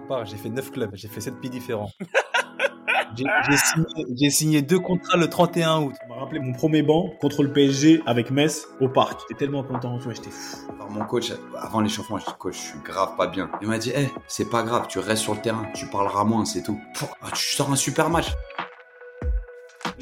[0.00, 1.90] Part, j'ai fait 9 clubs, j'ai fait 7 pays différents.
[4.16, 5.94] J'ai signé, deux contrats le 31 août.
[6.00, 9.20] Ça m'a rappelé mon premier banc contre le PSG avec Metz au parc.
[9.20, 10.56] J'étais tellement content, j'étais fou.
[10.74, 13.50] Alors mon coach, avant l'échauffement, je dis coach, je suis grave pas bien.
[13.62, 16.44] Il m'a dit, hé, c'est pas grave, tu restes sur le terrain, tu parleras moins,
[16.44, 16.80] c'est tout.
[17.22, 18.32] Ah, tu sors un super match.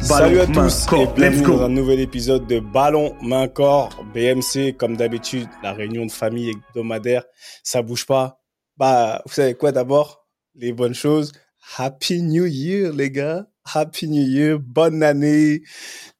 [0.00, 4.96] Salut à tous et bienvenue dans un nouvel épisode de Ballon Main Corps BMC comme
[4.96, 7.24] d'habitude la réunion de famille hebdomadaire
[7.62, 8.40] ça bouge pas.
[8.76, 10.26] Bah vous savez quoi d'abord?
[10.54, 11.32] Les bonnes choses.
[11.76, 13.46] Happy New Year les gars.
[13.72, 14.58] Happy New Year.
[14.58, 15.62] Bonne année.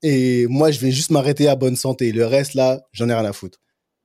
[0.02, 2.12] Et moi je vais juste m'arrêter à bonne santé.
[2.12, 3.58] Le reste là j'en ai rien à foutre.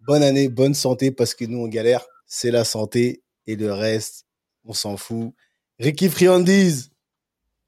[0.07, 2.05] Bonne année bonne santé parce que nous on galère.
[2.25, 3.23] C'est la santé.
[3.45, 4.25] Et le reste
[4.65, 5.33] on s'en fout.
[5.79, 6.91] Ricky Friandise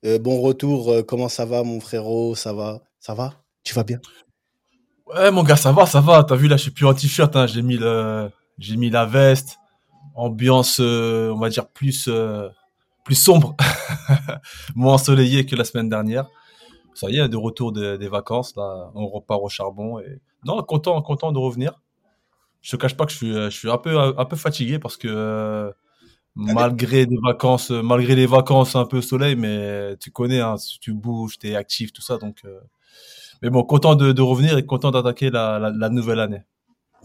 [0.06, 2.36] euh, bon retour, euh, comment ça va mon frérot?
[2.36, 2.80] Ça va?
[3.00, 3.34] Ça va?
[3.64, 4.00] Tu vas bien?
[5.08, 6.24] Ouais mon gars, ça va, ça va.
[6.24, 7.48] T'as vu là, je suis plus en t-shirt, hein.
[7.48, 8.30] j'ai mis le,
[8.78, 9.58] mis la veste,
[10.16, 12.10] ambiance, euh, on va dire plus,
[13.04, 13.56] plus sombre,
[14.76, 16.28] moins ensoleillé que la semaine dernière.
[16.94, 21.02] Ça y est, de retour des vacances là, on repart au charbon et non, content,
[21.02, 21.82] content de revenir.
[22.62, 24.98] Je te cache pas que je suis, je suis un peu, un peu fatigué parce
[24.98, 25.74] que
[26.36, 30.94] malgré des vacances, euh, malgré les vacances un peu soleil, mais tu connais, hein, tu
[30.94, 32.18] bouges, tu es actif, tout ça.
[32.18, 32.60] Donc, euh,
[33.42, 36.42] mais bon, content de, revenir et content d'attaquer la, nouvelle année.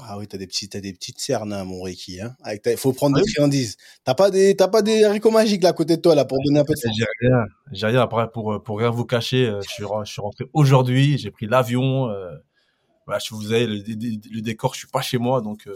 [0.00, 2.20] Ah oui, t'as des petites, des petites cernes, hein, mon Ricky.
[2.20, 2.34] Hein.
[2.66, 3.76] Il faut prendre des friandises.
[4.02, 6.38] T'as pas des, t'as pas des haricots magiques là à côté de toi là pour
[6.44, 6.90] donner un peu de.
[6.98, 8.00] J'ai rien, j'ai rien.
[8.00, 11.16] Après, pour pour rien vous cacher, euh, je suis, je suis rentré aujourd'hui.
[11.16, 12.08] J'ai pris l'avion.
[13.06, 14.74] voilà, je vous avez le, le, décor.
[14.74, 15.68] Je suis pas chez moi, donc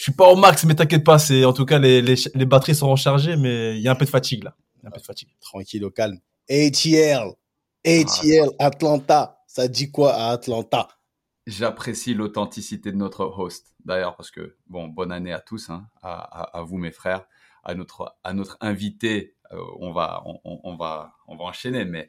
[0.00, 1.18] je suis pas au max, mais t'inquiète pas.
[1.18, 3.94] C'est en tout cas les, les, les, batteries sont rechargées, mais il y a un
[3.94, 4.56] peu de fatigue là.
[4.82, 5.28] un peu de fatigue.
[5.42, 6.18] Tranquille, au calme.
[6.48, 7.34] ATL,
[7.84, 9.42] ATL, Atlanta.
[9.46, 10.88] Ça dit quoi à Atlanta?
[11.46, 16.58] J'apprécie l'authenticité de notre host, d'ailleurs, parce que bon, bonne année à tous, hein, à,
[16.58, 17.26] à, vous mes frères,
[17.62, 19.36] à notre à notre invité.
[19.52, 22.08] Euh, on va on, on, va on va enchaîner, mais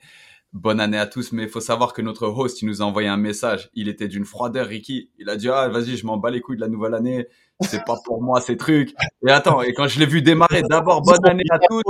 [0.54, 1.34] bonne année à tous.
[1.34, 3.70] Mais il faut savoir que notre host, il nous a envoyé un message.
[3.74, 5.12] Il était d'une froideur, Ricky.
[5.18, 7.28] Il a dit ah vas-y, je m'en bats les couilles de la nouvelle année
[7.62, 8.94] c'est pas pour moi ces trucs.
[9.26, 11.84] Et attends, et quand je l'ai vu démarrer, d'abord bonne année à tous.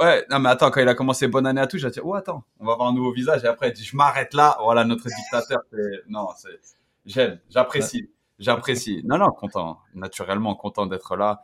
[0.00, 2.14] Ouais, non mais attends, quand il a commencé bonne année à tous, j'ai dit oh
[2.14, 3.44] attends, on va avoir un nouveau visage.
[3.44, 4.56] Et après, je m'arrête là.
[4.62, 5.60] Voilà notre dictateur.
[6.08, 6.60] Non, c'est
[7.04, 9.02] j'aime, j'apprécie, j'apprécie.
[9.04, 11.42] Non non, content, naturellement content d'être là.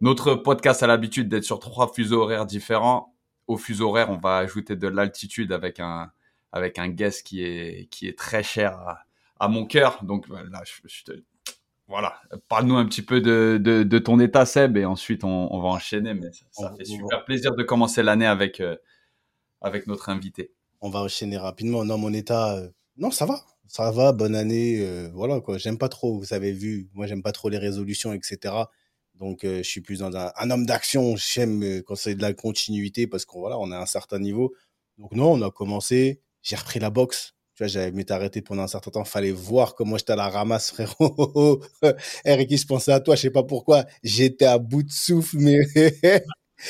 [0.00, 3.14] Notre podcast a l'habitude d'être sur trois fuseaux horaires différents.
[3.46, 6.10] Au fuseau horaire, on va ajouter de l'altitude avec un
[6.52, 8.78] avec un guest qui est qui est très cher
[9.38, 10.04] à, mon cœur.
[10.04, 11.12] Donc là, je, je te
[11.88, 16.14] voilà, parle-nous un petit peu de, de, ton état, Seb, et ensuite on, va enchaîner.
[16.14, 18.76] Mais ça, fait super plaisir de commencer l'année avec, euh,
[19.60, 20.52] avec notre invité.
[20.80, 21.84] On va enchaîner rapidement.
[21.84, 23.40] Non, mon état, euh, non, ça va.
[23.68, 24.80] Ça va, bonne année.
[24.80, 25.58] Euh, voilà, quoi.
[25.58, 28.54] J'aime pas trop, vous avez vu, moi, j'aime pas trop les résolutions, etc.
[29.14, 31.14] Donc, je suis plus dans un, un homme d'action.
[31.16, 34.54] J'aime quand c'est de la continuité parce qu'on voilà, on a un certain niveau.
[34.98, 36.20] Donc, non, on a commencé.
[36.42, 39.04] J'ai repris la boxe tu vois, j'avais m'étais arrêté pendant un certain temps.
[39.04, 41.62] Fallait voir comment j'étais à la ramasse, frérot.
[42.26, 43.16] Eric, je pensais à toi.
[43.16, 43.86] Je sais pas pourquoi.
[44.02, 45.60] J'étais à bout de souffle, mais.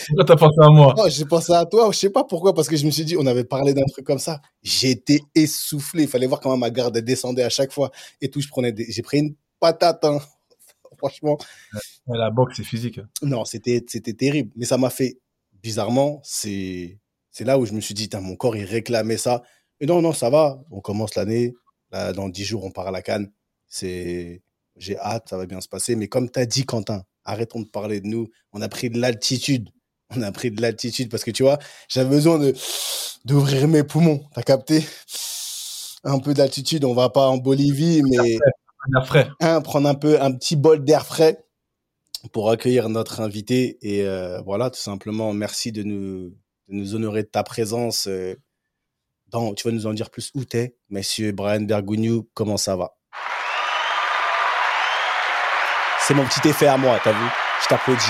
[0.09, 0.95] Pourquoi t'as pensé à moi?
[1.09, 1.91] J'ai pensé à toi.
[1.93, 4.05] Je sais pas pourquoi, parce que je me suis dit, on avait parlé d'un truc
[4.05, 4.41] comme ça.
[4.63, 6.05] J'étais essoufflé.
[6.05, 8.41] Il fallait voir comment ma garde descendait à chaque fois et tout.
[8.41, 10.05] Je prenais, j'ai pris une patate.
[10.05, 10.19] Hein.
[10.99, 11.39] Franchement.
[12.09, 13.01] La boxe, c'est physique.
[13.23, 14.51] Non, c'était, c'était terrible.
[14.57, 15.21] Mais ça m'a fait
[15.63, 16.21] bizarrement.
[16.25, 16.99] C'est,
[17.31, 19.43] c'est là où je me suis dit, mon corps, il réclamait ça.
[19.81, 20.63] Et non, non, ça va.
[20.71, 21.55] On commence l'année.
[21.93, 23.31] dans dix jours, on part à la Cannes.
[23.69, 24.43] C'est,
[24.77, 25.97] j'ai hâte, ça va bien se passer.
[25.97, 28.29] Mais comme tu as dit, Quentin, arrêtons de parler de nous.
[28.53, 29.71] On a pris de l'altitude.
[30.15, 31.59] On a pris de l'altitude parce que tu vois,
[31.89, 32.55] j'avais besoin de,
[33.25, 34.25] d'ouvrir mes poumons.
[34.35, 34.85] T'as capté?
[36.05, 36.85] Un peu d'altitude.
[36.85, 38.39] On va pas en Bolivie, mais.
[39.05, 39.29] frais.
[39.41, 41.45] Hein, prendre un peu, un petit bol d'air frais
[42.33, 43.79] pour accueillir notre invité.
[43.83, 46.31] Et euh, voilà, tout simplement, merci de nous,
[46.69, 48.07] de nous honorer de ta présence.
[48.07, 48.37] Euh,
[49.31, 52.97] tu vas nous en dire plus où t'es, monsieur Brian Bergogneau, comment ça va?
[56.01, 57.27] C'est mon petit effet à moi, t'as vu
[57.63, 58.03] Je t'applaudis.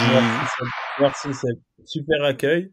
[1.01, 2.73] Merci, c'est super accueil.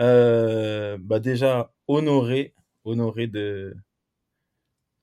[0.00, 3.74] Euh, bah déjà honoré, honoré de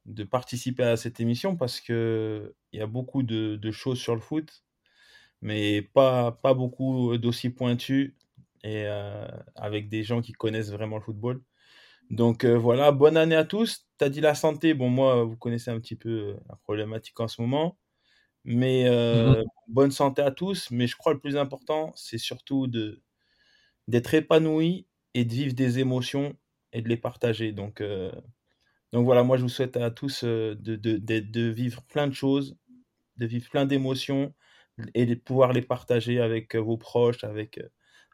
[0.05, 4.15] de participer à cette émission parce que il y a beaucoup de, de, choses sur
[4.15, 4.63] le foot,
[5.41, 8.13] mais pas pas beaucoup d'aussi pointus
[8.63, 11.41] et euh, avec des gens qui connaissent vraiment le football.
[12.11, 13.87] Donc euh, voilà, bonne année à tous.
[13.97, 17.27] Tu as dit la santé, bon moi vous connaissez un petit peu la problématique en
[17.27, 17.77] ce moment,
[18.45, 20.69] mais mmh bonne santé à tous.
[20.71, 23.01] Mais je crois le plus important, c'est surtout de
[23.87, 26.35] d'être épanoui et de vivre des émotions
[26.73, 27.51] et de les partager.
[27.51, 28.11] Donc, euh,
[28.93, 32.13] donc voilà, moi je vous souhaite à tous euh, de, de, de, vivre plein de
[32.13, 32.57] choses,
[33.17, 34.33] de vivre plein d'émotions
[34.95, 37.59] et de pouvoir les partager avec vos proches, avec,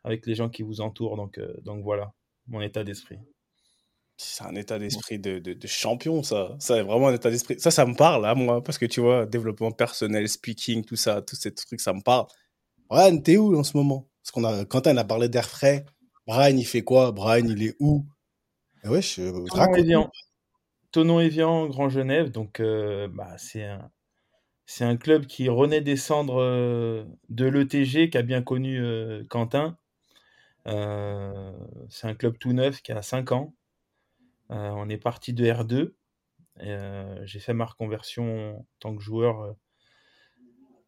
[0.04, 1.18] avec les gens qui vous entourent.
[1.18, 2.14] Donc, euh, donc voilà,
[2.48, 3.20] mon état d'esprit.
[4.20, 6.56] C'est un état d'esprit de, de, champion, ça.
[6.60, 7.60] Ça, vraiment un état d'esprit.
[7.60, 10.96] Ça, ça me parle, à hein, moi, parce que tu vois, développement personnel, speaking, tout
[10.96, 12.26] ça, tous ces trucs, ça me parle.
[12.90, 14.08] Brian, t'es où en ce moment?
[14.24, 15.86] Parce qu'on a, Quentin a parlé d'air frais.
[16.26, 17.12] Brian, il fait quoi?
[17.12, 18.06] Brian, il est où?
[18.84, 20.10] Eh ouais, je Tonon
[20.92, 22.32] Tonon Evian, Grand Genève.
[22.32, 23.92] Donc, euh, bah, c'est un,
[24.66, 29.78] c'est un club qui renaît descendre euh, de l'ETG, qui a bien connu euh, Quentin.
[30.66, 33.54] c'est un club tout neuf qui a 5 ans.
[34.50, 35.94] On est parti de R2.
[37.26, 39.56] J'ai fait ma reconversion en tant que joueur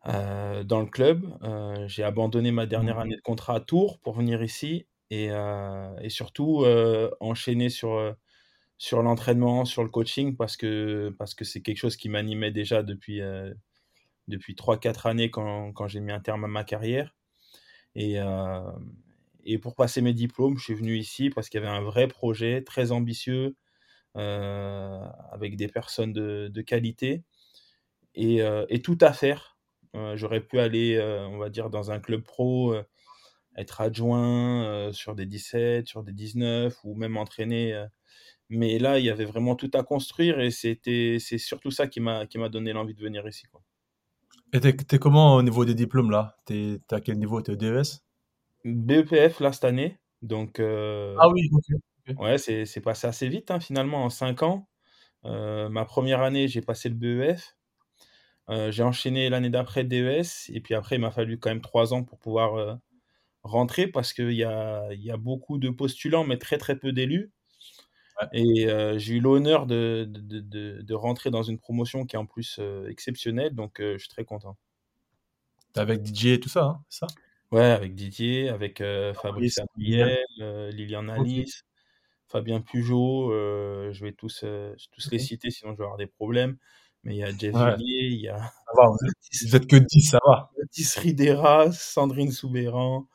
[0.06, 1.25] dans le club.
[1.88, 3.01] J'ai abandonné ma dernière mmh.
[3.01, 7.94] année de contrat à Tours pour venir ici et, euh, et surtout euh, enchaîner sur,
[7.94, 8.13] euh,
[8.77, 12.83] sur l'entraînement, sur le coaching, parce que parce que c'est quelque chose qui m'animait déjà
[12.83, 13.21] depuis,
[14.27, 17.15] depuis 3-4 années quand, quand j'ai mis un terme à ma carrière.
[17.95, 18.17] Et,
[19.51, 22.07] et pour passer mes diplômes, je suis venu ici parce qu'il y avait un vrai
[22.07, 23.55] projet très ambitieux,
[24.15, 27.23] avec des personnes de, qualité
[28.13, 29.57] et, et, tout à faire.
[30.13, 30.99] J'aurais pu aller,
[31.31, 32.75] on va dire, dans un club pro
[33.57, 37.85] être adjoint sur des 17, sur des 19 ou même entraîner.
[38.49, 42.49] mais là, il y avait vraiment tout à construire et c'est surtout ça qui m'a
[42.49, 43.47] donné l'envie de venir ici.
[43.51, 43.63] Quoi.
[44.53, 46.37] Et t'es, es comment au niveau des diplômes là?
[46.45, 47.41] T'es à quel niveau?
[47.41, 48.01] T'es DES
[48.65, 49.97] BEPF là cette année.
[50.21, 51.50] Donc ah oui.
[52.17, 54.67] Ouais, c'est, c'est passé assez vite hein, finalement en 5 ans.
[55.23, 57.56] ma première année, j'ai passé le BEF.
[58.69, 62.03] j'ai enchaîné l'année d'après DES et puis après il m'a fallu quand même 3 ans
[62.03, 62.79] pour pouvoir
[63.44, 67.31] rentrer parce qu'il y a, y a beaucoup de postulants, mais très très peu d'élus.
[68.33, 68.67] Et
[68.97, 72.59] j'ai eu l'honneur de, de, de, de, rentrer dans une promotion qui est en plus
[72.88, 74.57] exceptionnelle, donc je suis très content.
[75.75, 77.07] Avec Didier et tout ça, hein, ça?
[77.51, 78.83] Ouais, avec Didier, avec
[79.21, 80.23] Fabrice Abriel,
[80.71, 81.63] Liliane Alice,
[82.27, 83.31] Fabien Pujot,
[83.91, 84.45] je vais tous,
[84.91, 86.57] tous les citer, sinon je vais avoir des problèmes.
[87.03, 88.51] Mais il y a Jeff Villiers, il y a.
[88.75, 90.51] vous êtes que 10, ça va.
[90.59, 93.07] Mathis Ridera, Sandrine Soubéran,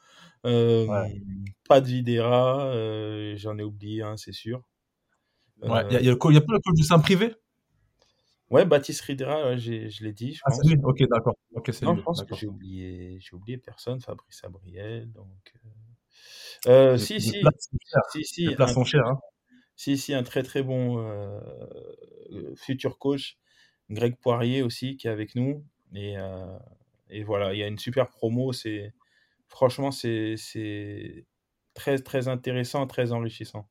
[0.43, 2.73] pas de Videra,
[3.37, 4.63] j'en ai oublié un, c'est sûr.
[5.63, 7.35] Il ouais, y, a, y, a, pas le coach de Saint-Privé?
[8.55, 10.35] Ouais, Baptiste Ridera, je l'ai dit.
[10.35, 10.79] Je ah, c'est lui?
[10.85, 11.35] Ok, d'accord.
[11.83, 15.11] non, je pense que j'ai oublié, oublié personne, Fabrice Abriel.
[15.11, 15.53] Donc,
[16.69, 17.43] euh, si, si,
[18.13, 19.09] si, si, Les places sont chères.
[19.09, 19.19] Hein.
[19.75, 21.41] Si, si, un très très bon euh,
[22.55, 23.39] futur coach,
[23.91, 25.67] Greg Poirier aussi, qui est avec nous.
[25.93, 26.57] Et, euh,
[27.11, 28.53] et voilà, il y a une super promo.
[28.53, 28.95] C'est
[29.49, 31.27] franchement, c'est
[31.75, 33.69] très, très intéressant, très enrichissant.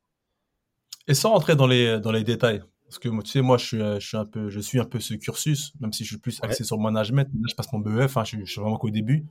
[1.08, 2.62] Et sans rentrer dans les, dans les détails,
[2.94, 5.00] parce que tu sais, moi, je suis, je suis, un, peu, je suis un peu
[5.00, 7.28] ce cursus, même si je suis plus axé sur le management.
[7.34, 9.26] Là, je passe mon BEF, hein, je, suis vraiment qu'au début.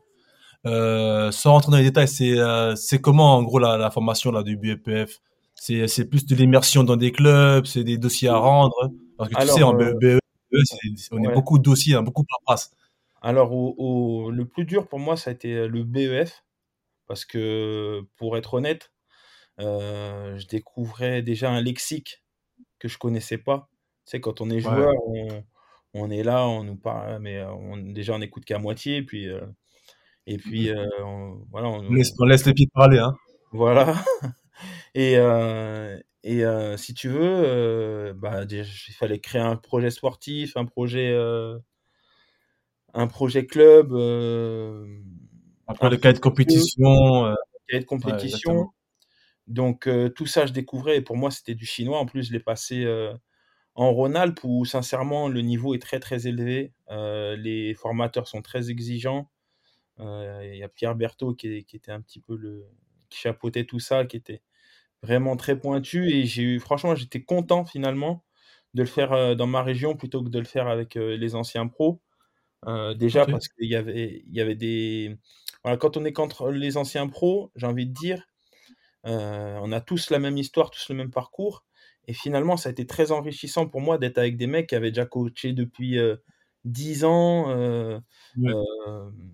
[0.66, 4.42] Euh, sans rentrer dans les détails, c'est euh, comment, en gros, la, la formation là,
[4.42, 5.20] du BEPF
[5.54, 8.90] C'est plus de l'immersion dans des clubs, c'est des dossiers à rendre?
[9.16, 10.18] Parce que tu sais, en BEF,
[11.12, 12.72] on est beaucoup de dossiers, hein, beaucoup de paperasse.
[13.20, 16.42] Alors, au, le plus dur pour moi, ça a été le BEF,
[17.06, 18.90] parce que, pour être honnête,
[19.60, 22.21] euh, je découvrais déjà un lexique
[22.82, 23.68] que je connaissais pas.
[24.04, 24.92] Tu sais, quand on est joueur,
[25.94, 29.28] on, est là, on nous parle, mais on, déjà on écoute qu'à moitié, et puis,
[29.28, 29.40] euh,
[30.26, 30.76] et puis mmh.
[30.76, 31.68] euh, on, voilà.
[31.68, 33.14] On, laisse, laisse les pieds parler, hein.
[33.52, 33.94] Voilà.
[34.94, 35.14] et
[36.24, 36.44] et
[36.76, 38.64] si tu veux, bah, il
[38.98, 41.16] fallait créer un projet sportif, un projet
[42.94, 43.92] un projet club.
[43.92, 44.86] Euh,
[45.66, 47.26] Après le cas de compétition.
[47.26, 47.34] Euh,
[47.72, 48.70] de compétition.
[49.46, 51.98] Donc euh, tout ça, je découvrais et pour moi, c'était du chinois.
[51.98, 52.86] En plus, je l'ai passé
[53.74, 56.72] en Rhône-Alpes où sincèrement, le niveau est très très élevé.
[56.90, 59.30] les formateurs sont très exigeants.
[59.98, 62.66] Il y a Pierre Berthaud qui, qui, était un petit peu le
[63.10, 64.42] qui chapeautait tout ça, qui était
[65.02, 68.24] vraiment très pointu et j'ai eu franchement j'étais content finalement
[68.74, 72.00] de le faire dans ma région plutôt que de le faire avec les anciens pros
[72.94, 75.16] déjà parce qu'il y avait, il y avait des.
[75.62, 78.28] Voilà, quand on est contre les anciens pros, j'ai envie de dire,
[79.04, 81.64] on a tous la même histoire, tous le même parcours.
[82.08, 84.90] Et finalement, ça a été très enrichissant pour moi d'être avec des mecs qui avaient
[84.90, 85.98] déjà coaché depuis
[86.64, 88.00] 10 ans.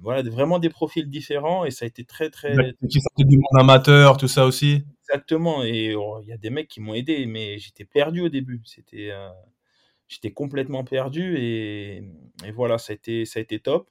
[0.03, 1.65] voilà, vraiment des profils différents.
[1.65, 2.55] Et ça a été très, très.
[2.91, 4.85] Qui sortaient du monde amateur, tout ça aussi.
[5.09, 5.63] Exactement.
[5.65, 8.61] Et oh, il y a des mecs qui m'ont aidé, mais j'étais perdu au début.
[8.65, 9.13] C'était.
[10.09, 11.99] J'étais complètement perdu et,
[12.43, 13.91] et, voilà, ça a été, ça a été top.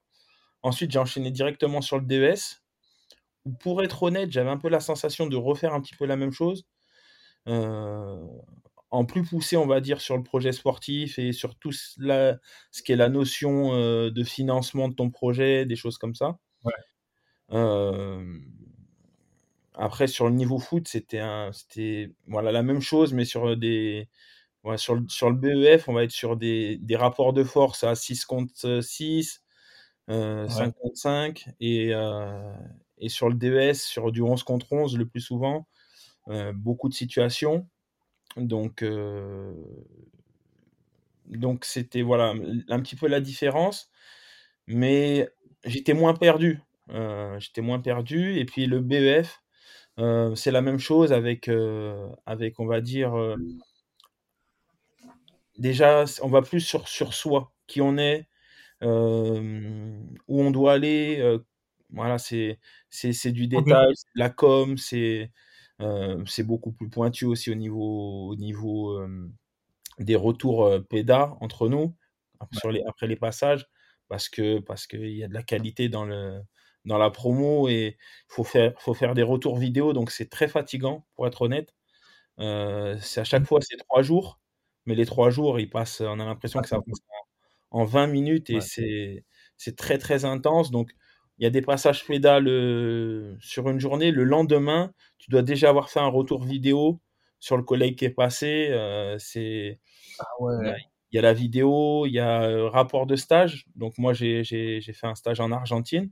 [0.63, 2.59] Ensuite, j'ai enchaîné directement sur le DES
[3.59, 6.31] pour être honnête, j'avais un peu la sensation de refaire un petit peu la même
[6.31, 6.65] chose.
[7.47, 8.25] Euh,
[8.89, 11.95] en plus poussé, on va dire, sur le projet sportif et sur tout ce
[12.83, 16.39] qui est la notion euh, de financement de ton projet, des choses comme ça.
[17.51, 18.39] Euh,
[19.73, 21.21] après, sur le niveau foot, c'était
[21.53, 24.09] c'était voilà, la même chose, mais sur des.
[24.77, 27.95] sur, le, sur, le, BEF, on va être sur des, des rapports de force à
[27.95, 29.43] 6 contre 6,
[30.09, 31.93] 5 contre 5, et,
[32.99, 35.67] et sur le DES, sur du 11 contre 11 le plus souvent,
[36.29, 37.67] euh, beaucoup de situations.
[38.35, 39.53] Donc, euh,
[41.25, 42.33] donc c'était voilà
[42.69, 43.89] un petit peu la différence,
[44.67, 45.29] mais
[45.65, 46.61] j'étais moins perdu.
[46.89, 48.37] Euh, j'étais moins perdu.
[48.37, 49.41] Et puis le BEF,
[50.35, 51.49] c'est la même chose avec,
[52.25, 53.35] avec on va dire,
[55.57, 58.27] déjà, on va plus sur, sur soi, qui on est,
[58.81, 61.39] où on doit aller,
[61.89, 65.31] voilà, c'est c'est du détail, la com, c'est
[66.25, 68.99] c'est beaucoup plus pointu aussi au niveau, au niveau
[69.99, 71.95] des retours PEDA entre nous
[72.53, 73.67] sur les, après les passages
[74.07, 76.41] parce que parce qu'il y a de la qualité dans le
[76.85, 80.47] dans la promo et il faut faire faut faire des retours vidéo donc c'est très
[80.47, 81.73] fatigant pour être honnête.
[82.37, 83.45] C'est à chaque mmh.
[83.45, 84.39] fois c'est trois jours
[84.85, 86.99] mais les trois jours ils passent on a l'impression que ça passe
[87.71, 89.25] en, 20 minutes et c'est
[89.57, 90.91] c'est très très intense donc
[91.37, 92.47] il y a des passages pédales
[93.39, 94.11] sur une journée.
[94.11, 96.99] Le lendemain, tu dois déjà avoir fait un retour vidéo
[97.39, 98.69] sur le collègue qui est passé.
[99.19, 99.79] c'est
[100.19, 100.25] ah
[101.11, 103.65] il y a la vidéo, il y a rapport de stage.
[103.75, 104.43] Donc moi, j'ai
[104.81, 106.09] fait un stage en Argentine.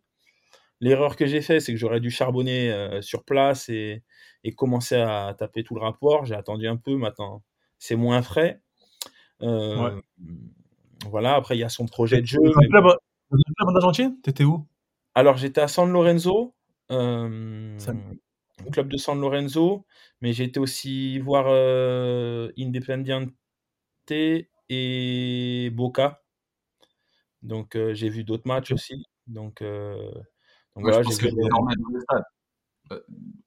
[0.82, 4.04] L'erreur que j'ai fait, c'est que j'aurais dû charbonner sur place et,
[4.44, 6.26] et, commencer à taper tout le rapport.
[6.26, 7.42] J'ai attendu un peu, maintenant
[7.80, 8.62] c'est moins frais.
[11.10, 12.40] Voilà, après il y a son projet de jeu.
[12.42, 14.66] Dans le club en Argentine T'étais où?
[15.16, 16.54] Alors, j'étais à San Lorenzo,
[16.90, 19.86] au club de San Lorenzo,
[20.22, 21.48] mais j'ai été aussi voir
[22.58, 23.30] Independiente
[24.70, 26.22] et Boca.
[27.42, 29.06] Donc, j'ai vu d'autres matchs aussi.
[29.28, 29.64] Donc,
[30.76, 31.36] voilà, j'ai vu.
[31.50, 33.06] dormais dans les stades.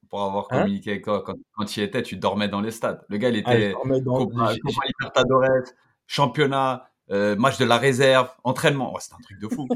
[0.08, 0.62] Pour avoir hein?
[0.62, 3.04] communiqué avec toi, quand, tu y étais, tu dormais dans les stades.
[3.08, 4.54] Le gars, il ah, était Copa,
[5.00, 5.68] Libertadores,
[6.06, 8.96] championnat, match de la réserve, entraînement.
[9.00, 9.68] c'est un truc de fou.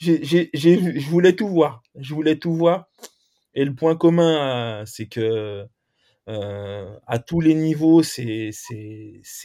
[0.00, 1.82] Je voulais tout voir.
[1.96, 2.88] Je voulais tout voir.
[3.54, 5.66] Et le point commun, euh, c'est que
[6.28, 8.52] euh, à tous les niveaux, c'est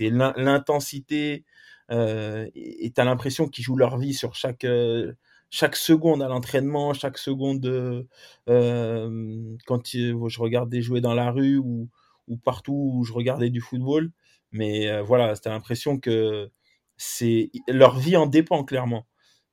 [0.10, 1.46] l'intensité.
[1.92, 5.14] Euh, et tu as l'impression qu'ils jouent leur vie sur chaque euh,
[5.50, 8.06] chaque seconde à l'entraînement, chaque seconde
[8.46, 11.90] quand je regardais jouer dans la rue ou,
[12.28, 14.12] ou partout où je regardais du football.
[14.52, 16.50] Mais voilà, c'était l'impression que
[16.98, 19.06] c'est leur vie en dépend clairement.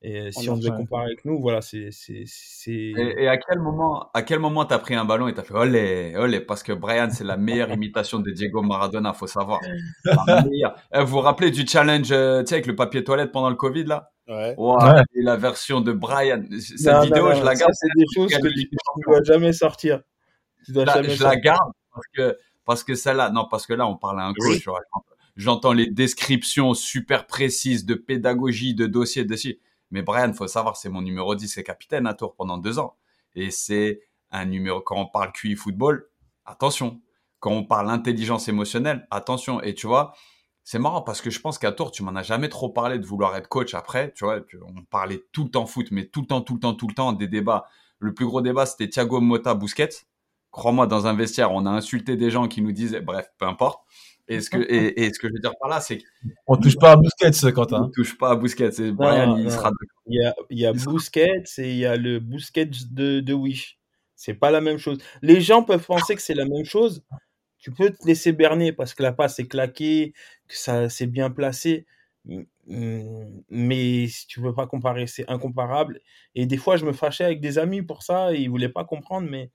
[0.07, 1.89] Et si on devait comparer avec nous, voilà, c'est.
[2.67, 5.55] Et, et, à quel moment, à quel moment t'as pris un ballon et t'as fait
[5.55, 9.61] olé, olé, parce que Brian, c'est la meilleure imitation de Diego Maradona, faut savoir.
[9.65, 13.55] Eh, vous vous rappelez du challenge, euh, tu sais, avec le papier toilette pendant le
[13.55, 14.11] Covid là?
[14.27, 14.55] Ouais.
[15.15, 16.43] Et la version de Brian.
[16.51, 17.71] Cette vidéo, je la garde.
[17.73, 20.01] C'est des choses que tu ne dois jamais sortir.
[20.65, 23.87] Tu dois jamais je la garde parce que parce que celle-là, non, parce que là,
[23.87, 24.67] on parle à un coach.
[24.67, 24.73] Oui
[25.35, 29.35] j'entends les descriptions super précises de pédagogie, de dossier, de.
[29.91, 32.95] Mais Brian, faut savoir, c'est mon numéro 10, c'est capitaine à Tours pendant deux ans.
[33.35, 34.01] Et c'est
[34.31, 36.07] un numéro, quand on parle QI football,
[36.45, 37.01] attention.
[37.39, 39.61] Quand on parle intelligence émotionnelle, attention.
[39.61, 40.13] Et tu vois,
[40.63, 43.05] c'est marrant parce que je pense qu'à Tours, tu m'en as jamais trop parlé de
[43.05, 44.11] vouloir être coach après.
[44.13, 46.73] Tu vois, on parlait tout le temps foot, mais tout le temps, tout le temps,
[46.73, 47.67] tout le temps des débats.
[47.99, 50.07] Le plus gros débat, c'était Thiago Motta Busquets.
[50.51, 53.85] Crois-moi, dans un vestiaire, on a insulté des gens qui nous disaient, bref, peu importe.
[54.27, 55.99] Et ce que, et, ce que je veux dire par là, c'est
[56.45, 57.83] qu'on touche pas à Busquets, Quentin.
[57.83, 58.91] On touche pas à Busquets.
[58.91, 59.71] Brian, il sera.
[60.07, 63.33] Il y a, il y a Busquets et il y a le Busquets de, de
[63.33, 63.77] Wish.
[64.15, 64.97] C'est pas la même chose.
[65.21, 67.03] Les gens peuvent penser que c'est la même chose.
[67.59, 70.13] Tu peux te laisser berner parce que la passe est claquée,
[70.47, 71.85] que ça c'est bien placé.
[72.67, 75.99] Mais si tu veux pas comparer, c'est incomparable.
[76.33, 78.85] Et des fois, je me fâchais avec des amis pour ça et ils voulaient pas
[78.85, 79.51] comprendre, mais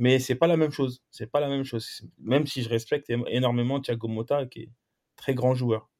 [0.00, 1.02] mais c'est pas la même chose.
[1.10, 2.02] C'est pas la même chose.
[2.18, 4.70] Même si je respecte énormément Thiago Motta, qui est
[5.14, 5.90] très grand joueur.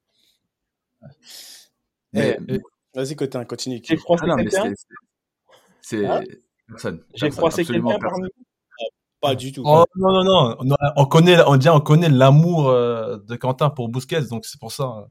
[2.15, 2.35] Eh,
[2.95, 3.83] vas-y, Cotin, continue.
[3.85, 4.73] J'ai froissé ah quelqu'un
[5.83, 6.23] C'est hein?
[6.67, 7.05] personne.
[7.15, 8.31] J'ai froissé quelqu'un parmi
[9.21, 9.63] pas du tout.
[9.67, 10.77] Oh, non, non, non.
[10.97, 15.09] On connaît, on, on connaît l'amour euh, de Quentin pour Busquets, donc c'est pour ça.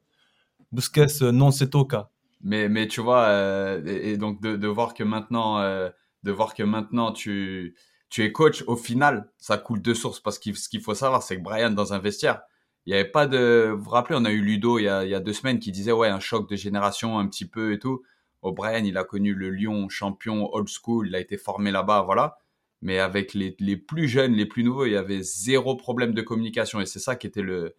[0.72, 2.10] Busquets, euh, non, c'est au cas.
[2.42, 6.64] Mais, mais tu vois, euh, et, donc de, de, voir que maintenant, de voir que
[6.64, 7.76] maintenant tu,
[8.10, 10.20] tu es coach, au final, ça coule de sources.
[10.20, 12.42] Parce que ce qu'il faut savoir, c'est que Brian, dans un vestiaire,
[12.86, 13.72] il n'y avait pas de.
[13.76, 15.60] Vous vous rappelez, on a eu Ludo il y a, il y a deux semaines
[15.60, 18.04] qui disait, ouais, un choc de génération un petit peu et tout.
[18.42, 22.04] Au Brian, il a connu le Lyon champion old school, il a été formé là-bas,
[22.04, 22.38] voilà
[22.82, 26.22] mais avec les, les, plus jeunes, les plus nouveaux, il y avait zéro problème de
[26.22, 26.80] communication.
[26.80, 27.76] Et c'est ça qui était le,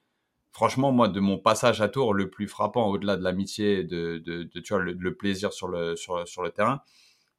[0.52, 4.44] franchement, moi, de mon passage à Tours, le plus frappant, au-delà de l'amitié, de, de,
[4.44, 6.82] de, tu vois, le, plaisir sur le, sur, sur le terrain,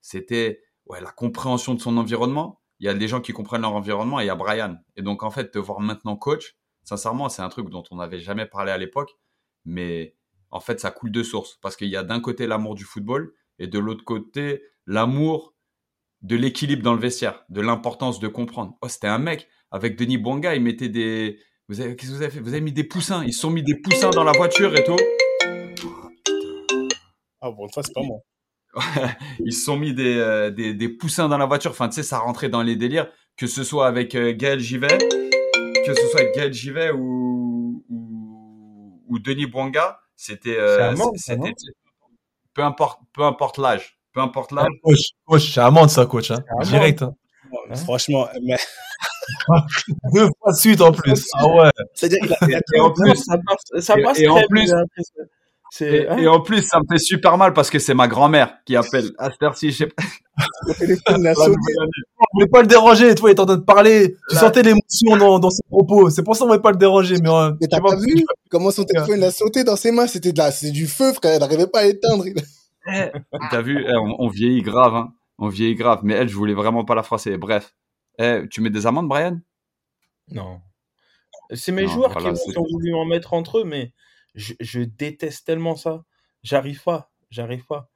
[0.02, 2.61] c'était ouais, la compréhension de son environnement.
[2.82, 4.76] Il y a des gens qui comprennent leur environnement et il y a Brian.
[4.96, 8.20] Et donc, en fait, te voir maintenant coach, sincèrement, c'est un truc dont on n'avait
[8.20, 9.12] jamais parlé à l'époque,
[9.66, 10.16] mais
[10.50, 13.34] en fait, ça coule de source parce qu'il y a d'un côté l'amour du football
[13.60, 15.54] et de l'autre côté l'amour
[16.24, 18.76] de l'équilibre dans le vestiaire, de l'importance de comprendre.
[18.82, 21.40] Oh, c'était un mec avec Denis Bouanga, il mettait des.
[21.70, 22.40] Vous avez, qu'est-ce que vous avez fait?
[22.40, 23.24] Vous avez mis des poussins.
[23.24, 24.98] Ils sont mis des poussins dans la voiture et tout.
[27.42, 28.18] Ah bon, ça c'est pas moi.
[29.40, 31.72] Ils se sont mis des, euh, des, des, poussins dans la voiture.
[31.72, 33.10] Enfin, tu sais, ça rentrait dans les délires.
[33.38, 39.04] Que ce soit avec euh, Gaël Givet, que ce soit avec Gaël Givet ou, ou,
[39.08, 40.58] ou Denis Bouanga, c'était.
[40.58, 41.54] Euh, c'était
[42.54, 44.68] peu importe, peu importe l'âge peu importe là.
[44.84, 46.32] coach, coach c'est amende ça, coach.
[46.32, 46.44] Hein.
[46.64, 47.02] Direct.
[47.02, 47.14] Hein.
[47.84, 48.56] Franchement, mais...
[50.14, 51.28] deux fois de suite en plus.
[51.34, 51.70] Ah ouais.
[51.94, 52.38] C'est-à-dire
[52.74, 54.72] et en plus, ça passe, ça passe et, en plus,
[55.80, 56.18] et, hein?
[56.18, 59.12] et, en plus, ça me fait super mal parce que c'est ma grand-mère qui appelle.
[59.18, 60.04] À cette heure-ci, je sais pas.
[61.08, 61.16] on
[62.34, 63.16] voulait pas le déranger.
[63.16, 64.16] Toi, il est en train de parler.
[64.30, 66.10] Tu sentais l'émotion dans, dans ses propos.
[66.10, 67.16] C'est pour ça qu'on voulait pas le déranger.
[67.22, 70.08] Mais, euh, mais t'as pas vu comment son téléphone a sauté dans ses mains?
[70.08, 71.34] C'était la, du feu, frère.
[71.34, 72.26] Elle n'arrivait pas à éteindre.
[72.92, 73.12] Eh,
[73.52, 75.14] t'as vu, eh, on, vieillit grave, hein.
[75.38, 76.00] On vieillit grave.
[76.02, 77.38] Mais elle, je voulais vraiment pas la froisser.
[77.38, 77.76] Bref.
[78.18, 79.40] Eh, tu mets des amendes, Brian?
[80.32, 80.62] Non.
[81.54, 83.94] C'est mes joueurs qui ont voulu en mettre entre eux, mais
[84.36, 86.06] je, déteste tellement ça.
[86.44, 87.12] J'arrive pas.
[87.30, 87.90] J'arrive pas.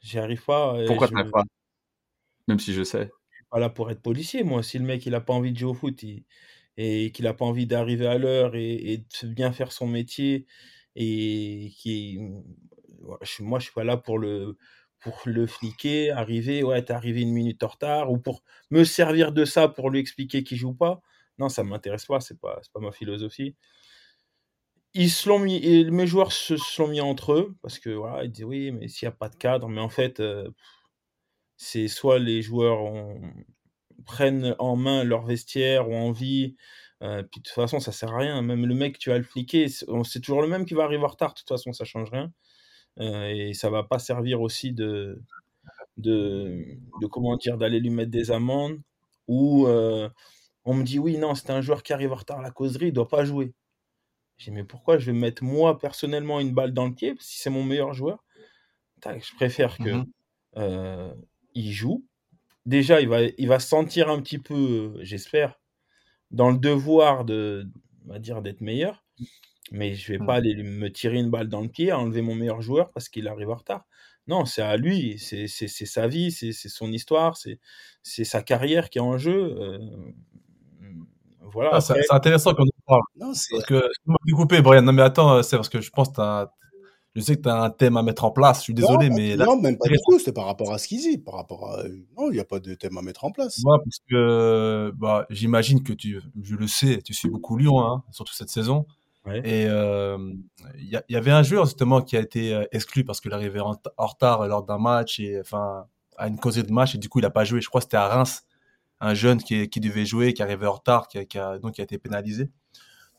[0.00, 0.76] J'y arrive pas.
[0.86, 1.44] Pourquoi tu n'arrives pas?
[2.48, 3.10] Même si je sais.
[3.30, 4.62] Je suis pas là pour être policier, moi.
[4.62, 6.02] Si le mec, il a pas envie de jouer au foot
[6.76, 10.46] et qu'il a pas envie d'arriver à l'heure et, et, de bien faire son métier
[10.96, 12.18] et qui
[13.40, 14.56] moi, je suis pas là pour le,
[15.00, 19.32] pour le fliquer, arriver, ouais, t'es arrivé une minute en retard, ou pour me servir
[19.32, 21.00] de ça pour lui expliquer qu'il joue pas.
[21.38, 23.56] Non, ça m'intéresse pas, c'est pas, pas ma philosophie.
[24.94, 28.30] Ils se l'ont mis, mes joueurs se sont mis entre eux, parce que voilà, ils
[28.30, 30.50] disent oui, mais s'il n'y a pas de cadre, mais en fait, euh,
[31.56, 32.92] c'est soit les joueurs
[34.04, 36.56] prennent en main leur vestiaire ou envie,
[37.02, 38.42] euh, puis de toute façon, ça sert à rien.
[38.42, 41.08] Même le mec, tu vas le fliquer, c'est toujours le même qui va arriver en
[41.08, 42.32] retard, de toute façon, ça change rien.
[43.00, 45.22] Euh, et ça va pas servir aussi de,
[45.98, 46.64] de,
[47.02, 48.80] de comment dire, d'aller lui mettre des amendes
[49.28, 50.08] ou euh,
[50.64, 52.88] on me dit oui, non, c'est un joueur qui arrive en retard à la causerie,
[52.88, 53.54] il doit pas jouer.
[54.40, 57.50] J'ai mais pourquoi je vais mettre moi personnellement une balle dans le pied si c'est
[57.50, 58.24] mon meilleur joueur?
[59.04, 60.06] Je préfère que mmh
[60.56, 61.14] euh,
[61.54, 62.04] il joue.
[62.66, 65.60] Déjà, il va, il va sentir un petit peu, j'espère,
[66.32, 67.68] dans le devoir de,
[68.04, 69.04] on va dire, d'être meilleur.
[69.70, 72.62] Mais je vais pas aller me tirer une balle dans le pied, enlever mon meilleur
[72.62, 73.86] joueur parce qu'il arrive en retard.
[74.26, 79.02] Non, c'est à lui, c'est sa vie, c'est son histoire, c'est sa carrière qui est
[79.02, 79.54] en jeu.
[79.56, 79.78] Euh,
[81.42, 81.70] voilà.
[81.74, 82.54] Ah, c'est intéressant
[82.90, 83.02] parle.
[83.16, 84.82] Non, parce que, je m'ai coupé, Brian.
[84.82, 86.52] Non, mais attends, c'est parce que je pense que as,
[87.16, 88.58] je sais que tu as un thème à mettre en place.
[88.58, 89.36] Je suis désolé, non, mais.
[89.36, 90.18] Non, même pas du tout.
[90.18, 91.18] C'est par rapport à ce qu'il dit.
[91.18, 91.82] Par rapport à.
[92.16, 93.58] Non, il n'y a pas de thème à mettre en place.
[93.64, 96.20] Moi, parce que bah, j'imagine que tu.
[96.40, 98.86] Je le sais, tu suis beaucoup Lyon, hein, surtout cette saison.
[99.44, 103.76] Et il y, avait un joueur justement qui a été exclu parce qu'il arrivait en,
[103.98, 107.24] retard lors d'un match et enfin à une causée de match et du coup il
[107.24, 107.60] a pas joué.
[107.60, 108.44] Je crois que c'était à Reims,
[109.00, 111.80] un jeune qui, qui, devait jouer, qui arrivait en retard, qui, qui a, donc qui
[111.80, 112.50] a été pénalisé.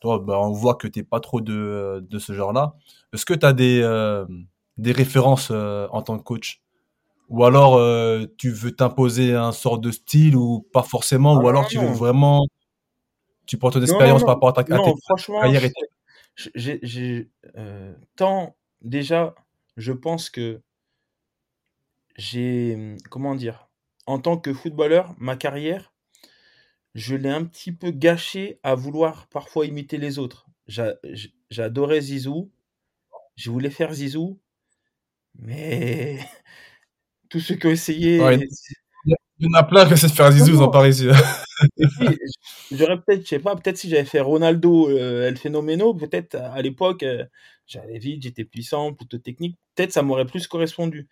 [0.02, 2.74] Toi, bah, on voit que t'es pas trop de, de ce genre-là.
[3.14, 3.80] Est-ce que tu as des,
[4.76, 6.60] des références en tant que coach?
[7.28, 7.80] Ou alors
[8.36, 11.92] tu veux t'imposer un sort de style ou pas forcément, ou ah alors tu veux
[11.92, 12.46] vraiment
[13.46, 15.62] tu prends ton expérience par rapport à ta, carrière
[16.36, 19.34] j'ai euh, tant déjà,
[19.76, 20.62] je pense que
[22.16, 23.68] j'ai comment dire,
[24.06, 25.91] en tant que footballeur, ma carrière,
[26.94, 30.46] je l'ai un petit peu gâché à vouloir parfois imiter les autres.
[31.50, 32.50] J'adorais Zizou,
[33.36, 34.38] je voulais faire Zizou,
[35.38, 36.18] mais
[37.28, 38.16] tous ceux qui ont essayé.
[38.16, 41.08] il y en a plein qui essaient de faire Zizou, ils ont pas réussi.
[42.72, 46.60] J'aurais peut-être, je sais pas, peut-être si j'avais fait Ronaldo, euh, El Fenomeno, peut-être à
[46.62, 47.24] l'époque, euh,
[47.66, 51.08] j'allais vite, j'étais puissant, plutôt technique, peut-être ça m'aurait plus correspondu.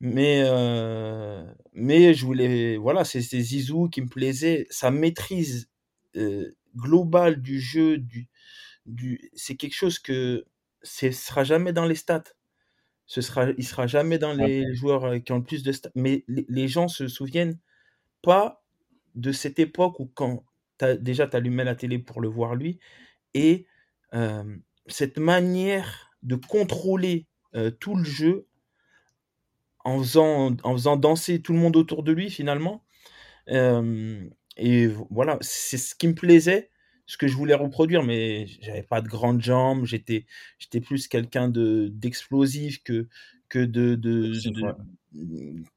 [0.00, 5.68] Mais, euh, mais je voulais, voilà, c'est Zizou qui me plaisait, sa maîtrise
[6.76, 8.28] globale du jeu, du,
[8.86, 10.46] du, c'est quelque chose que
[10.82, 12.24] ce sera jamais dans les stats.
[13.06, 15.90] Ce sera, il sera jamais dans les joueurs qui ont le plus de stats.
[15.94, 17.58] Mais les, les gens se souviennent
[18.22, 18.64] pas
[19.14, 20.44] de cette époque où quand
[20.80, 22.80] as, déjà tu allumais la télé pour le voir lui,
[23.34, 23.66] et
[24.88, 27.26] cette manière de contrôler
[27.80, 28.47] tout le jeu
[29.84, 32.84] en faisant, en faisant danser tout le monde autour de lui finalement.
[33.48, 36.70] et voilà, c'est ce qui me plaisait,
[37.06, 40.26] ce que je voulais reproduire, mais j'avais pas de grandes jambes, j'étais,
[40.58, 43.08] j'étais plus quelqu'un de d'explosif que
[43.48, 44.32] que de, de,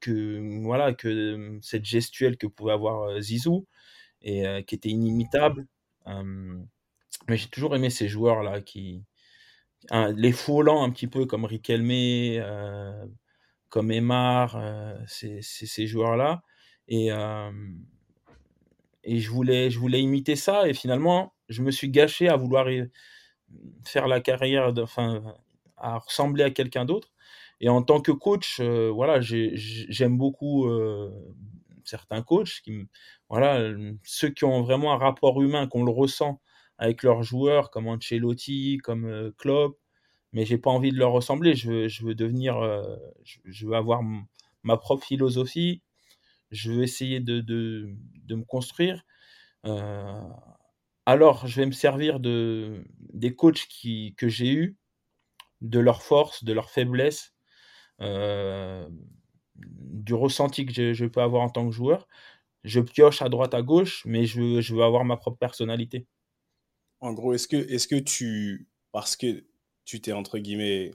[0.00, 3.66] que voilà que cette gestuelle que pouvait avoir Zizou
[4.22, 5.66] et qui était inimitable.
[6.06, 9.02] mais j'ai toujours aimé ces joueurs là qui
[10.14, 13.06] les foulants un petit peu comme Riquelme, euh,
[13.72, 14.60] comme Emar,
[15.08, 16.42] c'est ces joueurs là
[16.88, 17.08] et
[19.04, 20.68] et je voulais je voulais imiter ça.
[20.68, 22.66] Et finalement je me suis gâché à vouloir
[23.84, 25.22] faire la carrière enfin
[25.76, 27.08] à ressembler à quelqu'un d'autre.
[27.62, 31.10] Et en tant que coach, euh, voilà, j'aime beaucoup euh,
[31.84, 32.88] certains coachs, qui,
[33.28, 33.70] voilà,
[34.04, 36.40] ceux qui ont vraiment un rapport humain, qu'on le ressent
[36.78, 39.78] avec leurs joueurs, comme Ancelotti, comme euh, Klopp,
[40.32, 41.54] mais j'ai pas envie de leur ressembler.
[41.54, 42.56] Je veux, je veux devenir,
[43.24, 44.02] je, veux avoir
[44.62, 45.82] ma propre philosophie.
[46.50, 47.88] Je veux essayer de, de,
[48.24, 49.04] de me construire.
[51.06, 54.76] alors, je vais me servir de, des coachs qui, que j'ai eus,
[55.62, 57.32] de leurs forces, de leurs faiblesses,
[58.00, 58.88] euh,
[59.54, 62.08] du ressenti que je, peux avoir en tant que joueur.
[62.64, 66.06] Je pioche à droite, à gauche, mais je je veux avoir ma propre personnalité.
[67.00, 69.44] En gros, est-ce que, est que tu, parce que
[69.84, 70.92] tu t'es entre guillemets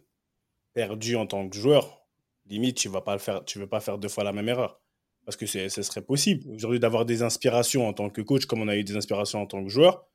[0.73, 2.05] perdu en tant que joueur,
[2.45, 4.81] limite, tu vas pas le faire, tu veux pas faire deux fois la même erreur
[5.27, 8.69] parce que ce serait possible aujourd'hui d'avoir des inspirations en tant que coach comme on
[8.69, 10.07] a eu des inspirations en tant que joueur.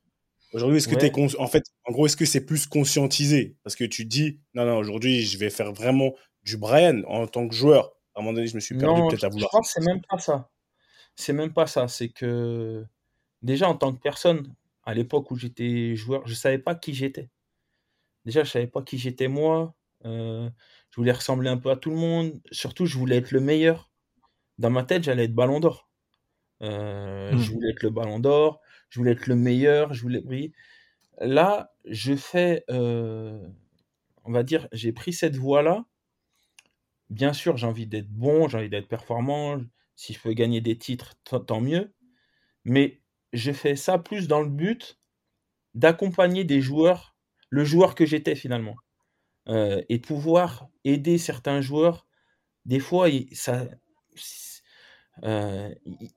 [0.55, 3.59] Aujourd'hui, est-ce que tu es en fait, en gros, est-ce que c'est plus conscientisé?
[3.63, 7.47] Parce que tu dis non non, aujourd'hui, je vais faire vraiment du Brian en tant
[7.47, 7.93] que joueur.
[8.15, 9.51] À un moment donné, je me suis perdu peut-être à vouloir.
[9.53, 10.49] Je pense que c'est même pas ça.
[11.15, 11.89] C'est même pas ça.
[11.89, 12.83] C'est que
[13.43, 14.55] déjà en tant que personne,
[14.85, 17.29] à l'époque où j'étais joueur, je savais pas qui j'étais.
[18.25, 19.75] Déjà, je savais pas qui j'étais moi.
[20.05, 20.49] Euh,
[20.91, 22.41] je voulais ressembler un peu à tout le monde.
[22.51, 23.91] Surtout, je voulais être le meilleur.
[24.59, 25.89] Dans ma tête, j'allais être Ballon d'Or.
[26.63, 27.55] Euh, je hmm.
[27.55, 28.61] voulais être le Ballon d'Or.
[28.91, 29.95] Je voulais être le meilleur.
[29.95, 30.53] Je voulais briller.
[31.21, 33.47] Là, je fais, euh,
[34.25, 35.85] on va dire, j'ai pris cette voie-là
[37.13, 39.61] Bien sûr, j'ai envie d'être bon, j'ai envie d'être performant.
[39.97, 41.93] Si je peux gagner des titres, tant mieux.
[42.65, 43.03] Mais
[43.35, 44.99] je fais ça plus dans le but
[45.75, 47.12] d'accompagner des joueurs,
[47.53, 48.77] le joueur que j'étais finalement.
[49.49, 52.07] Euh, et pouvoir aider certains joueurs.
[52.65, 53.67] Des fois, il, ça,
[55.25, 55.75] euh,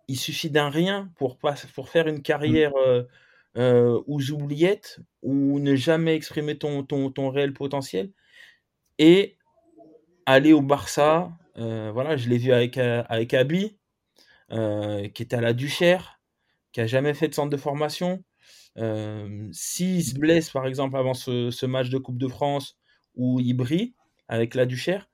[0.08, 1.38] il, suffit d'un rien pour,
[1.74, 3.06] pour faire une carrière mmh.
[3.58, 8.12] euh, aux oubliettes ou ne jamais exprimer ton, ton, ton réel potentiel.
[8.98, 9.38] Et
[10.26, 13.78] aller au Barça, voilà, je l'ai vu avec, avec Abi,
[14.50, 16.22] qui était à la Duchère,
[16.72, 18.24] qui a jamais fait de centre de formation.
[18.78, 22.78] S'il se blesse, par exemple, avant ce, match de Coupe de France
[23.16, 23.96] où il brille
[24.28, 25.10] avec la Duchère,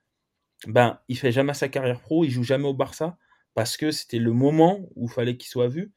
[0.67, 3.17] ben, il fait jamais sa carrière pro, il joue jamais au Barça
[3.54, 5.93] parce que c'était le moment où il fallait qu'il soit vu.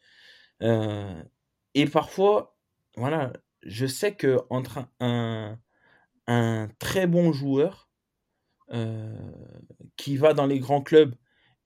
[0.60, 2.56] et parfois,
[2.96, 5.58] voilà, je sais que entre un,
[6.78, 7.88] très bon joueur
[9.96, 11.14] qui va dans les grands clubs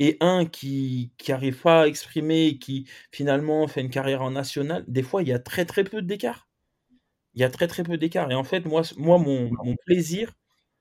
[0.01, 5.03] et un qui n'arrive pas à exprimer, qui finalement fait une carrière en national, des
[5.03, 6.49] fois, il y a très très peu d'écart.
[7.35, 8.31] Il y a très très peu d'écart.
[8.33, 10.35] Et en fait, moi, moi mon, mon plaisir,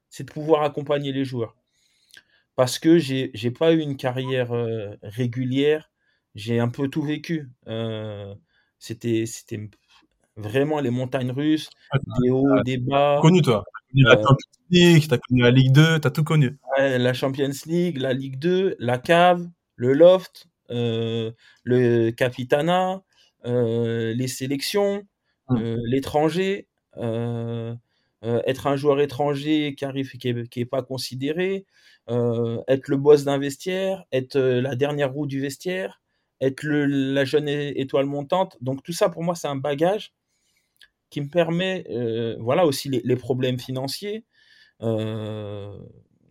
[0.09, 1.55] c'est de pouvoir accompagner les joueurs.
[2.55, 5.91] Parce que j'ai n'ai pas eu une carrière euh, régulière,
[6.35, 7.49] j'ai un peu tout vécu.
[7.67, 8.33] Euh,
[8.79, 9.25] c'était
[10.37, 11.69] vraiment les montagnes russes,
[12.21, 13.19] des hauts, des bas.
[13.21, 16.57] Connu toi la euh, Champions League, t'as connu la Ligue 2, t'as tout connu.
[16.77, 21.31] la Champions League, la Ligue 2, la cave, le loft, euh,
[21.63, 23.01] le capitana,
[23.45, 25.03] euh, les sélections,
[25.47, 25.77] hum.
[25.85, 26.67] l'étranger,
[28.23, 31.65] être un joueur étranger qui arrive qui est, pas considéré,
[32.09, 36.01] être le boss d'un vestiaire, être la dernière roue du vestiaire,
[36.41, 38.57] être la jeune étoile montante.
[38.61, 40.13] Donc tout ça pour moi c'est un bagage
[41.09, 44.25] qui me permet, euh, voilà aussi les, problèmes financiers,
[44.81, 45.77] euh,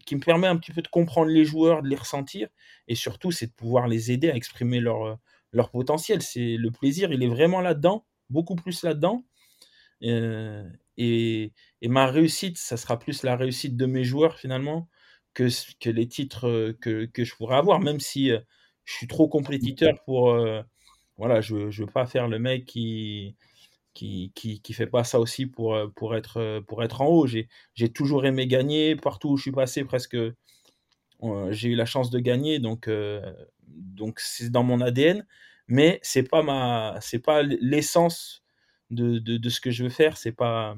[0.04, 2.48] qui me permet un petit peu de comprendre les joueurs, de les ressentir,
[2.88, 5.18] et surtout c'est de pouvoir les aider à exprimer leur,
[5.52, 6.22] leur potentiel.
[6.22, 9.24] C'est le plaisir, il est vraiment là-dedans, beaucoup plus là-dedans.
[10.00, 14.88] et, ma réussite, ça sera plus la réussite de mes joueurs finalement
[15.34, 15.48] que,
[15.80, 18.30] que les titres que, que je pourrais avoir, même si
[18.84, 20.36] je suis trop compétiteur pour.
[21.16, 23.36] voilà, je ne veux pas faire le mec qui.
[23.96, 27.26] Qui, qui, qui, fait pas ça aussi pour, pour, être, pour être en haut.
[27.26, 28.94] J'ai toujours aimé gagner.
[28.94, 30.18] Partout où je suis passé, presque,
[31.50, 32.58] j'ai eu la chance de gagner.
[32.58, 32.90] Donc,
[33.66, 35.26] donc c'est dans mon ADN.
[35.66, 38.42] Mais c'est pas ma, c'est pas l'essence
[38.90, 40.18] de, de, de, ce que je veux faire.
[40.18, 40.76] C'est pas,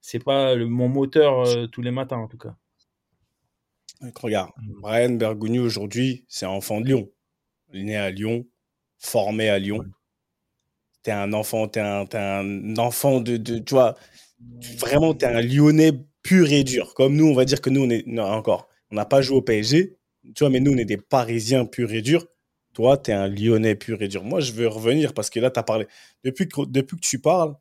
[0.00, 2.56] c'est pas mon moteur tous les matins, en tout cas.
[4.16, 4.52] Regarde.
[4.80, 7.10] Brian Bergogneau aujourd'hui, c'est un enfant de Lyon
[7.72, 8.46] né à Lyon,
[8.98, 9.84] formé à Lyon.
[11.06, 13.94] Tu es un enfant, tu es, un enfant de, de, tu vois,
[14.80, 15.92] vraiment, tu es un Lyonnais
[16.24, 16.94] pur et dur.
[16.94, 19.36] Comme nous, on va dire que nous, on est, non, encore, on n'a pas joué
[19.36, 19.96] au PSG,
[20.34, 22.26] tu vois, mais nous, on est des Parisiens purs et durs.
[22.74, 24.24] Toi, tu es un Lyonnais pur et dur.
[24.24, 25.86] Moi, je veux revenir parce que là, tu as parlé.
[26.24, 27.54] Depuis que, depuis que tu parles,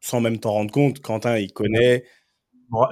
[0.00, 2.04] sans même t'en rendre compte, Quentin, il connaît,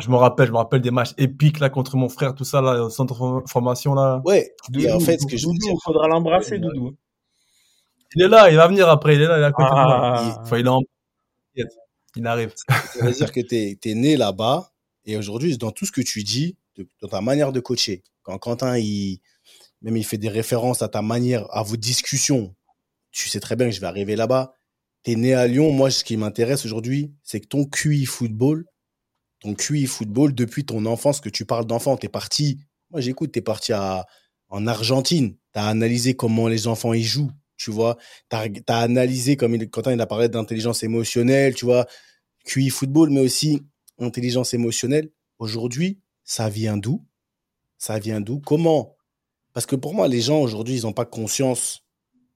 [0.01, 2.61] je me rappelle, je me rappelle des matchs épiques là contre mon frère, tout ça
[2.61, 4.21] là, au centre de formation là.
[4.25, 4.53] Ouais.
[4.77, 6.97] et en fait, ce que je Doudou, il faudra l'embrasser, Doudou.
[8.15, 9.75] Il est là, il va venir après, il est là, il est à côté de
[9.75, 10.15] moi.
[10.17, 10.39] Ah.
[10.43, 10.81] Enfin, il est en...
[12.17, 12.55] Il arrive.
[12.69, 14.71] Ça veut dire que tu es, es, né là-bas
[15.05, 16.57] et aujourd'hui, dans tout ce que tu dis,
[17.03, 19.21] dans ta manière de coacher, quand Quentin, il,
[19.83, 22.55] même il fait des références à ta manière, à vos discussions,
[23.13, 24.53] tu sais très bien que je vais arriver là-bas.
[25.03, 25.73] Tu es né à Lyon.
[25.73, 28.67] Moi, ce qui m'intéresse aujourd'hui, c'est que ton QI football,
[29.41, 33.33] ton QI football depuis ton enfance, que tu parles d'enfant, tu es parti, moi j'écoute,
[33.33, 34.07] tu es parti à,
[34.49, 37.97] en Argentine, tu as analysé comment les enfants y jouent, tu vois,
[38.31, 41.87] tu as, analysé, comme il, quand il a parlé d'intelligence émotionnelle, tu vois,
[42.45, 43.63] QI football, mais aussi
[43.99, 45.11] intelligence émotionnelle.
[45.39, 47.05] Aujourd'hui, ça vient d'où?
[47.79, 48.41] Ça vient d'où?
[48.41, 48.97] Comment?
[49.53, 51.85] Parce que pour moi, les gens aujourd'hui, ils n'ont pas conscience,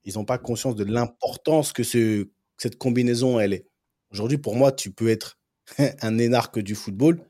[0.05, 3.67] ils n'ont pas conscience de l'importance que ce, cette combinaison, elle est.
[4.11, 5.39] Aujourd'hui, pour moi, tu peux être
[6.01, 7.21] un énarque du football.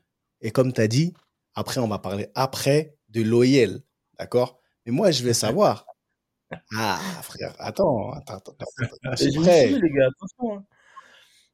[0.41, 1.13] Et comme tu as dit,
[1.53, 3.81] après, on va parler après de l'OIL.
[4.17, 4.59] D'accord?
[4.85, 5.85] Mais moi, je vais savoir.
[6.75, 8.55] Ah, frère, attends, attends, attends.
[9.17, 10.65] Je vous suis, les gars, attention.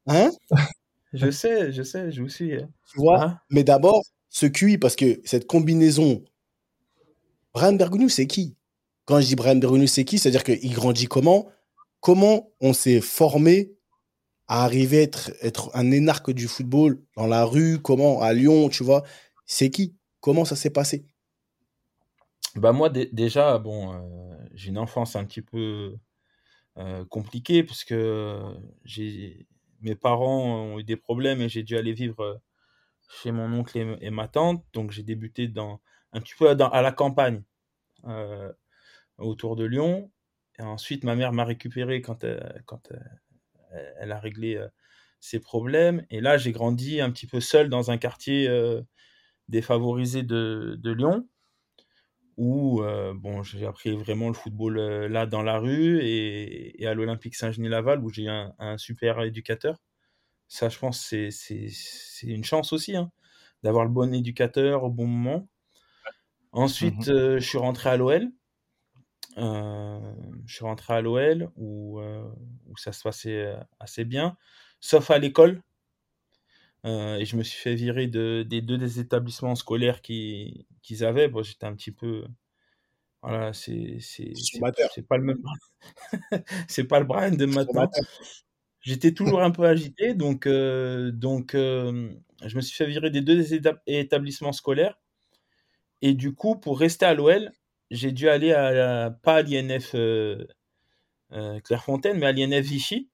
[0.07, 0.65] Hein, hein?
[1.13, 2.55] Je sais, je sais, je vous suis.
[2.55, 2.69] Hein.
[2.91, 3.39] Tu vois hein?
[3.49, 6.23] Mais d'abord, ce QI, parce que cette combinaison,
[7.53, 8.55] Brian Bergogneau, c'est qui?
[9.05, 10.19] Quand je dis Brian Bergogneau, c'est qui?
[10.19, 11.49] C'est-à-dire qu'il grandit comment?
[12.01, 13.73] Comment on s'est formé
[14.47, 18.69] à arriver à être, être un énarque du football dans la rue, comment, à Lyon,
[18.69, 19.03] tu vois,
[19.45, 19.95] c'est qui?
[20.21, 21.05] Comment ça s'est passé?
[22.59, 25.97] Bah moi déjà bon euh, j'ai une enfance un petit peu
[26.77, 28.41] euh, compliquée parce que
[28.83, 29.47] j'ai
[29.81, 32.41] mes parents ont eu des problèmes et j'ai dû aller vivre
[33.09, 34.65] chez mon oncle et, ma tante.
[34.73, 35.81] Donc j'ai débuté dans
[36.13, 37.43] un petit peu à la campagne
[38.05, 38.51] euh,
[39.17, 40.11] autour de Lyon.
[40.59, 42.23] Et ensuite ma mère m'a récupéré quand
[43.99, 44.59] elle a réglé
[45.19, 46.05] ses problèmes.
[46.09, 48.49] Et là, j'ai grandi un petit peu seul dans un quartier
[49.47, 51.27] défavorisé de, Lyon,
[52.37, 52.81] où
[53.15, 58.09] bon, j'ai appris vraiment le football là dans la rue et, à l'Olympique Saint-Genis-Laval, où
[58.09, 59.77] j'ai un, un super éducateur.
[60.47, 61.29] Ça, je pense, c'est
[62.23, 63.11] une chance aussi, hein,
[63.63, 65.47] d'avoir le bon éducateur au bon moment.
[66.51, 68.31] Ensuite, mmh je suis rentré à l'OL.
[69.37, 69.99] Euh,
[70.45, 72.27] je suis rentré à l'OL où, euh,
[72.65, 74.35] où, ça se passait euh, assez bien,
[74.79, 75.61] sauf à l'école.
[76.83, 80.65] Et je me suis fait virer de, des deux des établissements scolaires qu'ils
[81.01, 81.27] avaient.
[81.27, 82.25] Bon, j'étais un petit peu.
[83.21, 83.99] Voilà, c'est
[85.09, 85.43] pas le même.
[86.67, 87.89] c'est pas le Brian de maintenant.
[88.81, 91.51] J'étais toujours un peu agité, donc, donc
[92.45, 93.53] je me suis fait virer des deux
[93.87, 94.97] établissements scolaires.
[96.01, 97.51] Et du coup, pour rester à l'OL,
[97.89, 100.45] j'ai dû aller à, pas à l'INF euh,
[101.31, 103.09] euh, Clairefontaine, mais à l'INF Vichy,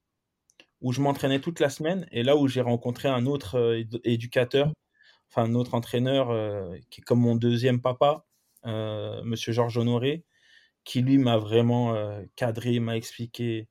[0.84, 4.72] où je m'entraînais toute la semaine, et là où j'ai rencontré un autre euh, éducateur,
[5.30, 6.28] enfin un autre entraîneur,
[6.92, 8.26] qui est comme mon deuxième papa,
[8.66, 10.26] Monsieur Georges Honoré,
[10.84, 11.96] qui lui m'a vraiment
[12.36, 13.68] cadré, m'a expliqué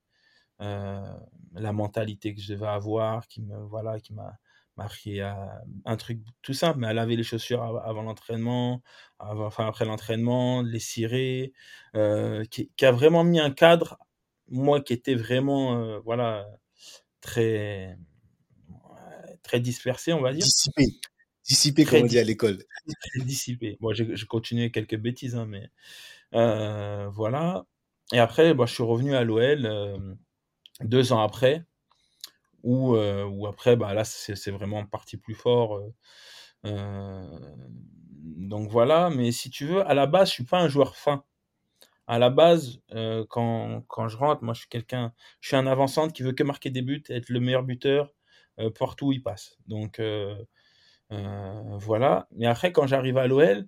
[0.58, 4.38] la mentalité que je devais avoir, qui me voilà, qui m'a
[4.76, 8.82] Marie a un truc tout simple, mais à laver les chaussures avant l'entraînement,
[9.18, 11.52] enfin après l'entraînement, les cirer,
[11.94, 13.98] euh, qui, a vraiment mis un cadre,
[14.48, 16.46] moi qui était vraiment, euh, voilà,
[17.22, 17.96] très,
[19.42, 20.44] très dispersé, on va dire.
[20.44, 20.84] Dissipé.
[21.44, 22.58] Dissipé, comme on dit à l'école.
[23.16, 23.78] Dissipé.
[23.80, 25.70] Bon, j'ai continué quelques bêtises, hein, mais
[26.34, 27.64] euh, voilà.
[28.12, 30.16] Et après, je suis revenu à l'OL
[30.80, 31.64] deux ans après
[32.62, 35.80] ou, ou après, bah, là, c'est vraiment parti plus fort.
[36.62, 41.24] donc voilà, mais si tu veux, à la base, je suis pas un joueur fin.
[42.12, 45.66] À la base, euh, quand, quand, je rentre, moi je suis quelqu'un, je suis un
[45.66, 48.12] avançante qui veut que marquer des buts, être le meilleur buteur
[48.58, 49.56] euh, partout où il passe.
[49.66, 50.36] Donc euh,
[51.08, 52.28] voilà.
[52.32, 53.66] Mais après, quand j'arrive à l'OL,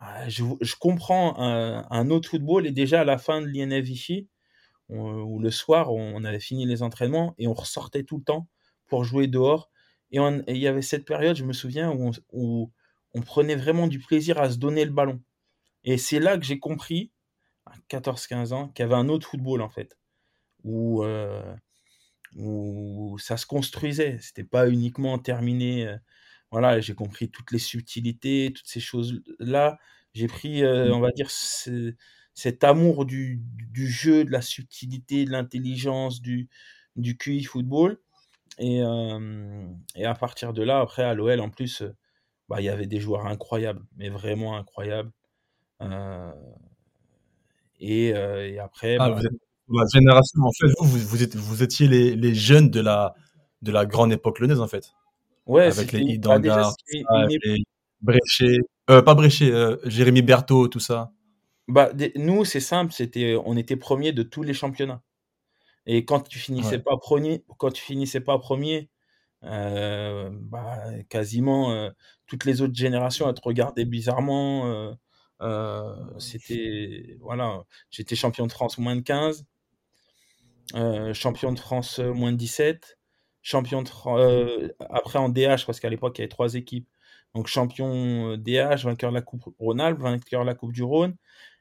[0.00, 0.44] ah, je,
[0.80, 4.28] comprends un, autre football et déjà à la fin de l'INF Vichy,
[4.88, 8.48] où le soir on avait fini les entraînements et on ressortait tout le temps
[8.86, 9.70] pour jouer dehors.
[10.10, 11.92] Et il y avait cette période, je me souviens,
[12.32, 12.72] où
[13.12, 15.20] on, prenait vraiment du plaisir à se donner le ballon.
[15.84, 17.11] Et c'est là que j'ai compris,
[17.92, 19.96] 14-15 ans, qu'il y avait un autre football, en fait,
[20.64, 21.54] où, euh,
[22.36, 24.18] où ça se construisait.
[24.20, 25.86] C'était pas uniquement terminé.
[25.86, 25.96] Euh,
[26.50, 29.78] voilà, j'ai compris toutes les subtilités, toutes ces choses-là.
[30.14, 30.92] J'ai pris, euh, mmh.
[30.92, 31.30] on va dire,
[32.34, 36.48] cet amour du, du, jeu, de la subtilité, de l'intelligence, du,
[36.96, 38.00] du QI football.
[38.58, 38.80] Et,
[39.96, 41.82] et à partir de là, après, à l'OL, en plus,
[42.48, 45.10] bah, il y avait des joueurs incroyables, mais vraiment incroyables.
[47.82, 48.96] Et, euh, et, après.
[48.98, 49.32] Ah, bah vous êtes
[49.68, 53.14] la génération, en fait, vous, vous, étiez, vous étiez les, les, jeunes de la,
[53.62, 54.92] de la grande époque lyonnaise, en fait.
[55.46, 56.72] Ouais, avec les Idangar,
[57.08, 57.62] bah, les
[58.00, 58.58] Bréché,
[58.90, 61.12] euh, pas Bréché, euh, Jérémy Berthaud, tout ça.
[61.68, 65.02] Bah, nous, c'est simple, c'était, on était premier de tous les championnats.
[65.86, 66.82] Et quand tu finissais ouais.
[66.82, 68.90] pas premier, quand tu finissais pas premier,
[69.44, 71.90] euh, bah, quasiment
[72.26, 74.94] toutes les autres générations elles te regardaient bizarrement.
[75.42, 79.44] Euh, euh c'était voilà, j'étais champion de France moins de 15,
[81.14, 82.98] champion de France moins de 17,
[83.42, 86.88] champion de après en DH parce qu'à l'époque il y avait trois équipes.
[87.34, 91.16] Donc champion DH, vainqueur de la Coupe Rhône-Alpes, vainqueur de la Coupe du Rhône,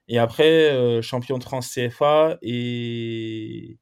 [0.07, 3.79] et après champion de France CFA et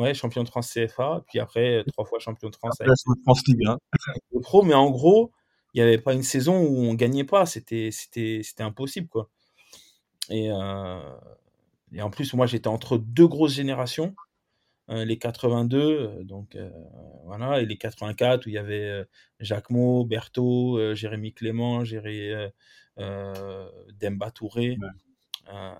[0.00, 2.80] Ouais, champion de France CFA, puis après, trois fois champion de France.
[2.80, 3.78] Avec France Ligue 1.
[4.42, 5.30] Pro, mais en gros,
[5.74, 9.28] il n'y avait pas une saison où on gagnait pas, c'était, c'était, c'était impossible, quoi.
[10.30, 11.00] Et, euh,
[11.92, 14.14] et en plus, moi, j'étais entre deux grosses générations,
[14.90, 16.70] euh, les 82, donc euh,
[17.24, 19.04] voilà, et les 84 où il y avait
[19.40, 22.50] Jacques Mo, Berthaud, Jérémy Clément, Jérémy
[22.96, 24.78] Demba Touré.
[24.80, 25.74] Ouais.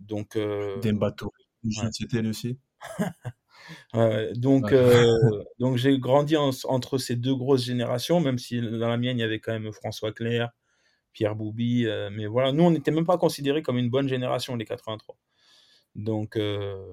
[0.00, 0.36] donc.
[0.36, 1.88] Demba Touré, ouais.
[1.92, 2.58] c'était aussi.
[3.94, 8.88] euh, donc, euh, donc j'ai grandi en, entre ces deux grosses générations, même si dans
[8.88, 10.50] la mienne il y avait quand même François Clair,
[11.18, 14.54] Pierre Boubi, euh, mais voilà, nous on n'était même pas considérés comme une bonne génération
[14.54, 15.16] les 83.
[15.96, 16.92] Donc euh,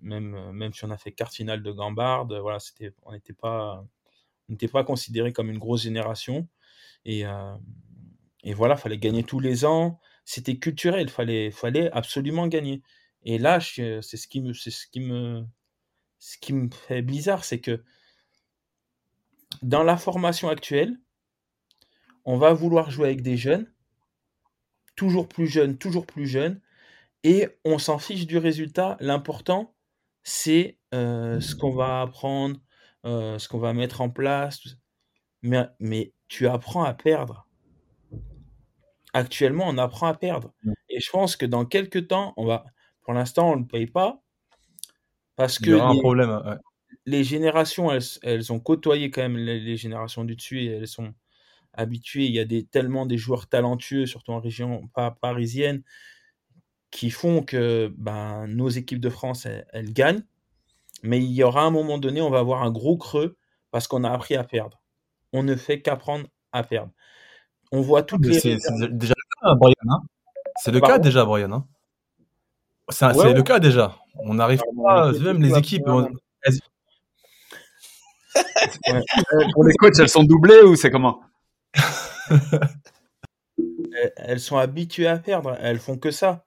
[0.00, 3.84] même même si on a fait quart finale de Gambard, voilà, c'était on n'était pas
[4.72, 6.46] pas considéré comme une grosse génération
[7.04, 7.24] et
[8.44, 9.98] et voilà, fallait gagner tous les ans.
[10.24, 12.82] C'était culturel, fallait fallait absolument gagner.
[13.24, 17.82] Et là, c'est c'est ce qui me, ce qui me fait bizarre, c'est que
[19.62, 21.00] dans la formation actuelle,
[22.26, 23.72] on va vouloir jouer avec des jeunes,
[24.96, 26.60] toujours plus jeunes, toujours plus jeunes,
[27.22, 28.96] et on s'en fiche du résultat.
[29.00, 29.74] L'important,
[30.22, 32.60] c'est euh, ce qu'on va apprendre,
[33.04, 34.60] euh, ce qu'on va mettre en place.
[35.42, 37.46] Mais, mais tu apprends à perdre.
[39.12, 40.52] Actuellement, on apprend à perdre.
[40.88, 42.64] Et je pense que dans quelques temps, on va,
[43.02, 44.22] pour l'instant, on ne le paye pas.
[45.36, 46.56] Parce que les, un problème, ouais.
[47.04, 50.88] les générations, elles, elles, ont côtoyé quand même les, les, générations du dessus et elles
[50.88, 51.14] sont
[51.76, 52.26] habituées.
[52.26, 55.82] Il y a des, tellement des joueurs talentueux, surtout en région pas parisienne,
[56.90, 60.24] qui font que ben, nos équipes de France, elles, elles, gagnent.
[61.02, 63.36] Mais il y aura un moment donné, on va avoir un gros creux
[63.70, 64.80] parce qu'on a appris à perdre.
[65.32, 66.92] On ne fait qu'apprendre à perdre.
[67.72, 68.38] On voit toutes les.
[68.38, 68.56] C'est
[68.96, 69.74] déjà le cas, Brian.
[69.88, 70.02] Hein
[70.62, 71.52] c'est le cas déjà, Brian.
[71.52, 71.66] Hein
[72.88, 73.96] c'est ouais, le cas déjà.
[74.14, 75.82] On n'arrive pas, même les équipes.
[75.86, 76.08] On...
[76.42, 76.54] Elles...
[78.92, 79.02] ouais.
[79.52, 81.20] Pour les coachs, elles sont doublées ou c'est comment?
[84.16, 86.46] Elles sont habituées à perdre, elles font que ça.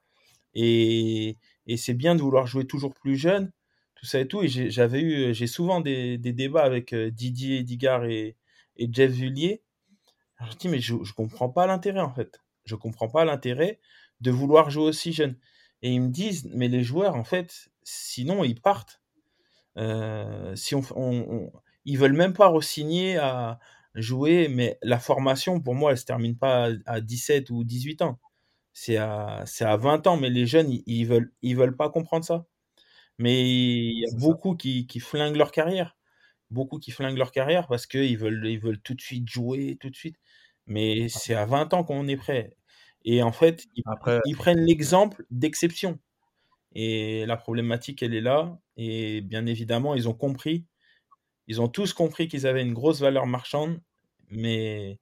[0.54, 3.52] Et, et c'est bien de vouloir jouer toujours plus jeune,
[3.94, 4.42] tout ça et tout.
[4.42, 8.36] Et j'avais eu, j'ai souvent des, des, débats avec euh, Didier Digard et,
[8.78, 9.62] Jeff Vullier.
[10.38, 12.40] Alors, je dis, mais je, je comprends pas l'intérêt en fait.
[12.64, 13.80] Je comprends pas l'intérêt
[14.20, 15.36] de vouloir jouer aussi jeune.
[15.82, 19.00] Et ils me disent, mais les joueurs, en fait, sinon, ils partent.
[19.76, 21.52] Euh, si on, on,
[21.84, 23.58] ils veulent même pas re-signer à
[23.94, 28.02] jouer, mais la formation, pour moi, elle se termine pas à, à 17 ou 18
[28.02, 28.18] ans.
[28.72, 31.90] C'est à, c'est à 20 ans, mais les jeunes, ils, ils, veulent, ils veulent pas
[31.90, 32.46] comprendre ça.
[33.18, 35.96] Mais il y a beaucoup qui, qui flinguent leur carrière.
[36.50, 39.90] Beaucoup qui flinguent leur carrière parce qu'ils veulent, ils veulent tout de suite jouer, tout
[39.90, 40.16] de suite.
[40.66, 42.56] Mais c'est à 20 ans qu'on est prêt.
[43.04, 44.20] Et en fait, ils, Après...
[44.26, 45.98] ils prennent l'exemple d'exception.
[46.74, 48.58] Et la problématique, elle est là.
[48.76, 50.66] Et bien évidemment, ils ont compris,
[51.50, 53.80] ils ont tous compris qu'ils avaient une grosse valeur marchande,
[54.30, 55.00] mais,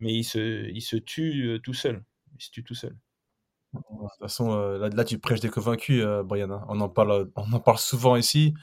[0.00, 2.02] mais ils, se, ils se tuent tout seuls.
[2.38, 2.96] Ils se tuent tout seuls.
[3.74, 6.50] De toute façon, euh, là, tu prêches des convaincus, euh, Brian.
[6.50, 6.64] Hein.
[6.68, 8.54] On, en parle, on en parle souvent ici.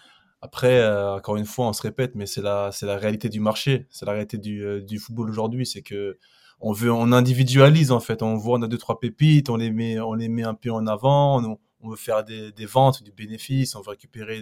[0.42, 3.86] Après, euh, encore une fois, on se répète, mais c'est la, la réalité du marché,
[3.92, 5.68] c'est la réalité du, du football aujourd'hui.
[5.68, 6.18] C'est que
[6.60, 8.24] on veut, on individualise en fait.
[8.24, 10.72] On voit, on a deux trois pépites, on les met, on les met un peu
[10.72, 11.44] en avant.
[11.82, 13.76] On, veut faire des, des, ventes, du bénéfice.
[13.76, 14.42] On veut récupérer,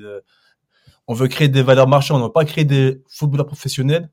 [1.08, 2.18] on veut créer des valeurs marchandes.
[2.18, 4.10] On ne veut pas créer des footballeurs professionnels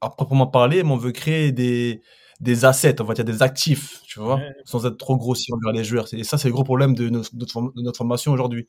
[0.00, 2.02] à proprement parler, mais on veut créer des
[2.42, 5.84] des assets, on va dire des actifs, tu vois, sans être trop grossier envers les
[5.84, 6.12] joueurs.
[6.12, 8.66] Et ça, c'est le gros problème de, notre, de notre formation aujourd'hui.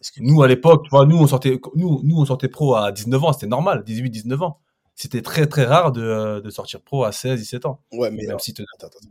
[0.00, 2.74] Parce que nous, à l'époque, tu vois, nous, on sortait, nous, nous, on sortait pro
[2.74, 4.58] à 19 ans, c'était normal, 18, 19 ans.
[4.96, 7.80] C'était très, très rare de, de, sortir pro à 16, 17 ans.
[7.92, 8.26] Ouais, mais.
[8.26, 8.64] Même si tu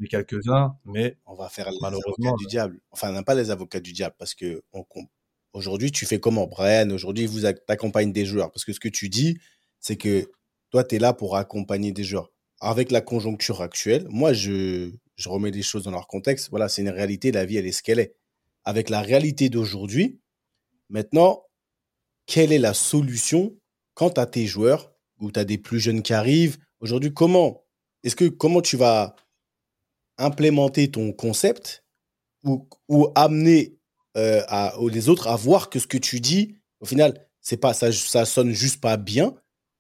[0.10, 1.18] quelques-uns, mais.
[1.26, 2.80] On va faire malheureusement du diable.
[2.91, 4.86] Enfin, on n'a pas les avocats du diable parce que on,
[5.54, 6.89] aujourd'hui, tu fais comment, Brian?
[6.89, 8.51] Aujourd'hui, vous accompagne des joueurs.
[8.51, 9.38] Parce que ce que tu dis,
[9.80, 10.32] c'est que
[10.72, 15.30] toi, tu es là pour accompagner des joueurs avec la conjoncture actuelle, moi, je, je
[15.30, 16.49] remets des choses dans leur contexte.
[16.49, 18.16] Voilà, c'est une réalité, la vie, elle est ce qu'elle est.
[18.64, 20.22] Avec la réalité d'aujourd'hui,
[20.89, 21.43] maintenant,
[22.26, 23.58] quelle est la solution
[23.95, 26.58] quant à tes joueurs ou tu as des plus jeunes qui arrivent?
[26.80, 27.66] Aujourd'hui, comment
[28.04, 29.16] est-ce que comment tu vas
[30.18, 31.84] implémenter ton concept
[32.43, 33.78] ou, ou amener
[34.18, 37.74] euh, à, les autres à voir que ce que tu dis, au final, c'est pas
[37.74, 39.34] ça, ça sonne juste pas bien,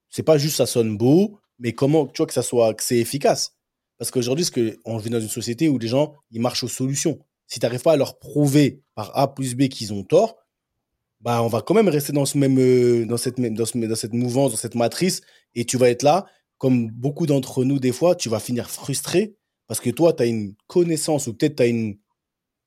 [0.09, 2.97] c'est pas juste ça sonne beau, mais comment tu vois que ça soit que c'est
[2.97, 3.55] efficace
[3.97, 7.19] Parce qu'aujourd'hui, que on vit dans une société où les gens ils marchent aux solutions.
[7.47, 10.37] Si tu n'arrives pas à leur prouver par A plus B qu'ils ont tort,
[11.21, 14.13] bah on va quand même rester dans ce même euh, dans cette dans, dans cette
[14.13, 15.21] mouvance, dans cette matrice,
[15.55, 16.25] et tu vas être là
[16.57, 19.35] comme beaucoup d'entre nous des fois, tu vas finir frustré
[19.67, 21.97] parce que toi, tu as une connaissance ou peut-être tu as une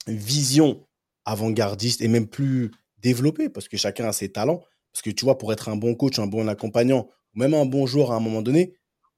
[0.07, 0.86] vision
[1.27, 4.63] avant-gardiste et même plus développée parce que chacun a ses talents.
[4.93, 7.87] Parce que tu vois, pour être un bon coach, un bon accompagnant, même un bon
[7.87, 8.73] joueur à un moment donné,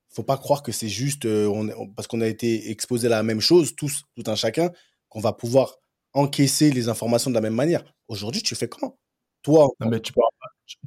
[0.09, 3.22] faut pas croire que c'est juste euh, on, parce qu'on a été exposé à la
[3.22, 4.70] même chose, tous, tout un chacun,
[5.09, 5.76] qu'on va pouvoir
[6.14, 7.84] encaisser les informations de la même manière.
[8.09, 8.98] Aujourd'hui, tu fais comment?
[9.42, 10.20] Toi, non, mais tu peux,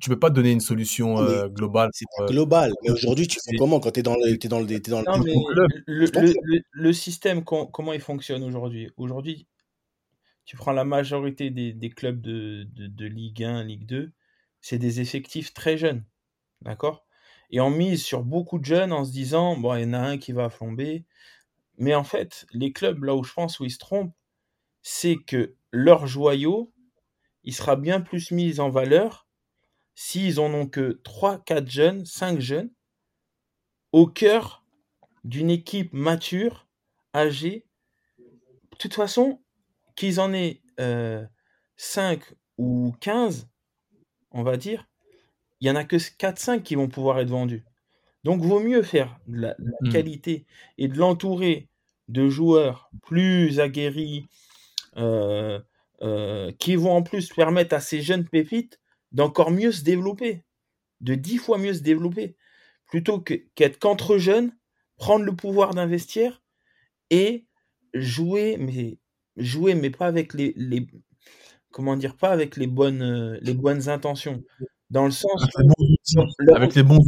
[0.01, 1.89] tu peux pas donner une solution euh, globale.
[1.93, 2.73] C'est euh, global.
[2.83, 5.03] Mais aujourd'hui, tu fais comment quand tu es dans le, es dans le, es dans
[5.03, 8.89] non, le, le, le, système, comment il fonctionne aujourd'hui?
[8.97, 9.47] Aujourd'hui,
[10.45, 14.11] tu prends la majorité des, clubs de, de, de Ligue 1, Ligue 2,
[14.61, 16.05] c'est des effectifs très jeunes.
[16.61, 17.05] D'accord?
[17.49, 19.99] Et on mise sur beaucoup de jeunes en se disant, bon, il y en a
[19.99, 21.05] un qui va flamber.
[21.77, 24.15] Mais en fait, les clubs, là où je pense où ils se trompent,
[24.81, 26.73] c'est que leur joyau,
[27.43, 29.27] il sera bien plus mis en valeur
[29.95, 32.71] s'ils en ont que 3, 4 jeunes, 5 jeunes,
[33.91, 34.65] au cœur
[35.23, 36.67] d'une équipe mature,
[37.13, 37.67] âgée.
[38.17, 39.40] De toute façon,
[40.01, 41.27] qu'ils en aient 5 euh,
[42.57, 43.47] ou 15,
[44.31, 44.87] on va dire,
[45.59, 47.63] il y en a que 4-5 qui vont pouvoir être vendus.
[48.23, 49.91] Donc, vaut mieux faire de la, mmh.
[49.91, 50.47] qualité
[50.79, 51.69] et de l'entourer
[52.07, 54.25] de joueurs plus aguerris,
[54.97, 55.59] euh,
[56.01, 58.79] euh, qui vont en plus permettre à ces jeunes pépites
[59.11, 60.43] d'encore mieux se développer,
[61.01, 62.35] de dix fois mieux se développer,
[62.87, 64.51] plutôt qu'être qu'entre jeunes,
[64.97, 66.41] prendre le pouvoir d'investir
[67.11, 67.45] et
[67.93, 68.97] jouer, mais
[69.37, 70.87] jouer, mais pas avec les, les
[71.71, 74.43] comment dire, pas avec les bonnes, les bonnes intentions.
[74.89, 75.47] Dans le sens
[76.53, 76.99] avec les bons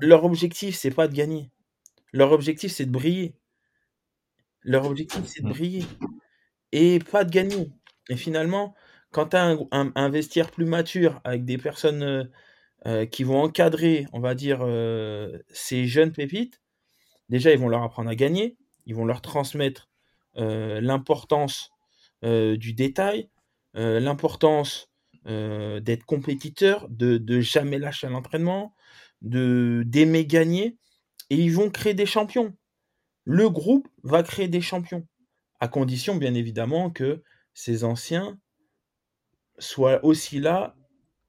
[0.00, 1.50] Leur objectif, c'est pas de gagner.
[2.12, 3.34] Leur objectif, c'est de briller.
[4.62, 5.50] Leur objectif, c'est de mmh.
[5.50, 5.84] briller.
[6.72, 7.70] Et pas de gagner.
[8.08, 8.74] Et finalement,
[9.10, 12.24] quand tu as un, vestiaire plus mature avec des personnes euh,
[12.86, 16.60] euh, qui vont encadrer, on va dire, euh, ces jeunes pépites,
[17.28, 18.56] déjà, ils vont leur apprendre à gagner.
[18.86, 19.88] Ils vont leur transmettre
[20.36, 21.70] l'importance
[22.22, 23.28] du détail,
[23.74, 24.90] l'importance
[25.26, 28.74] euh, d'être compétiteur, de, de, jamais lâcher l'entraînement,
[29.22, 30.76] de d'aimer gagner,
[31.30, 32.54] et ils vont créer des champions.
[33.24, 35.06] Le groupe va créer des champions,
[35.60, 37.22] à condition bien évidemment que
[37.54, 38.38] ces anciens
[39.58, 40.76] soient aussi là.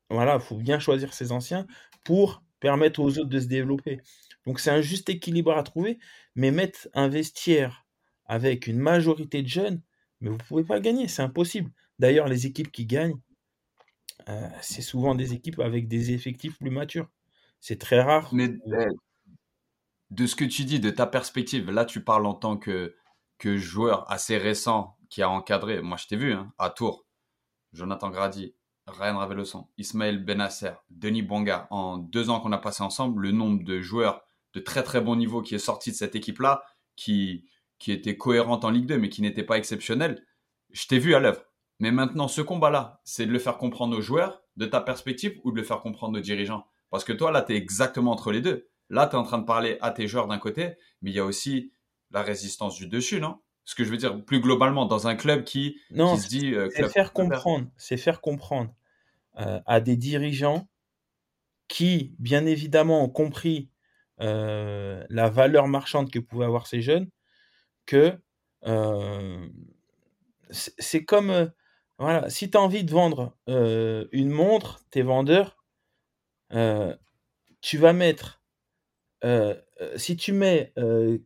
[0.10, 1.66] Voilà, il faut bien choisir ces anciens
[2.04, 4.02] pour permettre aux autres de se développer.
[4.46, 6.00] Donc c'est un juste équilibre à trouver,
[6.36, 7.85] mais mettre un vestiaire
[8.26, 9.82] avec une majorité de jeunes,
[10.22, 11.72] mais vous ne pouvez pas gagner, c'est impossible.
[12.00, 13.20] D'ailleurs, les équipes qui gagnent,
[14.30, 17.10] euh, c'est souvent des équipes avec des effectifs plus matures.
[17.60, 18.30] C'est très rare.
[18.34, 18.50] Mais
[20.12, 22.96] de ce que tu dis, de ta perspective, là tu parles en tant que,
[23.38, 25.82] que joueur assez récent qui a encadré.
[25.82, 27.06] Moi je t'ai vu hein, à Tours,
[27.74, 28.56] Jonathan Grady,
[28.88, 31.68] Ryan Raveloson, Ismaël Benasser, Denis Bonga.
[31.72, 34.22] En deux ans qu'on a passé ensemble, le nombre de joueurs
[34.54, 36.64] de très très bon niveau qui est sorti de cette équipe-là,
[36.96, 37.46] qui,
[37.80, 40.24] qui était cohérente en Ligue 2 mais qui n'était pas exceptionnel,
[40.72, 41.42] je t'ai vu à l'œuvre.
[41.80, 45.52] Mais maintenant, ce combat-là, c'est de le faire comprendre aux joueurs, de ta perspective, ou
[45.52, 46.66] de le faire comprendre aux dirigeants.
[46.90, 48.70] Parce que toi, là, tu es exactement entre les deux.
[48.90, 51.20] Là, tu es en train de parler à tes joueurs d'un côté, mais il y
[51.20, 51.74] a aussi
[52.12, 53.40] la résistance du dessus, non?
[53.66, 56.54] Ce que je veux dire plus globalement, dans un club qui, Non, qui se dit.
[56.54, 58.72] euh, c'est faire comprendre, c'est faire comprendre
[59.40, 60.68] euh, à des dirigeants
[61.68, 63.70] qui, bien évidemment, ont compris
[64.22, 67.10] euh, la valeur marchande que pouvaient avoir ces jeunes,
[67.86, 68.14] que
[70.50, 71.52] c'est comme,
[71.98, 75.58] voilà, si tu as envie de vendre une montre, tes vendeurs,
[77.62, 78.42] tu vas mettre,
[79.96, 81.18] si tu mets euh,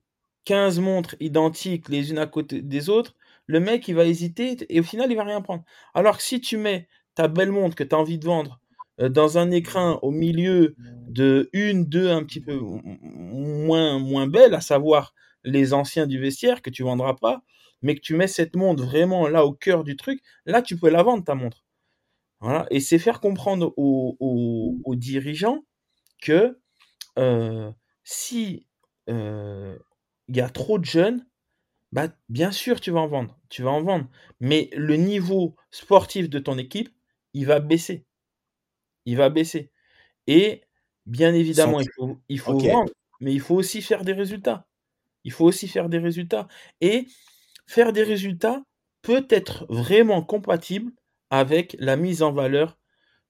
[0.46, 4.80] 15 montres identiques les unes à côté des autres, le mec, il va hésiter et
[4.80, 5.64] au final, il va rien prendre.
[5.94, 8.60] Alors que si tu mets ta belle montre que tu as envie de vendre
[9.00, 10.76] dans un écrin au milieu
[11.08, 15.14] de une, deux un petit peu moins, moins belles, à savoir
[15.44, 17.44] les anciens du vestiaire que tu vendras pas,
[17.82, 20.90] mais que tu mets cette montre vraiment là au cœur du truc, là, tu peux
[20.90, 21.64] la vendre, ta montre.
[22.42, 22.68] Voilà.
[22.72, 25.66] Et c'est faire comprendre aux, aux- aux dirigeants
[26.22, 26.60] que
[27.20, 27.72] euh,
[28.04, 28.68] si
[29.10, 29.78] euh,
[30.30, 31.28] il y a trop de jeunes,
[31.94, 33.40] bah, bien sûr, tu vas en vendre.
[33.50, 34.08] Tu vas en vendre.
[34.42, 36.90] Mais le niveau sportif de ton équipe,
[37.36, 38.06] il va baisser.
[39.06, 39.72] Il va baisser.
[40.28, 40.64] Et
[41.08, 42.66] bien évidemment, Sans- il faut, il faut Ok.
[42.66, 44.69] vendre, mais il faut aussi faire des résultats.
[45.30, 46.48] Il faut aussi faire des résultats.
[46.82, 47.06] Et
[47.68, 48.64] faire des résultats
[49.04, 50.92] peut être vraiment compatible
[51.30, 52.80] avec la mise en valeur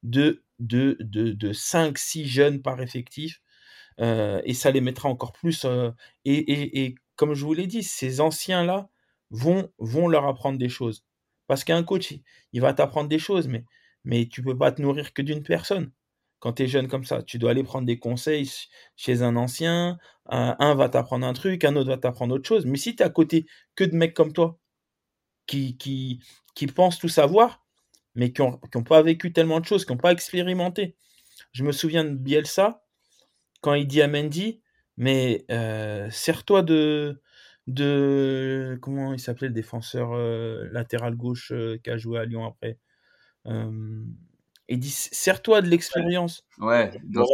[0.01, 3.41] de, de, de, de 5-6 jeunes par effectif.
[3.99, 5.65] Euh, et ça les mettra encore plus.
[5.65, 5.91] euh,
[6.23, 8.89] et, comme je vous l'ai dit, ces anciens-là
[9.29, 11.03] vont, vont leur apprendre des choses.
[11.47, 12.13] Parce qu'un coach,
[12.53, 13.65] il, va t'apprendre des choses, mais,
[14.05, 15.91] mais tu peux pas te nourrir que d'une personne.
[16.39, 19.35] Quand tu es jeune comme ça, tu dois aller prendre des conseils ch- chez un
[19.35, 19.97] ancien.
[20.27, 22.65] Un, va t'apprendre un truc, un autre va t'apprendre autre chose.
[22.65, 24.59] Mais si tu es à côté que de mecs comme toi,
[25.47, 26.19] qui, qui,
[26.55, 27.65] qui pensent tout savoir,
[28.15, 30.95] mais qui n'ont pas vécu tellement de choses, qui n'ont pas expérimenté.
[31.53, 32.83] Je me souviens de Bielsa,
[33.61, 34.61] quand il dit à Mendy,
[34.97, 37.21] mais euh, sers-toi de.
[38.81, 42.79] Comment il s'appelait le défenseur euh, latéral gauche euh, qui a joué à Lyon après
[44.69, 46.45] Il dit sers-toi de l'expérience.
[46.59, 47.25] Ouais, dans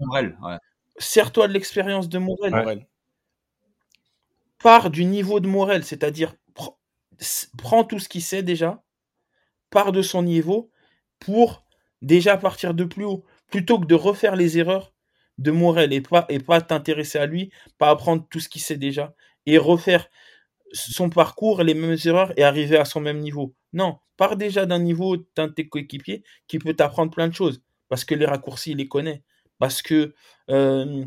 [0.00, 0.38] Morel.
[0.42, 0.56] Ouais.
[0.96, 2.50] Sers-toi de l'expérience de Morel.
[2.50, 2.86] Morel.
[4.58, 6.74] Pars du niveau de Morel, c'est-à-dire pr-
[7.58, 8.82] prends tout ce qu'il sait déjà,
[9.70, 10.70] pars de son niveau
[11.20, 11.64] pour
[12.02, 14.92] déjà partir de plus haut, plutôt que de refaire les erreurs
[15.36, 18.76] de Morel et pas, et pas t'intéresser à lui, pas apprendre tout ce qu'il sait
[18.76, 19.14] déjà
[19.46, 20.08] et refaire
[20.72, 23.54] son parcours, les mêmes erreurs et arriver à son même niveau.
[23.72, 27.62] Non, pars déjà d'un niveau d'un de tes coéquipiers qui peut t'apprendre plein de choses
[27.88, 29.22] parce que les raccourcis, il les connaît,
[29.58, 30.14] parce que,
[30.50, 31.04] euh,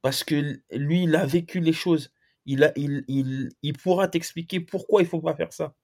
[0.00, 2.12] parce que lui, il a vécu les choses.
[2.44, 5.74] Il, a, il, il, il pourra t'expliquer pourquoi il faut pas faire ça.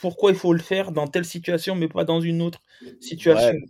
[0.00, 2.62] Pourquoi il faut le faire dans telle situation, mais pas dans une autre
[3.00, 3.52] situation.
[3.52, 3.64] Ouais.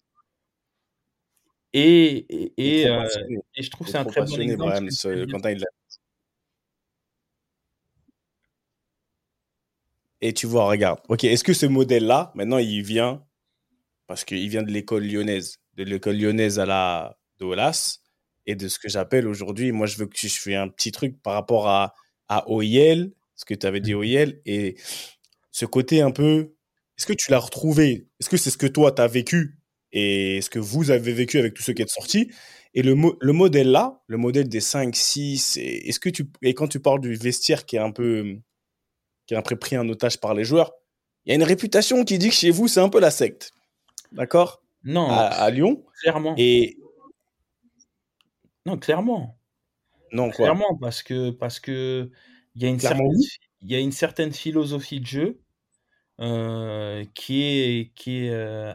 [1.72, 4.22] Et, et, Il est et, trop euh, et je trouve que c'est est un très
[4.22, 4.90] bon exemple.
[4.90, 5.64] Ce Quentin, il
[10.20, 11.00] Et tu vois, regarde.
[11.08, 13.22] Ok, est-ce que ce modèle-là, maintenant, il vient
[14.06, 18.00] parce qu'il vient de l'école lyonnaise, de l'école lyonnaise à la de Olas,
[18.46, 21.20] et de ce que j'appelle aujourd'hui, moi, je veux que je fais un petit truc
[21.22, 21.94] par rapport à,
[22.28, 24.76] à OIL, ce que tu avais dit OIL, et
[25.50, 26.54] ce côté un peu,
[26.98, 28.08] est-ce que tu l'as retrouvé?
[28.20, 29.58] Est-ce que c'est ce que toi, tu as vécu
[29.92, 32.30] et ce que vous avez vécu avec tous ceux qui êtes sortis
[32.74, 36.26] Et le, mo- le modèle là, le modèle des 5, 6, et, est-ce que tu,
[36.42, 38.38] et quand tu parles du vestiaire qui est un peu,
[39.26, 40.72] qui est peu pris en otage par les joueurs,
[41.24, 43.52] il y a une réputation qui dit que chez vous, c'est un peu la secte.
[44.12, 44.62] D'accord?
[44.84, 45.84] Non, à, à Lyon.
[46.00, 46.34] clairement.
[46.38, 46.76] Et
[48.64, 49.38] Non, clairement.
[50.12, 50.46] non, quoi?
[50.46, 52.10] Clairement, parce que parce que
[52.54, 53.28] il y a une Clairement, certaine oui.
[53.62, 55.40] il y a une certaine philosophie de jeu
[56.20, 58.72] euh, qui est qui est euh,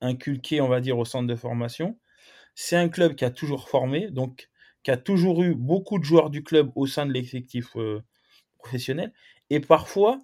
[0.00, 1.98] inculquée, on va dire, au centre de formation.
[2.54, 4.48] C'est un club qui a toujours formé, donc
[4.82, 8.02] qui a toujours eu beaucoup de joueurs du club au sein de l'effectif euh,
[8.58, 9.12] professionnel.
[9.50, 10.18] Et parfois,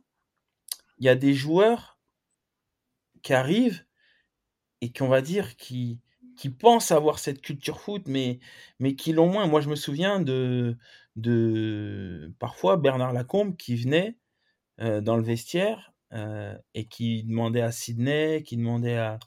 [0.99, 1.99] il y a des joueurs
[3.23, 3.85] qui arrivent
[4.81, 6.01] et qui, on va dire, qui,
[6.37, 8.41] qui pensent avoir cette culture foot, mais,
[8.81, 9.47] mais qui l'ont moins.
[9.47, 10.77] Moi, je me souviens de,
[11.17, 14.19] de parfois Bernard Lacombe qui venait
[14.81, 19.19] euh, dans le vestiaire euh, et qui demandait à Sydney, qui demandait à,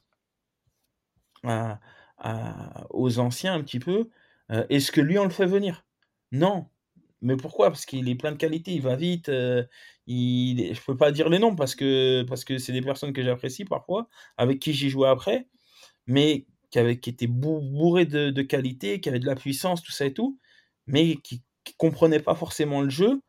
[1.44, 4.10] à- aux anciens un petit peu,
[4.52, 5.86] euh, est-ce que lui, on le fait venir?
[6.32, 6.68] Non.
[7.22, 7.70] Mais pourquoi?
[7.70, 9.30] Parce qu'il est plein de qualités, il va vite.
[9.30, 9.64] euh,
[10.08, 10.74] il...
[10.74, 13.66] Je peux pas dire les noms parce que parce que c'est des personnes que j'apprécie
[13.66, 14.08] parfois,
[14.38, 15.48] avec qui j'ai joué après,
[16.08, 19.84] mais qui, avait, qui étaient bou- bourrés de, de qualité, qui avaient de la puissance,
[19.84, 20.40] tout ça et tout,
[20.88, 23.22] mais qui, qui comprenaient pas forcément le jeu.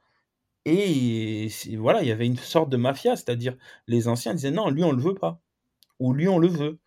[0.66, 4.84] Et voilà, il y avait une sorte de mafia, c'est-à-dire les anciens disaient non, lui
[4.84, 5.41] on le veut pas,
[6.01, 6.80] ou lui on le veut.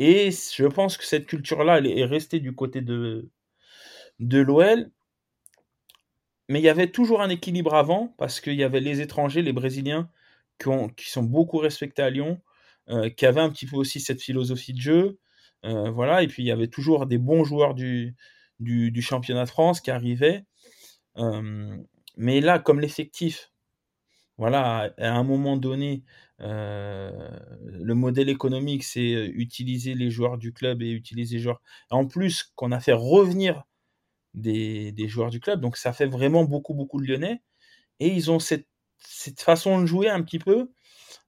[0.00, 3.30] Et je pense que cette culture-là, est restée du côté de,
[4.20, 4.90] de l'OL.
[6.48, 9.52] Mais il y avait toujours un équilibre avant parce qu'il y avait les étrangers, les
[9.52, 10.08] Brésiliens,
[10.58, 12.40] qui, ont, qui sont beaucoup respectés à Lyon,
[12.88, 15.18] euh, qui avaient un petit peu aussi cette philosophie de jeu.
[15.64, 18.14] Euh, voilà, et puis il y avait toujours des bons joueurs du,
[18.60, 20.44] du, championnat de France qui arrivaient.
[21.18, 21.76] Euh,
[22.16, 23.50] mais là, comme l'effectif,
[24.38, 26.04] voilà, à un moment donné,
[26.38, 31.62] le modèle économique, c'est utiliser les joueurs du club et utiliser les joueurs.
[31.90, 33.64] En plus, qu'on a fait revenir
[34.36, 37.42] des, des, joueurs du club, donc ça fait vraiment beaucoup, beaucoup de Lyonnais.
[38.00, 38.68] Et ils ont cette,
[38.98, 40.70] cette façon de jouer un petit peu,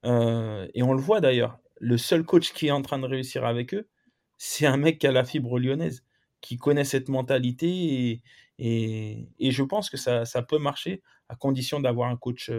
[0.04, 1.58] et on le voit d'ailleurs.
[1.80, 3.88] Le seul coach qui est en train de réussir avec eux,
[4.36, 6.04] c'est un mec qui a la fibre lyonnaise,
[6.40, 8.22] qui connaît cette mentalité,
[8.58, 12.50] et, et, je pense que ça, ça, peut marcher à condition d'avoir un coach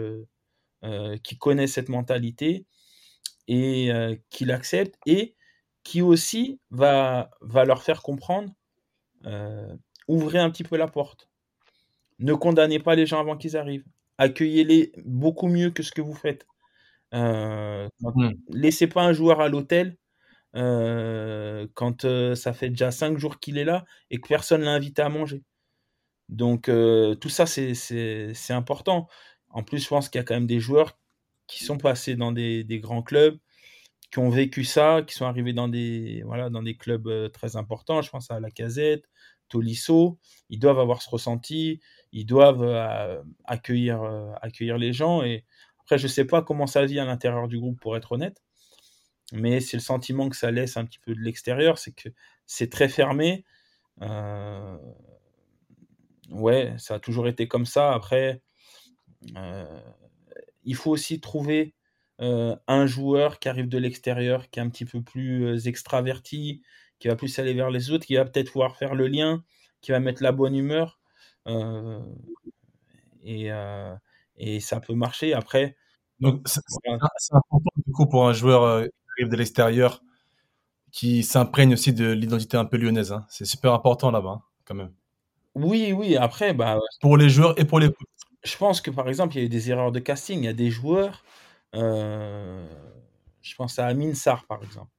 [0.82, 2.64] euh, qui connaît cette mentalité
[3.48, 5.36] et euh, qui l'accepte et
[5.84, 8.50] qui aussi va, va leur faire comprendre,
[9.26, 9.76] euh,
[10.14, 11.28] ouvrez un petit peu la porte.
[12.18, 13.84] Ne condamnez pas les gens avant qu'ils arrivent.
[14.18, 16.46] Accueillez-les beaucoup mieux que ce que vous faites.
[17.14, 18.30] Euh, mmh.
[18.50, 19.96] Laissez pas un joueur à l'hôtel
[20.52, 25.08] quand ça fait déjà cinq jours qu'il est là et que personne l'a invité à
[25.08, 25.42] manger.
[26.28, 29.08] Donc tout ça, c'est important.
[29.50, 30.98] En plus, je pense qu'il y a quand même des joueurs
[31.50, 33.38] qui sont passés dans des, grands clubs,
[34.10, 37.56] qui ont vécu ça, qui sont arrivés dans des, voilà, dans des clubs euh, très
[37.56, 38.02] importants.
[38.02, 39.04] Je pense à la Casette,
[39.50, 40.18] Tolisso.
[40.48, 41.80] Ils doivent avoir ce ressenti,
[42.12, 45.22] ils doivent euh, accueillir, euh, accueillir les gens.
[45.22, 45.44] Et
[45.80, 48.42] après, je sais pas comment ça vit à l'intérieur du groupe, pour être honnête.
[49.32, 52.08] Mais c'est le sentiment que ça laisse un petit peu de l'extérieur, c'est que
[52.46, 53.44] c'est très fermé.
[56.30, 57.92] ouais, ça a toujours été comme ça.
[57.92, 58.40] Après,
[59.36, 59.80] euh,
[60.64, 61.74] il faut aussi trouver
[62.20, 66.62] euh, un joueur qui arrive de l'extérieur, qui est un petit peu plus euh, extraverti,
[67.00, 69.42] qui va plus aller vers les autres, qui va peut-être pouvoir faire le lien,
[69.80, 71.00] qui va mettre la bonne humeur.
[73.24, 73.50] et,
[74.36, 75.34] et, ça peut marcher.
[75.34, 75.76] Après.
[76.20, 76.60] Donc, c'est
[77.32, 80.02] important du coup pour un joueur qui arrive de l'extérieur
[80.92, 83.12] qui s'imprègne aussi de l'identité un peu lyonnaise.
[83.12, 83.24] Hein.
[83.28, 84.92] C'est super important là-bas, hein, quand même.
[85.54, 86.16] Oui, oui.
[86.16, 86.78] Après, bah.
[87.00, 87.90] Pour les joueurs et pour les
[88.42, 90.40] je pense que par exemple, il y a eu des erreurs de casting.
[90.40, 91.24] Il y a des joueurs,
[91.74, 92.66] euh,
[93.42, 94.90] je pense à Amin Sarr par exemple.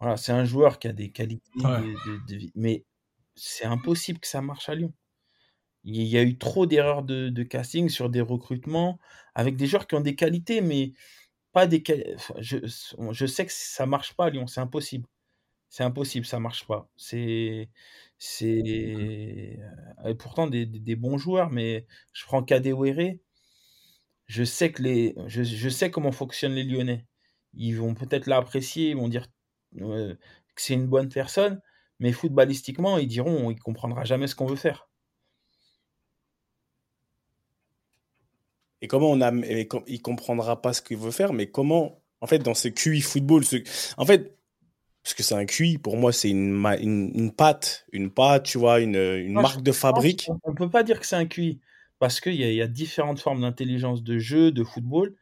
[0.00, 2.84] Voilà, c'est un joueur qui a des qualités, de, mais
[3.34, 4.92] c'est impossible que ça marche à Lyon.
[5.84, 8.98] Il y a eu trop d'erreurs de, casting sur des recrutements
[9.34, 10.92] avec des joueurs qui ont des qualités, mais
[11.52, 11.82] pas des
[12.38, 12.58] je,
[13.12, 15.06] je sais que ça marche pas à Lyon, c'est impossible.
[15.68, 16.88] C'est impossible, ça marche pas.
[16.96, 17.68] C'est
[18.18, 19.58] c'est
[20.04, 23.18] euh, pourtant des, des, bons joueurs, mais je prends Kadewere.
[24.26, 27.06] Je sais que les, je, je, sais comment fonctionnent les Lyonnais.
[27.54, 29.26] Ils vont peut-être l'apprécier, ils vont dire
[29.76, 30.16] que
[30.56, 31.60] c'est une bonne personne,
[31.98, 34.88] mais footballistiquement, ils diront, il comprendra jamais ce qu'on veut faire.
[38.82, 39.32] Et comment on a,
[39.86, 43.44] il comprendra pas ce qu'il veut faire, mais comment, en fait, dans ce QI football,
[43.44, 43.56] ce,
[43.96, 44.36] en fait,
[45.04, 45.76] parce que c'est un QI.
[45.78, 49.70] Pour moi, c'est une, une, une, pâte, une pâte, tu vois, une, une marque de
[49.70, 50.30] fabrique.
[50.44, 51.60] On ne peut pas dire que c'est un QI,
[51.98, 55.14] parce qu'il y, y, a différentes formes d'intelligence de jeu, de football,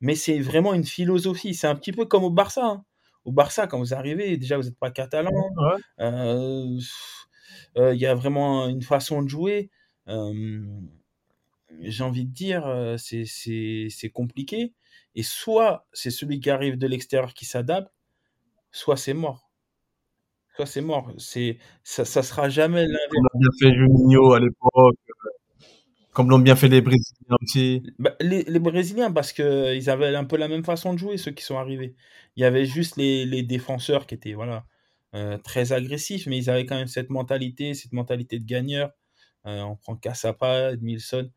[0.00, 1.54] mais c'est vraiment une philosophie.
[1.54, 2.64] C'est un petit peu comme au Barça.
[2.64, 2.84] Hein.
[3.24, 5.30] Au Barça, quand vous arrivez, déjà, vous n'êtes pas catalan.
[6.00, 6.78] Euh,
[7.76, 9.70] euh, il y a vraiment une façon de jouer.
[10.08, 10.64] Euh,
[11.80, 14.74] j'ai envie de dire, c'est compliqué.
[15.14, 17.92] Et soit c'est celui qui arrive de l'extérieur qui s'adapte,
[18.70, 19.50] soit c'est mort.
[20.56, 21.12] Soit c'est mort.
[21.18, 24.98] C'est ça, ça sera jamais Comme l'ont bien fait Juninho à l'époque,
[26.12, 27.82] comme l'ont bien fait les Brésiliens aussi.
[27.98, 31.30] Bah, les, Brésiliens, parce que ils avaient un peu la même façon de jouer, ceux
[31.32, 31.94] qui sont arrivés.
[32.36, 34.64] Il y avait juste les, défenseurs qui étaient voilà
[35.14, 38.90] euh, très agressifs, mais ils avaient quand même cette mentalité, cette mentalité de gagneur.
[39.46, 41.30] Euh, on prend Cassapa, Edmilson,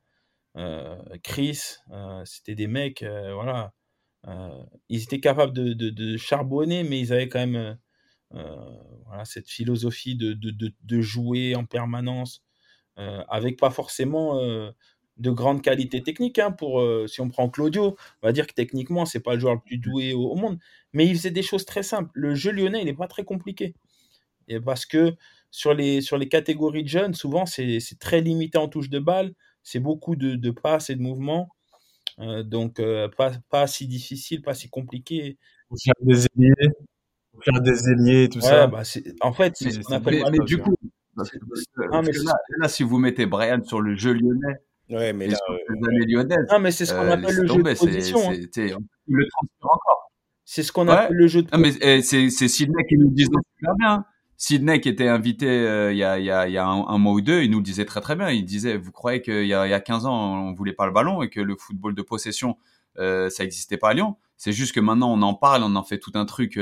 [1.24, 1.78] Chris,
[2.26, 3.74] c'était des mecs, voilà
[4.28, 7.76] euh, ils étaient capables de, charbonner, mais ils avaient quand même euh,
[8.36, 12.43] euh, cette philosophie de, jouer en permanence,
[12.98, 14.39] avec pas forcément
[15.18, 16.39] de grande qualité technique.
[16.39, 19.56] Hein, pour, si on prend Claudio, on va dire que techniquement, c'est pas le joueur
[19.56, 20.60] le plus doué au, monde,
[20.94, 22.12] mais il faisait des choses très simples.
[22.14, 23.76] Le jeu lyonnais, il n'est pas très compliqué.
[24.48, 25.16] Et parce que
[25.52, 29.34] sur les, sur les catégories de jeunes, souvent, c'est très limité en touche de balle,
[29.64, 31.50] c'est beaucoup de, de passes et de mouvements.
[32.20, 35.38] Euh, donc, euh, pas, pas si difficile, pas si compliqué.
[35.70, 36.70] Pour faire des ailiers,
[37.32, 38.68] pour faire des ailiers, tout ça.
[38.68, 38.84] Bah
[39.22, 40.24] en fait, c'est ce qu'on appelle.
[40.32, 40.76] Mais, du coup,
[41.16, 44.55] là, si vous mettez Brian sur le jeu lyonnais,
[44.89, 45.38] ouais, mais là,
[45.91, 48.20] les lyonnaises, non, mais c'est ce qu'on euh, appelle le jeu de position.
[48.32, 48.78] Hein.
[49.07, 50.11] Le transfert encore.
[50.45, 51.49] C'est ce qu'on appelle le jeu de.
[51.51, 54.05] Non, mais c'est Sidney qui nous dit super bien.
[54.38, 57.43] Sidney qui était invité il y a, y a, y a un, mois ou deux,
[57.43, 58.30] il nous le disait très très bien.
[58.30, 60.91] Il disait, vous croyez qu'il y a, y a 15 ans, on voulait pas le
[60.91, 62.57] ballon et que le football de possession,
[62.97, 64.18] ça n'existait pas à Lyon?
[64.36, 66.59] C'est juste que maintenant on en parle, on en fait tout un truc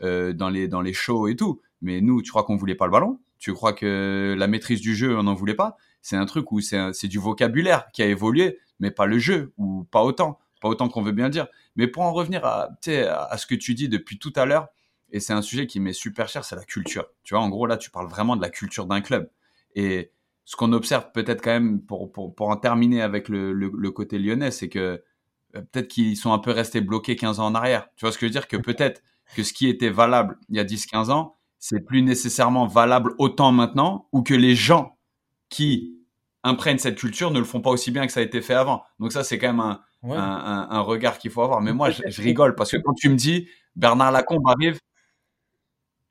[0.00, 1.60] dans les dans les shows et tout.
[1.82, 3.20] Mais nous, tu crois qu'on voulait pas le ballon?
[3.42, 5.76] Tu crois que la maîtrise du jeu, on n'en voulait pas?
[6.00, 9.82] C'est un truc où c'est du vocabulaire qui a évolué, mais pas le jeu ou
[9.82, 11.48] pas autant, pas autant qu'on veut bien dire.
[11.74, 14.68] Mais pour en revenir à, à ce que tu dis depuis tout à l'heure,
[15.10, 17.06] et c'est un sujet qui m'est super cher, c'est la culture.
[17.24, 19.28] Tu vois, en gros, là, tu parles vraiment de la culture d'un club.
[19.74, 20.12] Et
[20.44, 24.20] ce qu'on observe peut-être quand même, pour, pour, pour en terminer avec le, le, côté
[24.20, 25.02] lyonnais, c'est que
[25.56, 27.88] euh, peut-être qu'ils sont un peu restés bloqués 15 ans en arrière.
[27.96, 28.46] Tu vois ce que je veux dire?
[28.46, 29.02] Que peut-être
[29.34, 33.52] que ce qui était valable il y a 10-15 ans, c'est plus nécessairement valable autant
[33.52, 34.98] maintenant, ou que les gens
[35.48, 35.96] qui
[36.42, 38.82] imprègnent cette culture ne le font pas aussi bien que ça a été fait avant.
[38.98, 41.60] Donc ça, c'est quand même un, un, un, regard qu'il faut avoir.
[41.60, 44.80] Mais moi, je, je rigole parce que quand tu me dis Bernard Lacombe arrive,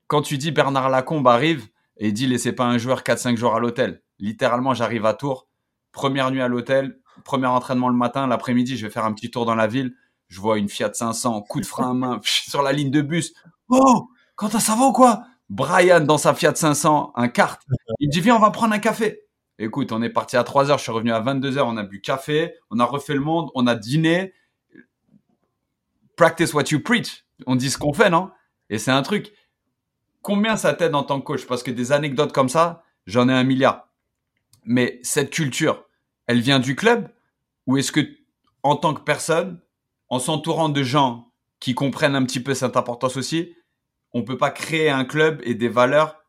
[0.06, 3.60] quand tu dis Bernard Lacombe arrive et dit laissez pas un joueur 4-5 jours à
[3.60, 4.00] l'hôtel.
[4.20, 5.48] Littéralement, j'arrive à Tours,
[5.92, 9.44] première nuit à l'hôtel, premier entraînement le matin, l'après-midi, je vais faire un petit tour
[9.44, 9.94] dans la ville.
[10.28, 13.34] Je vois une Fiat 500, coup de frein à main, sur la ligne de bus.
[13.68, 15.26] Oh, quand ça va ou quoi?
[15.52, 17.60] Brian dans sa Fiat 500, un kart.
[18.00, 19.20] Il dit viens, on va prendre un café.
[19.58, 21.82] Écoute, on est parti à 3 heures, je suis revenu à 22 heures, on a
[21.82, 24.32] bu café, on a refait le monde, on a dîné.
[26.16, 27.26] Practice what you preach.
[27.46, 28.30] On dit ce qu'on fait, non?
[28.70, 29.30] Et c'est un truc
[30.22, 31.46] combien ça t'aide en tant que coach?
[31.46, 33.88] Parce que des anecdotes comme ça, j'en ai un milliard.
[34.64, 35.84] Mais cette culture,
[36.26, 37.10] elle vient du club?
[37.66, 38.00] Ou est-ce que,
[38.62, 39.60] en tant que personne,
[40.08, 41.30] en s'entourant de gens
[41.60, 43.54] qui comprennent un petit peu cette importance aussi,
[44.14, 46.22] on peut pas créer un club et des valeurs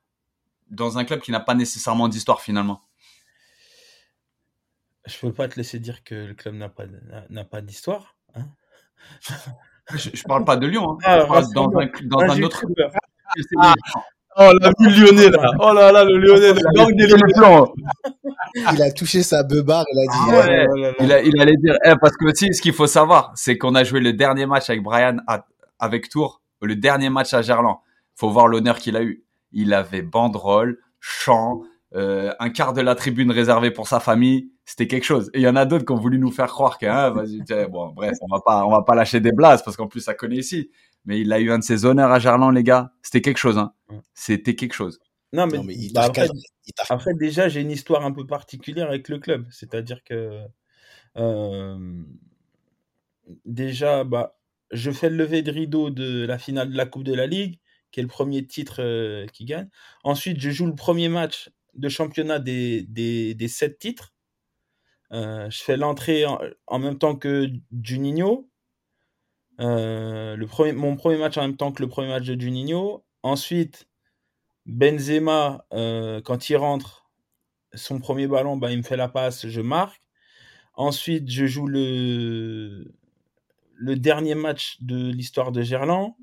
[0.69, 2.81] dans un club qui n'a pas nécessairement d'histoire finalement
[5.05, 6.85] Je peux pas te laisser dire que le club n'a pas,
[7.29, 8.15] n'a pas d'histoire.
[8.35, 8.47] Hein
[9.95, 10.93] je, ne parle pas de Lyon.
[10.93, 10.97] Hein.
[11.03, 12.65] Ah, je parle dans, un, dans un autre.
[13.59, 13.73] Ah.
[14.35, 15.51] Oh, la vue lyonnais, là.
[15.59, 17.71] Oh là là, le lyonnais, le gang des plans.
[18.55, 20.31] Il a touché sa beubare, il a dit.
[20.31, 23.31] Ouais, oh il, a, il, allait dire, eh, parce que aussi, ce qu'il faut savoir,
[23.35, 25.17] c'est qu'on a joué le dernier match avec Brian
[25.77, 27.77] avec Tours, le dernier match à Gerland.
[28.15, 29.23] Faut voir l'honneur qu'il a eu.
[29.51, 31.61] Il avait banderole, chant,
[31.95, 34.51] euh, un quart de la tribune réservée pour sa famille.
[34.65, 35.29] C'était quelque chose.
[35.33, 37.43] Et il y en a d'autres qui ont voulu nous faire croire que, hein, vas-y,
[37.69, 40.13] bon, bref, on va pas, on va pas lâcher des blases parce qu'en plus, ça
[40.13, 40.69] connaît ici
[41.05, 42.93] mais il a eu un de ses honneurs à Gerland, les gars.
[43.01, 43.73] C'était quelque chose, hein.
[44.13, 44.99] C'était quelque chose.
[45.33, 45.59] Non, mais,
[45.93, 46.09] bah,
[46.89, 49.47] après, déjà, j'ai une histoire un peu particulière avec le club.
[49.49, 50.41] C'est-à-dire que
[51.17, 52.03] euh,
[53.45, 54.37] déjà, bah,
[54.73, 57.59] je fais le lever de rideau de la finale de la Coupe de la Ligue,
[57.91, 59.69] qui est le premier titre euh, qui gagne.
[60.03, 64.13] Ensuite, je joue le premier match de championnat des, sept titres.
[65.11, 67.47] Euh, je fais l'entrée en, même temps que
[67.83, 68.49] Juninho.
[69.61, 70.35] Euh,
[70.73, 73.05] mon premier match en même temps que le premier match de Juninho.
[73.21, 73.87] Ensuite,
[74.65, 77.09] Benzema, quand il rentre,
[77.75, 80.01] son premier ballon, bah, il me fait la passe, je marque.
[80.75, 82.91] Ensuite, je joue le,
[83.75, 86.15] le dernier match de l'histoire de Gerland.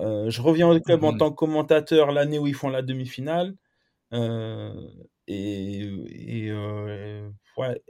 [0.00, 1.18] Euh, je reviens au club en mhm.
[1.18, 3.54] tant que commentateur l'année où ils font la demi-finale.
[5.26, 5.90] et,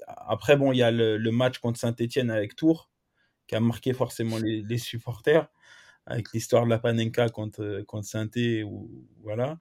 [0.07, 2.91] après, bon, il y a le, le match contre Saint-Etienne avec Tours
[3.47, 5.49] qui a marqué forcément les, supporters
[6.07, 8.29] avec l'histoire de la Panenka contre, contre saint
[8.65, 8.91] ou
[9.23, 9.59] voilà.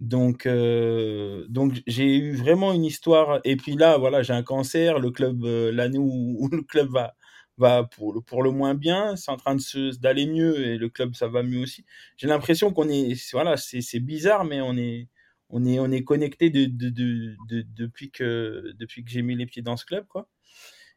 [0.00, 3.40] Donc, euh, donc j'ai eu vraiment une histoire.
[3.44, 4.98] Et puis là, voilà, j'ai un cancer.
[4.98, 7.14] Le club, euh, l'année où, le club va,
[7.62, 10.88] va pour, le, pour le moins bien, c'est en train de d'aller mieux et le
[10.88, 11.84] club, ça va mieux aussi.
[12.16, 15.08] J'ai l'impression qu'on est, voilà, c'est bizarre, mais on est,
[15.48, 17.36] on est, on est connecté de, de, de,
[17.76, 20.28] depuis que, depuis que j'ai mis les pieds dans ce club, quoi.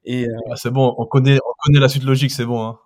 [0.03, 2.61] Et euh, ah, c'est bon, on connaît, on connaît la suite logique, c'est bon.
[2.63, 2.79] Hein.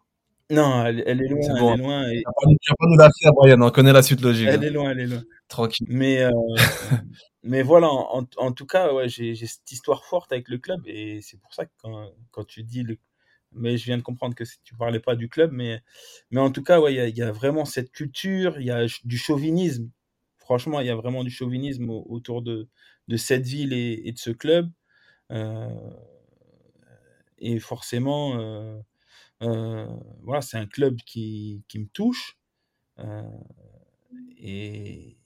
[0.52, 2.10] Non, elle, est loin, elle est loin.
[2.10, 2.24] Et...
[2.62, 4.48] Tu vas pas nous la faire, Brian, on connaît la suite logique.
[4.48, 4.68] Elle hein.
[4.68, 5.24] est loin, elle est loin.
[5.48, 5.86] Tranquille.
[5.90, 6.32] Mais, euh,
[7.44, 11.20] mais voilà, en, en, tout cas, ouais, j'ai cette histoire forte avec le club et
[11.22, 12.98] c'est pour ça que quand, quand tu dis le,
[13.52, 15.82] mais je viens de comprendre que tu parlais pas du club, mais,
[16.32, 18.72] mais en tout cas, ouais, il y a, y a, vraiment cette culture, il y
[18.72, 19.90] a du chauvinisme.
[20.38, 22.68] Franchement, il y a vraiment du chauvinisme autour de,
[23.08, 24.72] de cette ville et, de ce club.
[25.32, 25.92] Euh,
[27.40, 28.80] et forcément, euh,
[29.44, 29.88] euh,
[30.24, 32.38] voilà, c'est un club qui, qui me touche.
[34.38, 35.18] Et,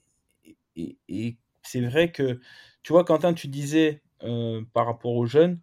[0.76, 2.40] et, c'est vrai que,
[2.82, 4.02] tu vois, Quentin, tu disais
[4.72, 5.60] par rapport aux jeunes,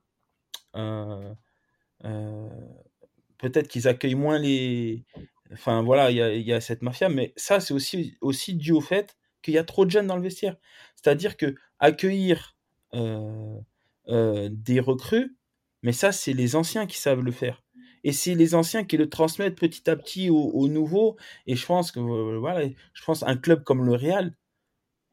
[3.37, 5.05] peut-être qu'ils accueillent moins les.
[5.53, 8.71] Enfin, voilà, il y a, y a, cette mafia, mais ça, c'est aussi, aussi dû
[8.71, 10.55] au fait qu'il y a trop de jeunes dans le vestiaire.
[10.95, 12.55] C'est-à-dire que accueillir
[12.93, 15.35] des recrues,
[15.83, 17.63] mais ça, c'est les anciens qui savent le faire.
[18.03, 21.17] Et c'est les anciens qui le transmettent petit à petit aux, nouveaux.
[21.47, 24.33] Et je pense que, voilà, je pense un club comme le Real,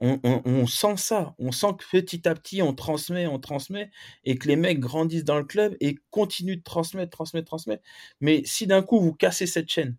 [0.00, 1.34] on, sent ça.
[1.38, 3.90] On sent que petit à petit, on transmet, on transmet,
[4.24, 7.82] et que les mecs grandissent dans le club et continuent de transmettre, transmettre, transmettre.
[8.20, 9.96] Mais si d'un coup, vous cassez cette chaîne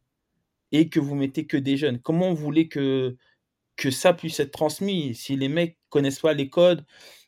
[0.71, 3.17] et que vous mettez que des jeunes, comment vous voulez que,
[3.75, 5.15] que ça puisse être transmis?
[5.15, 6.85] Si les mecs connaissent pas les codes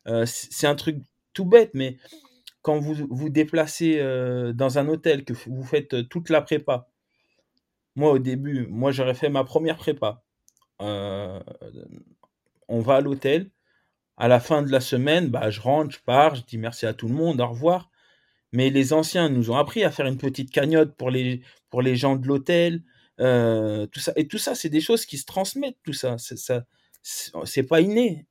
[0.07, 0.97] euh, C'est un truc
[1.33, 1.97] tout bête, mais
[2.61, 6.89] quand vous vous déplacez euh, dans un hôtel, que vous faites euh, toute la prépa,
[7.95, 10.23] moi au début, moi j'aurais fait ma première prépa
[12.71, 13.51] on va à l'hôtel.
[14.17, 16.93] À la fin de la semaine, bah, je rentre, je pars, je dis merci à
[16.93, 17.89] tout le monde, au revoir.
[18.53, 21.95] Mais les anciens nous ont appris à faire une petite cagnotte pour les, pour les
[21.95, 22.83] gens de l'hôtel.
[23.19, 24.13] Euh, tout ça.
[24.15, 26.17] Et tout ça, c'est des choses qui se transmettent, tout ça.
[26.17, 26.65] C'est, ça,
[27.45, 28.27] c'est pas inné.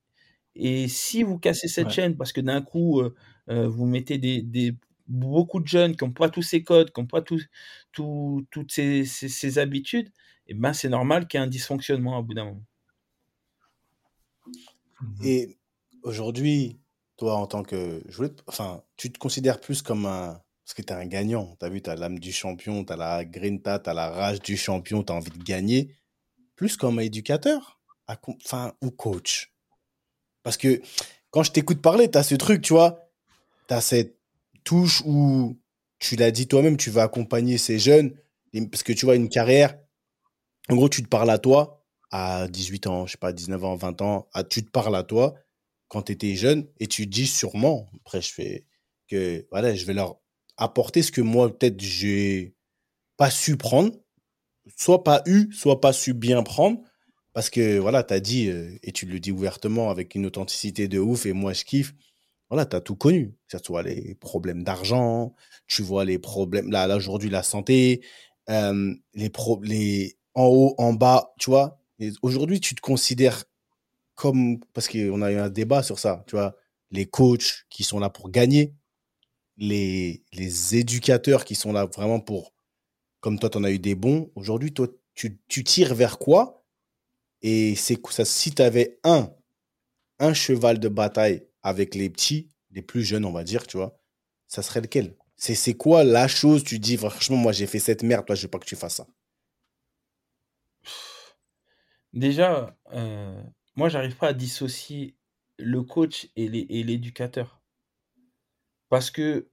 [0.55, 3.14] Et si vous cassez cette chaîne parce que d'un coup, euh,
[3.51, 4.76] euh, vous mettez des,
[5.07, 7.47] beaucoup de jeunes qui n'ont pas tous ces codes, qui n'ont pas tous,
[7.93, 10.09] toutes ces, habitudes,
[10.47, 12.64] et eh ben c'est normal qu'il y ait un dysfonctionnement à bout d'un moment.
[15.01, 15.59] Mmh Et
[16.03, 16.80] aujourd'hui,
[17.16, 18.03] toi, en tant que.
[18.09, 20.40] Je enfin, tu te considères plus comme un.
[20.64, 21.57] Parce que tu un gagnant.
[21.59, 24.09] Tu as vu, tu as l'âme du champion, tu as la grinta, tu as la
[24.11, 25.94] rage du champion, tu as envie de gagner.
[26.55, 27.80] Plus comme un éducateur
[28.44, 29.53] enfin, ou coach.
[30.42, 30.80] Parce que
[31.30, 33.11] quand je t'écoute parler, tu as ce truc, tu vois.
[33.68, 34.18] Tu as cette
[34.64, 35.59] touche où
[35.98, 38.14] tu l'as dit toi-même, tu vas accompagner ces jeunes.
[38.70, 39.78] Parce que tu vois, une carrière,
[40.68, 41.80] en gros, tu te parles à toi,
[42.11, 45.03] à 18 ans, je sais pas, 19 ans, 20 ans, à, tu te parles à
[45.03, 45.35] toi
[45.89, 48.67] quand tu étais jeune et tu dis sûrement, après je fais
[49.09, 50.19] que voilà, je vais leur
[50.57, 52.55] apporter ce que moi peut-être j'ai
[53.17, 53.93] pas su prendre,
[54.77, 56.81] soit pas eu, soit pas su bien prendre
[57.33, 60.89] parce que voilà, tu as dit euh, et tu le dis ouvertement avec une authenticité
[60.89, 61.95] de ouf et moi je kiffe.
[62.51, 65.35] Voilà, tu as tout connu, que ce soit les problèmes d'argent,
[65.69, 68.05] tu vois les problèmes là, là aujourd'hui la santé,
[68.49, 71.80] euh, les pro les en haut, en bas, tu vois,
[72.22, 73.44] aujourd'hui, tu te considères
[74.14, 76.57] comme, parce qu'on a eu un débat sur ça, tu vois,
[76.90, 78.74] les coachs qui sont là pour gagner,
[79.57, 80.22] les,
[80.72, 82.53] éducateurs qui sont là vraiment pour,
[83.20, 84.30] comme toi, tu en as eu des bons.
[84.34, 86.64] Aujourd'hui, toi, tu, tu, tires vers quoi?
[87.42, 89.30] Et c'est ça, si tu avais un,
[90.18, 93.98] un cheval de bataille avec les petits, les plus jeunes, on va dire, tu vois,
[94.46, 95.16] ça serait lequel?
[95.36, 98.48] C'est quoi la chose, tu dis, franchement, moi, j'ai fait cette merde, toi, je veux
[98.48, 99.07] pas que tu fasses ça
[102.13, 103.43] Déjà, euh,
[103.77, 105.17] moi, j'arrive pas à dissocier
[105.59, 107.61] le coach et l'éducateur.
[108.89, 109.49] Parce que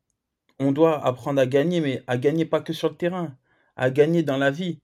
[0.60, 3.38] on doit apprendre à gagner, mais à gagner pas que sur le terrain,
[3.76, 4.82] à gagner dans la vie.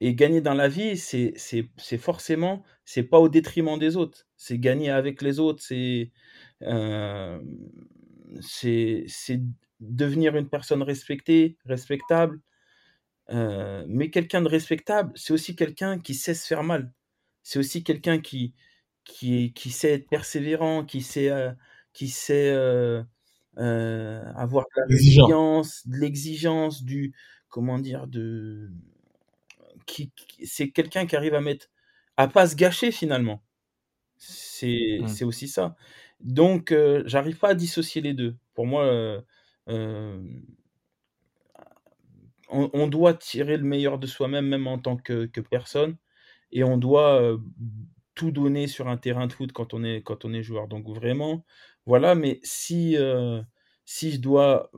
[0.00, 1.34] Et gagner dans la vie, c'est
[1.98, 4.26] forcément, c'est pas au détriment des autres.
[4.36, 6.12] C'est gagner avec les autres, c'est
[6.62, 7.40] euh,
[8.40, 9.06] c'est
[9.80, 12.40] devenir une personne respectée, respectable,
[13.30, 16.92] euh, mais quelqu'un de respectable, c'est aussi quelqu'un qui sait se faire mal.
[17.42, 18.54] C'est aussi quelqu'un qui,
[19.04, 21.52] qui, qui sait être persévérant, qui sait, euh,
[21.92, 23.02] qui sait euh,
[23.56, 27.14] avoir de l'exigence, de l'exigence, du
[27.48, 28.70] comment dire, de
[29.86, 30.12] qui,
[30.44, 31.68] c'est quelqu'un qui arrive à mettre,
[32.16, 33.42] à pas se gâcher finalement.
[34.18, 35.24] C'est mmh.
[35.24, 35.76] aussi ça.
[36.20, 36.74] Donc,
[37.04, 38.36] j'arrive pas à dissocier les deux.
[38.54, 39.22] Pour moi,
[42.50, 45.96] on, doit tirer le meilleur de soi-même, même en tant que, personne,
[46.52, 47.38] et on doit
[48.14, 50.68] tout donner sur un terrain de foot quand on est, joueur.
[50.68, 51.44] Donc vraiment,
[51.86, 52.96] voilà, mais si,
[53.84, 54.70] si je dois...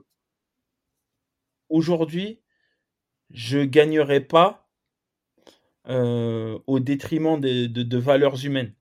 [1.68, 2.41] Aujourd'hui,
[3.31, 4.68] je gagnerai pas
[5.87, 8.75] au détriment de, valeurs humaines.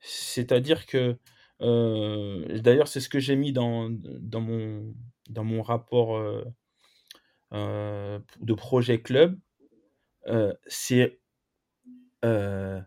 [0.00, 1.16] C'est-à-dire que,
[1.60, 3.88] d'ailleurs, c'est ce que j'ai mis dans,
[4.34, 4.94] mon,
[5.28, 6.20] dans mon rapport
[7.52, 9.38] euh, de projet club,
[10.26, 11.20] euh, c'est
[12.24, 12.80] euh,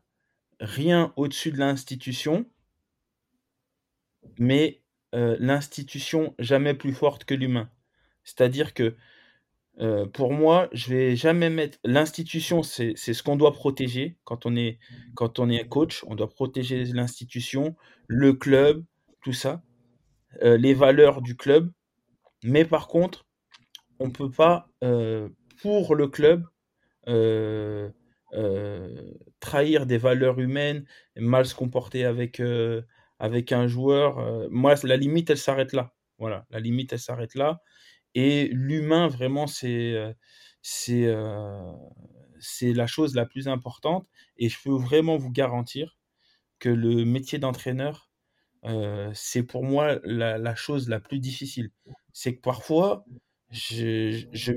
[0.60, 2.46] rien au-dessus de l'institution,
[4.40, 4.82] mais
[5.14, 7.70] l'institution jamais plus forte que l'humain.
[8.26, 8.98] C'est-à-dire que
[10.12, 14.78] pour moi, je vais jamais mettre l'institution, c'est ce qu'on doit protéger quand on est
[15.14, 18.84] quand on est coach, on doit protéger l'institution, le club,
[19.22, 19.64] tout ça,
[20.42, 21.72] les valeurs du club.
[22.44, 23.25] Mais par contre,
[24.00, 25.30] on peut pas, euh,
[25.62, 26.46] pour le club,
[27.08, 27.90] euh,
[28.34, 30.86] euh, trahir des valeurs humaines,
[31.16, 32.42] mal se comporter avec,
[33.20, 34.50] avec un joueur.
[34.52, 35.94] moi, la limite, elle s'arrête là.
[36.20, 37.62] Voilà, la limite, elle s'arrête là.
[38.16, 40.16] Et l'humain, vraiment, c'est
[40.62, 41.14] c'est
[42.40, 44.08] c'est la chose la plus importante.
[44.38, 45.98] Et je peux vraiment vous garantir
[46.60, 48.10] que le métier d'entraîneur,
[49.14, 51.72] c'est pour moi la, la, chose la plus difficile.
[52.14, 53.06] C'est que parfois,
[53.52, 54.54] je, je,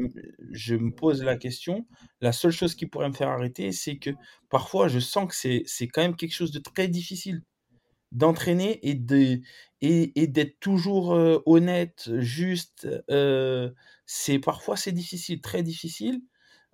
[0.53, 1.87] je me pose la question.
[2.21, 4.11] La seule chose qui pourrait me faire arrêter, c'est que
[4.51, 7.43] parfois, je sens que c'est, quand même quelque chose de très difficile
[8.13, 9.41] d'entraîner et de
[9.83, 12.89] et, et d'être toujours euh, honnête, juste.
[13.11, 13.71] euh,
[14.07, 16.21] c'est parfois c'est difficile, très difficile.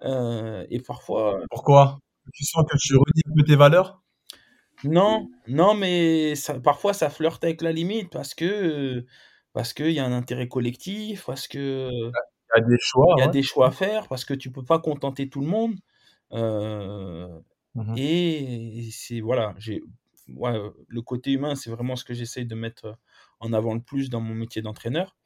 [0.03, 2.01] euh, et parfois, Pourquoi?
[2.35, 4.03] Tu sens que tu renies un peu tes valeurs?
[4.83, 9.07] Non, non, mais ça, parfois ça flirte avec la limite parce que
[9.55, 11.91] parce qu'il y a un intérêt collectif, parce que
[12.57, 13.33] Il y a des choix, il y a ouais.
[13.33, 15.77] des choix à faire, parce que tu peux pas contenter tout le monde.
[16.33, 17.41] euh,
[17.75, 17.97] Mhm.
[17.97, 19.83] et c'est voilà, j'ai
[20.29, 22.99] ouais, le côté humain, c'est vraiment ce que j'essaye de mettre
[23.41, 25.17] en avant le plus dans mon métier d'entraîneur.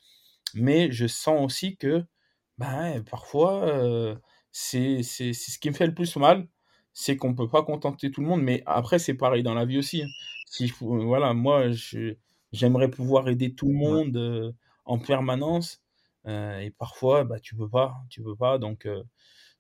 [0.55, 2.05] Mais je sens aussi que
[2.59, 4.17] bah, parfois euh,
[4.53, 6.49] c'est ce qui me fait le plus mal,
[6.95, 8.43] c'est qu'on peut pas contenter tout le monde.
[8.43, 10.03] Mais après, c'est pareil dans la vie aussi.
[10.05, 10.09] hein.
[10.47, 12.17] S'il faut, voilà, moi, je,
[12.53, 14.53] j'aimerais pouvoir aider tout le monde euh,
[14.85, 15.83] en permanence.
[16.27, 18.59] euh, et parfois, bah, tu peux pas, tu peux pas.
[18.59, 19.03] Donc, euh,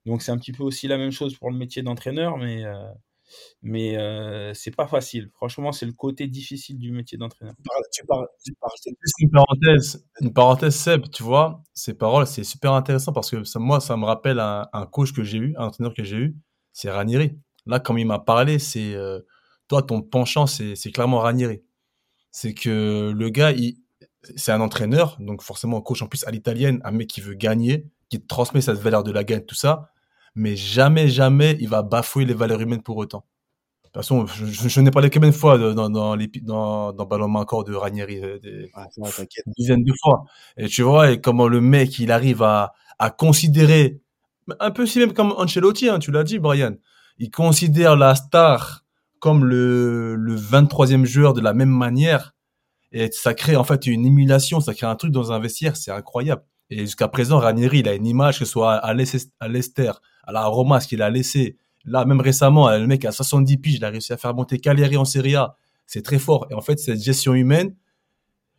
[0.06, 2.90] donc c'est un petit peu aussi la même chose pour le métier d'entraîneur, mais euh,
[3.62, 5.30] mais euh, c'est pas facile.
[5.34, 7.54] Franchement, c'est le côté difficile du métier d'entraîneur.
[7.56, 8.72] Tu parles, tu parles, tu parles-
[9.02, 13.44] Juste une parenthèse, une parenthèse, Seb, tu vois, ces paroles, c'est super intéressant parce que
[13.44, 16.16] ça, moi, ça me rappelle un, un coach que j'ai eu, un entraîneur que j'ai
[16.16, 16.36] eu,
[16.72, 17.38] c'est Ranieri.
[17.66, 19.20] Là, comme il m'a parlé, c'est euh,
[19.68, 21.62] toi, ton penchant, c'est c'est clairement Ranieri.
[22.30, 23.76] C'est que le gars, il,
[24.36, 27.34] c'est un entraîneur, donc forcément un coach en plus à l'italienne, un mec qui veut
[27.34, 29.90] gagner, qui transmet cette valeur de la gagne, tout ça,
[30.34, 33.24] mais jamais, jamais il va bafouer les valeurs humaines pour autant.
[33.84, 37.06] De toute façon, je, je, je n'ai parlé combien de fois dans, dans, dans, dans
[37.06, 39.44] Ballon Main encore de Ranieri, euh, des, Ah, non, t'inquiète.
[39.46, 40.24] une dizaine de fois.
[40.58, 44.00] Et tu vois, et comment le mec, il arrive à, à considérer,
[44.60, 46.74] un peu si même comme Ancelotti, hein, tu l'as dit, Brian,
[47.18, 48.84] il considère la star
[49.20, 52.34] comme le, le 23e joueur de la même manière.
[52.92, 55.90] Et ça crée en fait une émulation, ça crée un truc dans un vestiaire, c'est
[55.90, 56.42] incroyable.
[56.70, 60.46] Et jusqu'à présent, Ranieri, il a une image, que ce soit à l'Esther, à la
[60.46, 61.56] Roma, ce qu'il a laissé.
[61.84, 64.96] Là, même récemment, le mec à 70 piges, il a réussi à faire monter Cagliari
[64.96, 65.56] en Serie A.
[65.86, 66.46] C'est très fort.
[66.50, 67.74] Et en fait, cette gestion humaine,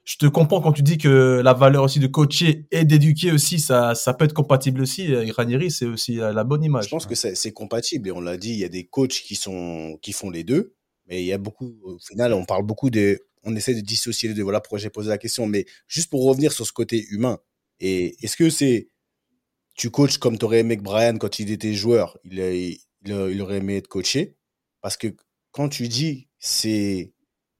[0.10, 3.60] je te comprends quand tu dis que la valeur aussi de coacher et d'éduquer aussi,
[3.60, 5.03] ça, ça peut être compatible aussi.
[5.03, 6.86] Et Ranieri, c'est aussi euh, la bonne image.
[6.86, 9.36] Je pense que c'est compatible et on l'a dit, il y a des coachs qui
[9.36, 10.74] sont qui font les deux,
[11.05, 14.30] mais il y a beaucoup au final, on parle beaucoup de on essaie de dissocier
[14.30, 14.41] les deux.
[14.41, 17.38] Voilà pourquoi j'ai posé la question, mais juste pour revenir sur ce côté humain.
[17.80, 18.89] Et est-ce que c'est
[19.76, 23.78] tu coaches comme t'aurais aimé que Brian quand il était joueur, il, il aurait aimé
[23.78, 24.38] être coaché?
[24.82, 25.16] Parce que
[25.51, 27.14] quand tu dis c'est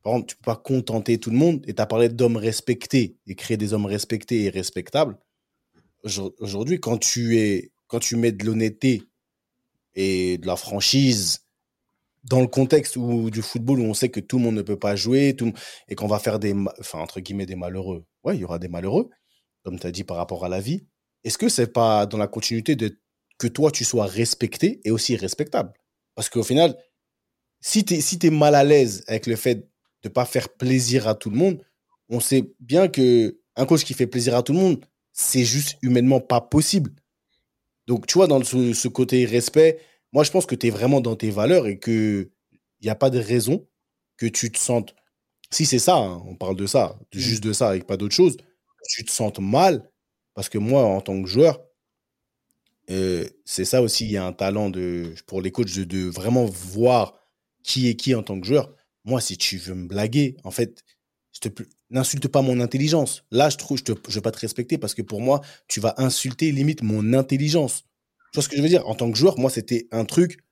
[0.10, 3.18] par exemple, tu peux pas contenter tout le monde et tu as parlé d'hommes respectés
[3.28, 5.20] et créer des hommes respectés et respectables.
[6.04, 9.04] Aujourd- Aujourd'hui, quand tu es quand tu mets de l'honnêteté
[9.94, 11.46] et de la franchise
[12.24, 14.80] dans le contexte où, du football où on sait que tout le monde ne peut
[14.80, 15.54] pas jouer tout,
[15.88, 18.06] et qu'on va faire des, enfin, entre guillemets, des malheureux.
[18.24, 19.10] Ouais, il y aura des malheureux,
[19.64, 20.86] comme tu as dit par rapport à la vie.
[21.24, 23.00] Est-ce que c'est pas dans la continuité de
[23.38, 25.72] que toi, tu sois respecté et aussi respectable?
[26.16, 26.76] Parce qu'au final,
[27.62, 29.68] si tu es, si t'es mal à l'aise avec le fait
[30.04, 31.62] de pas faire plaisir à tout le monde,
[32.10, 35.78] on sait bien que un coach qui fait plaisir à tout le monde, c'est juste
[35.82, 36.92] humainement pas possible.
[37.88, 39.80] Donc, tu vois, dans ce, ce côté respect,
[40.14, 42.30] moi, je pense que tu es vraiment dans tes valeurs et que
[42.82, 43.68] il n'y a pas de raison
[44.18, 44.96] que tu te sentes.
[45.52, 48.16] Si c'est ça, hein, on parle de ça, de- juste de ça, et pas d'autre
[48.16, 48.44] chose, que
[48.90, 49.90] tu te sentes mal.
[50.36, 51.62] Parce que moi, en tant que joueur,
[52.90, 56.10] euh, c'est ça aussi, il y a un talent de, pour les coachs de, de
[56.10, 57.14] vraiment voir
[57.64, 58.74] qui est qui en tant que joueur.
[59.10, 60.84] Moi, si tu veux me blaguer, en fait,
[61.90, 63.24] n'insulte pas mon intelligence.
[63.32, 65.96] Là, je trouve, je ne vais pas te respecter parce que pour moi, tu vas
[65.98, 67.86] insulter limite mon intelligence.
[68.32, 68.88] Tu vois ce que je veux dire?
[68.88, 70.46] En tant que joueur, moi, c'était un truc,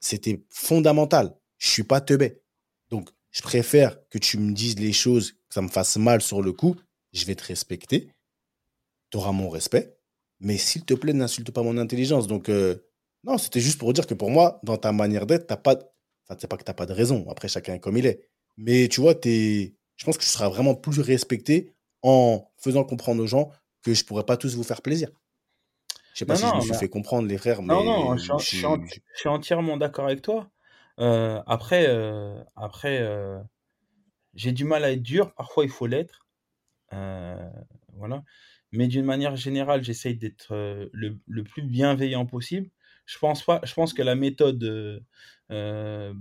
[0.00, 1.36] c'était fondamental.
[1.58, 2.42] Je suis pas teubé.
[2.90, 6.42] Donc, je préfère que tu me dises les choses, que ça me fasse mal sur
[6.42, 6.74] le coup.
[7.12, 8.08] Je vais te respecter.
[9.10, 9.96] Tu auras mon respect.
[10.40, 12.26] Mais s'il te plaît, n'insulte pas mon intelligence.
[12.26, 12.76] Donc, euh,
[13.22, 15.78] non, c'était juste pour dire que pour moi, dans ta manière d'être, t'as pas.
[16.28, 17.28] Enfin, c'est pas que t'as pas de raison.
[17.30, 18.28] Après, chacun est comme il est.
[18.56, 19.74] Mais tu vois, t'es.
[19.96, 23.50] Je pense que tu seras vraiment plus respecté en faisant comprendre aux gens
[23.82, 25.10] que je pourrais pas tous vous faire plaisir.
[26.12, 28.16] Je sais pas Non, si je me suis fait comprendre, les frères, mais Non, non,
[28.16, 28.66] je suis, je
[29.22, 30.50] je entièrement d'accord avec toi.
[30.98, 33.38] Euh, après, euh, après euh,
[34.34, 35.34] j'ai du mal à être dur.
[35.34, 36.26] Parfois, il faut l'être.
[36.90, 38.24] Voilà.
[38.72, 40.54] Mais d'une manière générale, j'essaye d'être
[40.92, 42.70] le, le plus bienveillant possible.
[43.04, 45.04] Je pense pas, je pense que la méthode
[45.50, 46.14] euh,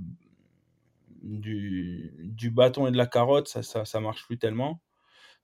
[1.21, 4.81] du, du bâton et de la carotte, ça, ça, ça marche plus tellement.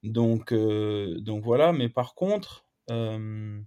[0.04, 1.74] Donc, euh, donc voilà.
[1.74, 3.62] Mais par contre, euh,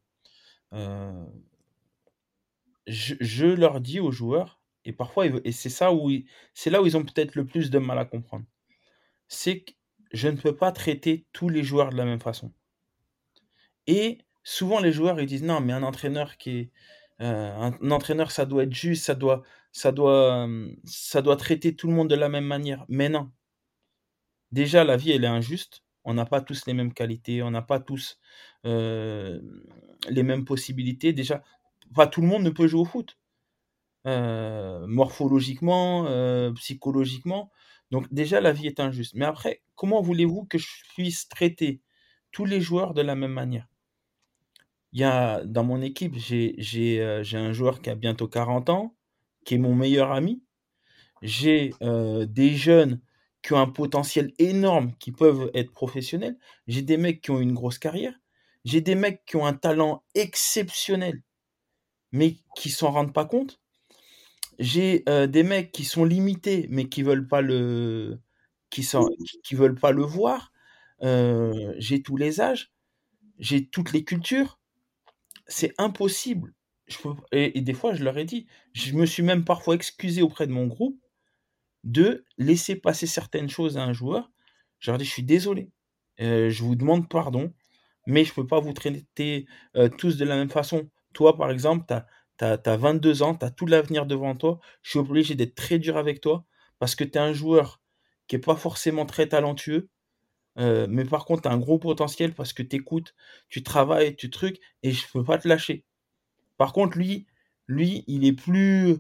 [2.87, 6.11] je, je leur dis aux joueurs, et parfois, et c'est ça où
[6.55, 8.45] c'est là où ils ont peut-être le plus de mal à comprendre,
[9.29, 9.73] c'est que
[10.13, 12.53] je ne peux pas traiter tous les joueurs de la même façon.
[13.87, 16.71] Et souvent les joueurs ils disent non, mais un entraîneur qui est
[17.21, 19.43] euh, un, entraîneur ça doit être juste, ça doit
[19.73, 20.49] ça doit
[20.85, 22.85] ça doit traiter tout le monde de la même manière.
[22.89, 23.31] Mais non.
[24.53, 25.83] Déjà la vie elle est injuste.
[26.05, 28.19] On n'a pas tous les mêmes qualités, on n'a pas tous
[28.67, 29.41] euh,
[30.11, 31.13] les mêmes possibilités.
[31.15, 31.43] Déjà,
[31.95, 33.19] pas tout le monde ne peut jouer au foot.
[34.07, 36.07] Euh, morphologiquement,
[36.57, 37.51] psychologiquement.
[37.91, 39.15] Donc déjà, la vie est injuste.
[39.15, 41.81] Mais après, comment voulez-vous que je puisse traiter
[42.33, 43.67] tous les joueurs de la même manière?
[44.95, 48.95] Il y a, dans mon équipe, j'ai euh, un joueur qui a bientôt 40 ans,
[49.45, 50.45] qui est mon meilleur ami.
[51.23, 53.01] J'ai euh, des jeunes
[53.43, 56.39] qui ont un potentiel énorme, qui peuvent être professionnels.
[56.69, 58.15] J'ai des mecs qui ont une grosse carrière.
[58.65, 61.23] J'ai des mecs qui ont un talent exceptionnel,
[62.13, 63.61] mais qui s'en rendent pas compte.
[64.61, 68.21] J'ai euh, des mecs qui sont limités, mais qui veulent pas le,
[68.71, 68.89] qui,
[69.43, 70.53] qui veulent pas le voir.
[71.03, 72.73] J'ai tous les âges,
[73.39, 74.59] j'ai toutes les cultures.
[75.47, 76.55] C'est impossible.
[77.33, 80.53] Et, des fois, je leur ai dit, je me suis même parfois excusé auprès de
[80.53, 81.01] mon groupe
[81.83, 84.31] de laisser passer certaines choses à un joueur.
[84.79, 85.71] Je leur ai dit, je suis désolé,
[86.21, 87.53] euh, je vous demande pardon,
[88.07, 89.47] mais je peux pas vous traiter
[89.99, 90.91] tous de la même façon.
[91.15, 92.07] Toi, par exemple, tu as
[92.39, 94.61] tu as, 22 ans, tu as tout l'avenir devant toi.
[94.83, 96.45] Je suis obligé d'être très dur avec toi
[96.79, 97.81] parce que tu es un joueur
[98.27, 99.89] qui n'est pas forcément très talentueux.
[100.59, 103.15] Euh, mais par contre, tu as un gros potentiel parce que tu écoutes,
[103.49, 105.85] tu travailles, tu trucs, et je peux pas te lâcher.
[106.57, 107.27] Par contre, lui,
[107.67, 108.97] lui, il est plus.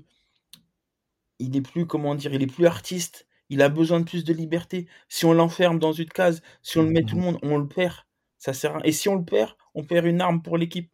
[1.38, 3.26] Il est plus, comment dire, il est plus artiste.
[3.50, 4.88] Il a besoin de plus de liberté.
[5.08, 7.24] Si on l'enferme dans une case, si on le met tout le mmh.
[7.24, 8.06] monde, on le perd.
[8.38, 8.86] Ça sert à...
[8.86, 10.90] Et si on le perd, on perd une arme pour l'équipe.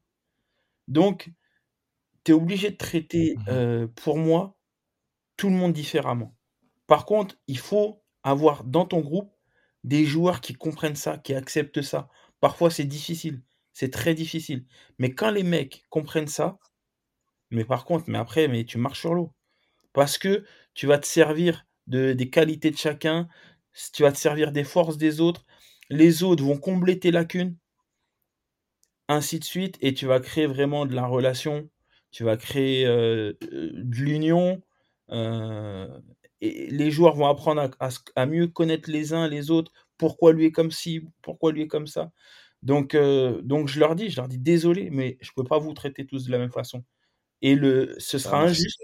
[0.88, 1.30] Donc,
[2.24, 4.58] tu es obligé de traiter, mmh pour moi,
[5.36, 6.34] tout le monde différemment.
[6.86, 9.32] Par contre, il faut avoir dans ton groupe
[9.84, 12.08] des joueurs qui comprennent ça, qui acceptent ça.
[12.40, 14.66] Parfois, c'est difficile, c'est très difficile.
[14.98, 16.58] Mais quand les mecs comprennent ça,
[17.50, 19.32] mais par contre, mais après, mais tu marches sur l'eau.
[19.92, 23.28] Parce que tu vas te servir de, des qualités de chacun,
[23.92, 25.46] tu vas te servir des forces des autres.
[25.90, 27.56] Les autres vont combler tes lacunes,
[29.08, 31.68] ainsi de suite, et tu vas créer vraiment de la relation
[32.10, 33.36] tu vas créer de
[33.90, 34.62] l'union.
[36.40, 39.72] Et les joueurs vont apprendre à, mieux connaître les uns les autres.
[39.98, 42.10] Pourquoi lui est comme ci, pourquoi lui est comme ça.
[42.62, 42.96] Donc,
[43.42, 46.26] donc je leur dis, je leur dis désolé, mais je peux pas vous traiter tous
[46.26, 46.84] de la même façon.
[47.42, 48.82] Et le, ce sera injuste,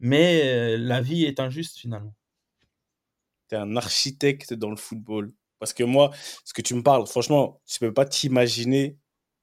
[0.00, 2.14] mais la vie est injuste finalement.
[3.48, 5.32] Tu es un architecte dans le football.
[5.58, 6.12] Parce que moi,
[6.44, 8.96] ce que tu me parles, franchement, je ne peux pas t'imaginer.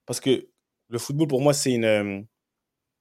[0.05, 0.47] Parce que
[0.89, 2.25] le football, pour moi, c'est une,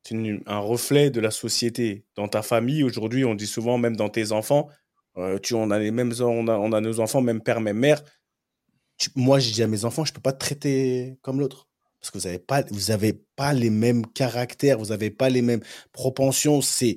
[0.05, 2.05] c'est un reflet de la société.
[2.15, 4.69] Dans ta famille, aujourd'hui, on dit souvent, même dans tes enfants,
[5.17, 7.79] euh, tu, on, a les mêmes, on, a, on a nos enfants, même père, même
[7.79, 8.03] mère.
[9.17, 11.69] moi, je dis à mes enfants, je ne peux pas te traiter comme l'autre.
[12.01, 12.63] Parce que vous n'avez pas,
[13.35, 16.61] pas les mêmes caractères, vous n'avez pas les mêmes propensions.
[16.61, 16.97] C'est,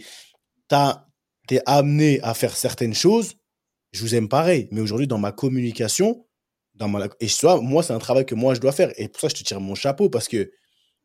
[0.70, 0.76] tu
[1.56, 3.36] es amené à faire certaines choses.
[3.94, 4.68] Je vous aime pareil.
[4.72, 6.26] Mais aujourd'hui, dans ma communication,
[6.76, 8.92] dans ma, et soit, moi, c'est un travail que moi, je dois faire.
[8.98, 10.52] Et pour ça, je te tire mon chapeau parce que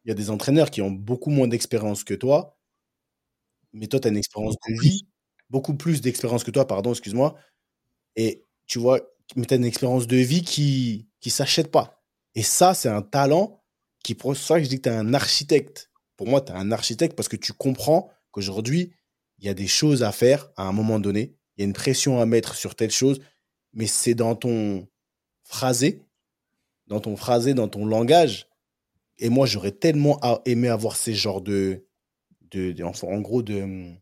[0.04, 2.56] il y a des entraîneurs qui ont beaucoup moins d'expérience que toi,
[3.72, 5.06] mais toi, tu as une expérience de vie,
[5.50, 7.34] beaucoup plus d'expérience que toi, pardon, excuse-moi.
[8.16, 9.00] Et tu vois,
[9.36, 12.02] mais tu as une expérience de vie qui ne s'achète pas.
[12.34, 13.62] Et ça, c'est un talent
[14.04, 15.90] qui, pour ça que je dis que tu es un architecte.
[16.16, 18.92] Pour moi, tu es un architecte parce que tu comprends qu'aujourd'hui,
[19.38, 21.36] il y a des choses à faire à un moment donné.
[21.56, 23.20] Il y a une pression à mettre sur telle chose,
[23.72, 24.88] mais c'est dans ton
[25.44, 26.02] phrasé,
[26.86, 28.48] dans ton phrasé, dans ton langage
[29.22, 31.84] et moi, j'aurais tellement aimé avoir ces genres de,
[33.02, 33.94] en gros, de.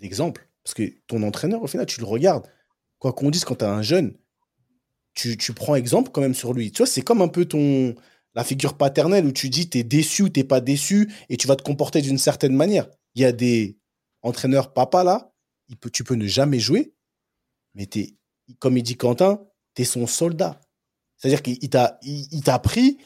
[0.00, 2.48] Parce que ton entraîneur, au final, tu le regardes.
[2.98, 4.16] Quoi qu'on dise, quand tu as un jeune,
[5.12, 6.72] tu, prends exemple quand même sur lui.
[6.72, 7.94] Tu vois, c'est comme un peu ton
[8.34, 11.46] la figure paternelle où tu dis tu es déçu ou t'es pas déçu et tu
[11.46, 12.88] vas te comporter d'une certaine manière.
[13.14, 13.78] Il y a des
[14.22, 15.32] entraîneurs papa là,
[15.68, 16.94] il peut, tu peux ne jamais jouer,
[17.74, 18.14] mais es,
[18.58, 19.40] comme il dit Quentin,
[19.74, 20.60] tu es son soldat.
[21.16, 22.98] C'est-à-dire qu'il t'a il, t'a pris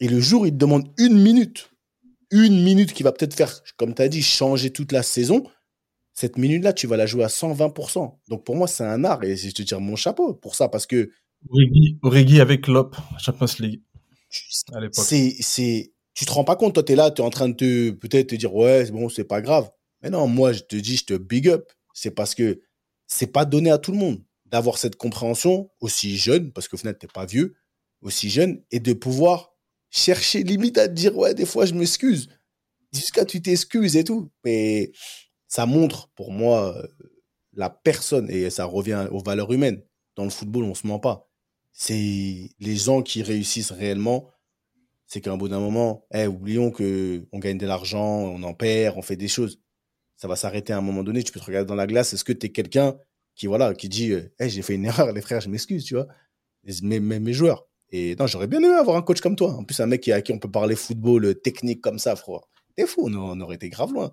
[0.00, 1.70] et le jour, il te demande une minute,
[2.30, 5.44] une minute qui va peut-être faire, comme tu as dit, changer toute la saison,
[6.14, 8.18] cette minute-là, tu vas la jouer à 120%.
[8.28, 10.86] Donc pour moi, c'est un art et je te tire mon chapeau pour ça parce
[10.86, 11.10] que.
[12.02, 13.82] Origi, avec Lop, Champions League.
[14.72, 15.04] À l'époque.
[15.04, 17.54] C'est, tu te rends pas compte, toi, tu es là, tu es en train de
[17.54, 19.70] te, peut-être te dire, ouais, bon, c'est pas grave.
[20.02, 21.70] Mais non, moi, je te dis, je te big up.
[21.94, 22.60] C'est parce que
[23.06, 26.96] c'est pas donné à tout le monde d'avoir cette compréhension aussi jeune, parce qu'au final,
[26.98, 27.54] tu n'es pas vieux,
[28.02, 29.49] aussi jeune, et de pouvoir
[29.90, 32.28] chercher limite à te dire, ouais, des fois, je m'excuse.
[32.92, 34.30] Jusqu'à tu t'excuses et tout.
[34.44, 34.92] Mais
[35.48, 36.86] ça montre, pour moi, euh,
[37.52, 39.82] la personne, et ça revient aux valeurs humaines.
[40.16, 41.28] Dans le football, on se ment pas.
[41.72, 44.30] C'est les gens qui réussissent réellement,
[45.06, 48.54] c'est qu'à un bout d'un moment, eh, oublions que on gagne de l'argent, on en
[48.54, 49.60] perd, on fait des choses.
[50.16, 51.22] Ça va s'arrêter à un moment donné.
[51.22, 52.12] Tu peux te regarder dans la glace.
[52.12, 52.96] Est-ce que tu es quelqu'un
[53.34, 55.94] qui, voilà, qui dit, hey, eh, j'ai fait une erreur, les frères, je m'excuse, tu
[55.94, 56.06] vois.
[56.82, 57.69] Mes, mes, mes joueurs.
[57.92, 59.52] Et non, j'aurais bien aimé avoir un coach comme toi.
[59.52, 62.40] En plus, un mec à qui on peut parler football euh, technique comme ça, frère.
[62.76, 64.12] T'es fou, on aurait été grave loin.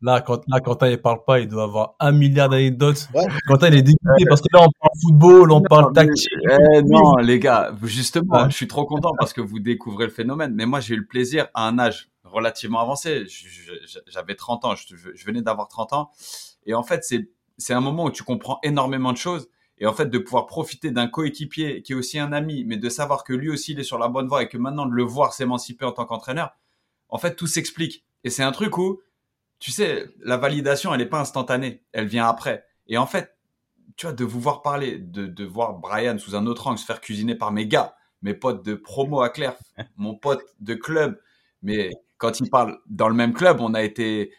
[0.00, 3.08] Là, quand, là, Quentin, il parle pas, il doit avoir un milliard d'anecdotes.
[3.14, 3.26] Ouais.
[3.46, 6.28] Quentin, il est dégoûté parce que là, on parle football, on parle tactique.
[6.50, 10.52] Eh, non, les gars, justement, je suis trop content parce que vous découvrez le phénomène.
[10.54, 13.24] Mais moi, j'ai eu le plaisir à un âge relativement avancé.
[14.08, 16.10] J'avais 30 ans, je, je venais d'avoir 30 ans.
[16.64, 17.28] Et en fait, c'est,
[17.58, 19.48] c'est un moment où tu comprends énormément de choses.
[19.78, 22.88] Et en fait, de pouvoir profiter d'un coéquipier qui est aussi un ami, mais de
[22.88, 25.02] savoir que lui aussi, il est sur la bonne voie et que maintenant de le
[25.02, 26.56] voir s'émanciper en tant qu'entraîneur,
[27.08, 28.04] en fait, tout s'explique.
[28.24, 29.00] Et c'est un truc où,
[29.58, 32.64] tu sais, la validation, elle n'est pas instantanée, elle vient après.
[32.86, 33.36] Et en fait,
[33.96, 37.00] tu vois, de vous voir parler, de, voir Brian sous un autre angle se faire
[37.00, 39.56] cuisiner par mes gars, mes potes de promo à Claire,
[39.96, 41.20] mon pote de club.
[41.62, 44.32] Mais quand il parle dans le même club, on a été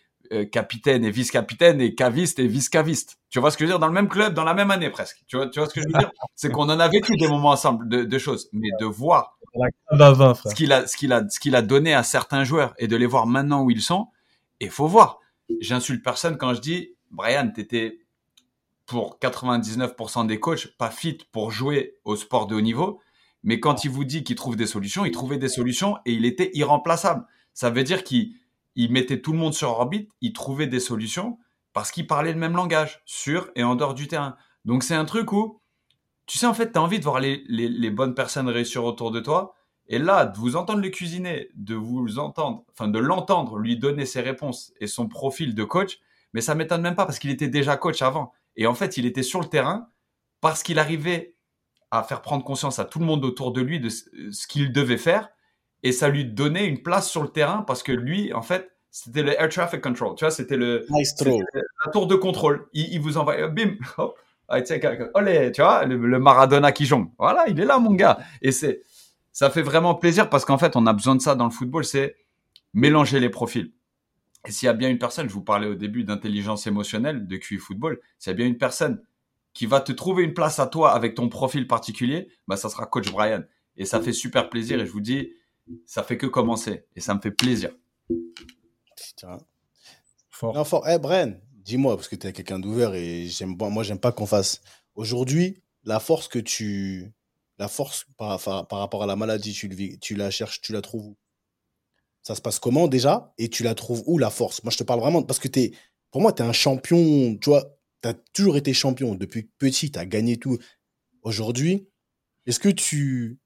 [0.51, 3.17] capitaine et vice-capitaine et caviste et vice-caviste.
[3.29, 3.79] Tu vois ce que je veux dire?
[3.79, 5.17] Dans le même club, dans la même année presque.
[5.27, 6.11] Tu vois, tu vois ce que je veux dire?
[6.35, 10.53] C'est qu'on en a vécu des moments ensemble de, de choses, mais de voir ce
[10.53, 13.05] qu'il a, ce qu'il a, ce qu'il a donné à certains joueurs et de les
[13.05, 14.07] voir maintenant où ils sont,
[14.59, 15.19] il faut voir.
[15.61, 17.99] J'insulte personne quand je dis, Brian, t'étais
[18.85, 23.01] pour 99% des coachs pas fit pour jouer au sport de haut niveau,
[23.43, 26.25] mais quand il vous dit qu'il trouve des solutions, il trouvait des solutions et il
[26.25, 27.25] était irremplaçable.
[27.53, 28.33] Ça veut dire qu'il
[28.91, 31.39] mettait tout le monde sur orbite, il trouvait des solutions
[31.73, 34.35] parce qu'il parlait le même langage sur et en dehors du terrain.
[34.65, 35.61] Donc c'est un truc où,
[36.27, 39.19] tu sais, en fait, tu as envie de voir les, bonnes personnes réussir autour de
[39.19, 39.55] toi
[39.87, 44.05] et là, de vous entendre le cuisiner, de vous entendre, enfin de l'entendre lui donner
[44.05, 45.99] ses réponses et son profil de coach,
[46.33, 48.33] mais ça m'étonne même pas parce qu'il était déjà coach avant.
[48.57, 49.89] Et en fait, il était sur le terrain
[50.41, 51.35] parce qu'il arrivait
[51.89, 54.97] à faire prendre conscience à tout le monde autour de lui de ce qu'il devait
[54.97, 55.29] faire
[55.83, 59.23] et ça lui donnait une place sur le terrain parce que lui, en fait, c'était
[59.23, 62.67] le air traffic control, tu vois, c'était le la tour de contrôle.
[62.73, 64.17] Il, vous envoie, bim, hop,
[64.49, 67.09] ah, tu vois, le, le Maradona qui jongle.
[67.19, 68.17] Voilà, il est là, mon gars.
[68.41, 68.81] Et c'est
[69.37, 71.85] ça fait vraiment plaisir parce qu'en fait, on a besoin de ça dans le football,
[71.85, 72.15] c'est
[72.73, 73.71] mélanger les profils.
[74.47, 77.37] Et s'il y a bien une personne, je vous parlais au début d'intelligence émotionnelle, de
[77.37, 78.99] QI football, s'il y a bien une personne
[79.53, 82.87] qui va te trouver une place à toi avec ton profil particulier, bah, ça sera
[82.87, 83.43] coach Brian.
[83.75, 84.79] Et ça fait super plaisir.
[84.79, 85.33] Et je vous dis,
[85.85, 86.85] ça fait que commencer.
[86.95, 87.71] Et ça me fait plaisir.
[90.29, 90.53] Fort.
[90.53, 90.87] Non, fort.
[90.87, 94.25] Eh, Brian, dis-moi, parce que tu es quelqu'un d'ouvert et j'aime, moi, j'aime pas qu'on
[94.25, 94.61] fasse.
[94.95, 97.11] Aujourd'hui, la force que tu,
[97.57, 101.07] la force par, par, rapport à la maladie, tu, tu la cherches, tu la trouves
[101.07, 101.17] où?
[102.21, 103.33] Ça se passe comment déjà?
[103.37, 104.63] Et tu la trouves où la force?
[104.63, 105.71] Moi, je te parle vraiment parce que es,
[106.11, 109.91] pour moi, tu es un champion, tu vois, tu as toujours été champion depuis petit,
[109.91, 110.57] tu as gagné tout.
[111.21, 111.87] Aujourd'hui,
[112.45, 113.39] est-ce que tu,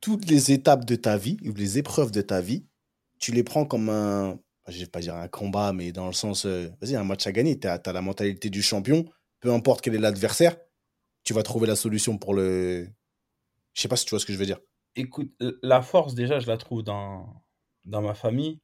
[0.00, 2.66] toutes les étapes de ta vie, ou les épreuves de ta vie,
[3.18, 4.38] tu les prends comme un,
[4.68, 7.32] je vais pas dire un combat, mais dans le sens, euh, vas-y, un match à
[7.32, 9.04] gagner, tu as, la mentalité du champion,
[9.40, 10.56] peu importe quel est l'adversaire,
[11.24, 12.88] tu vas trouver la solution pour le,
[13.74, 14.60] je sais pas si tu vois ce que je veux dire.
[14.96, 17.42] Écoute, la force, déjà, je la trouve dans,
[17.84, 18.60] dans ma famille,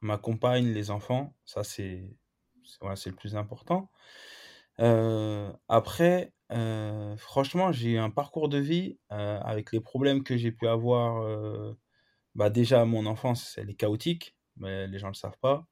[0.00, 1.34] ma compagne, les enfants.
[1.44, 2.16] Ça, c'est
[2.96, 3.90] c'est le plus important.
[4.80, 10.36] Euh, après, euh, franchement, j'ai eu un parcours de vie euh, avec les problèmes que
[10.36, 11.24] j'ai pu avoir.
[12.34, 15.66] bah déjà, mon enfance, elle est chaotique, mais les gens ne le savent pas.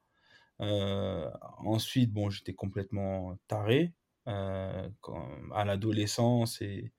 [0.59, 3.93] ensuite, bon, j'étais complètement taré
[4.25, 6.91] à l'adolescence et,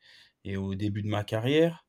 [0.57, 1.85] au début de ma carrière.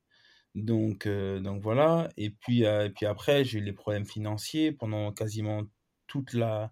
[0.56, 2.10] Donc, euh, donc voilà.
[2.18, 5.64] Et puis, euh, et puis après, j'ai eu les problèmes financiers pendant quasiment
[6.08, 6.72] toute la,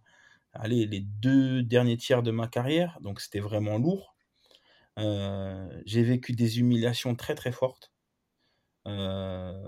[0.54, 3.00] allez, les deux derniers tiers de ma carrière.
[3.02, 4.13] Donc c'était vraiment lourd.
[5.00, 7.92] Euh, j'ai vécu des humiliations très très fortes
[8.84, 9.64] par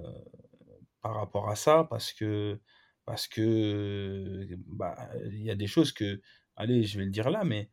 [1.15, 2.59] rapport à ça parce que
[3.05, 6.21] parce que bah il y a des choses que
[6.55, 7.69] allez je vais le dire là mais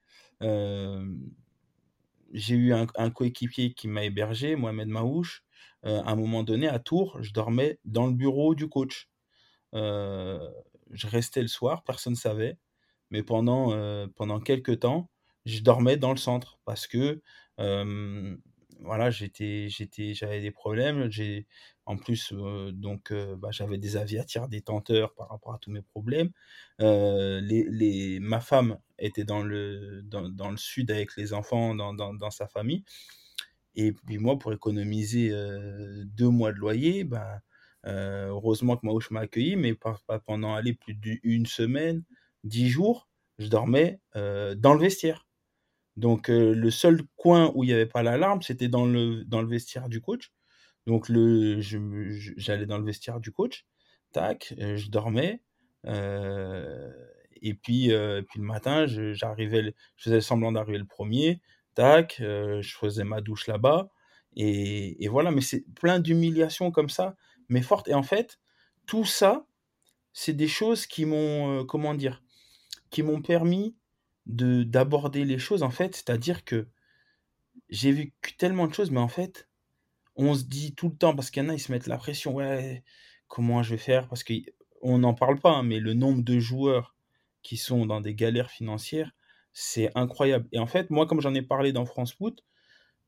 [2.33, 5.45] j'ai eu un, coéquipier qui m'a hébergé, Mohamed Maouche.
[5.85, 9.11] Euh, à un moment donné, à Tours, je dormais dans le bureau du coach.
[9.75, 10.39] Euh,
[10.91, 12.59] je restais le soir, personne ne savait.
[13.11, 15.11] Mais pendant, euh, pendant quelques temps,
[15.45, 17.21] je dormais dans le centre parce que
[18.85, 21.11] voilà, j'étais, j'étais, j'avais des problèmes.
[21.11, 21.47] J'ai,
[21.87, 22.33] en plus,
[22.73, 26.31] donc, bah, j'avais des avis détenteurs par rapport à tous mes problèmes.
[26.79, 31.95] les, les, ma femme était dans le, dans, dans, le sud avec les enfants, dans,
[31.95, 32.85] dans, dans, sa famille.
[33.75, 35.31] Et puis moi, pour économiser
[36.07, 37.41] deux mois de loyer, bah,
[37.85, 42.03] heureusement que Maouche m'a accueilli, mais pas pendant aller plus d'une semaine,
[42.45, 43.09] dix jours,
[43.39, 45.27] je dormais dans le vestiaire.
[45.97, 49.49] Donc le seul coin où il n'y avait pas l'alarme, c'était dans le, dans le
[49.49, 50.33] vestiaire du coach.
[50.87, 51.61] Donc, le,
[52.37, 53.67] j'allais dans le vestiaire du coach,
[54.13, 55.41] tac, je dormais.
[55.87, 57.91] et puis,
[58.29, 61.41] puis le matin, j'arrivais, je faisais semblant d'arriver le premier,
[61.75, 63.91] tac, je faisais ma douche là-bas.
[64.35, 67.17] Et, et, voilà, mais c'est plein d'humiliations comme ça,
[67.49, 67.89] mais fortes.
[67.89, 68.41] Et en fait,
[68.87, 69.47] tout ça,
[70.15, 72.23] c'est des choses qui m'ont, comment dire,
[72.91, 73.77] qui m'ont permis
[74.27, 75.97] de d'aborder les choses, en fait.
[75.97, 76.69] C'est-à-dire que
[77.69, 79.49] j'ai vécu tellement de choses, mais en fait,
[80.17, 81.99] on se dit tout le temps, parce qu'il y en a, ils se mettent la
[81.99, 82.85] pression, ouais,
[83.29, 84.09] comment je vais faire?
[84.09, 86.97] Parce qu'on n'en parle pas, hein, mais le nombre de joueurs
[87.43, 89.13] qui sont dans des galères financières,
[89.53, 90.49] c'est incroyable.
[90.53, 92.45] Et en fait, moi, comme j'en ai parlé dans France Foot,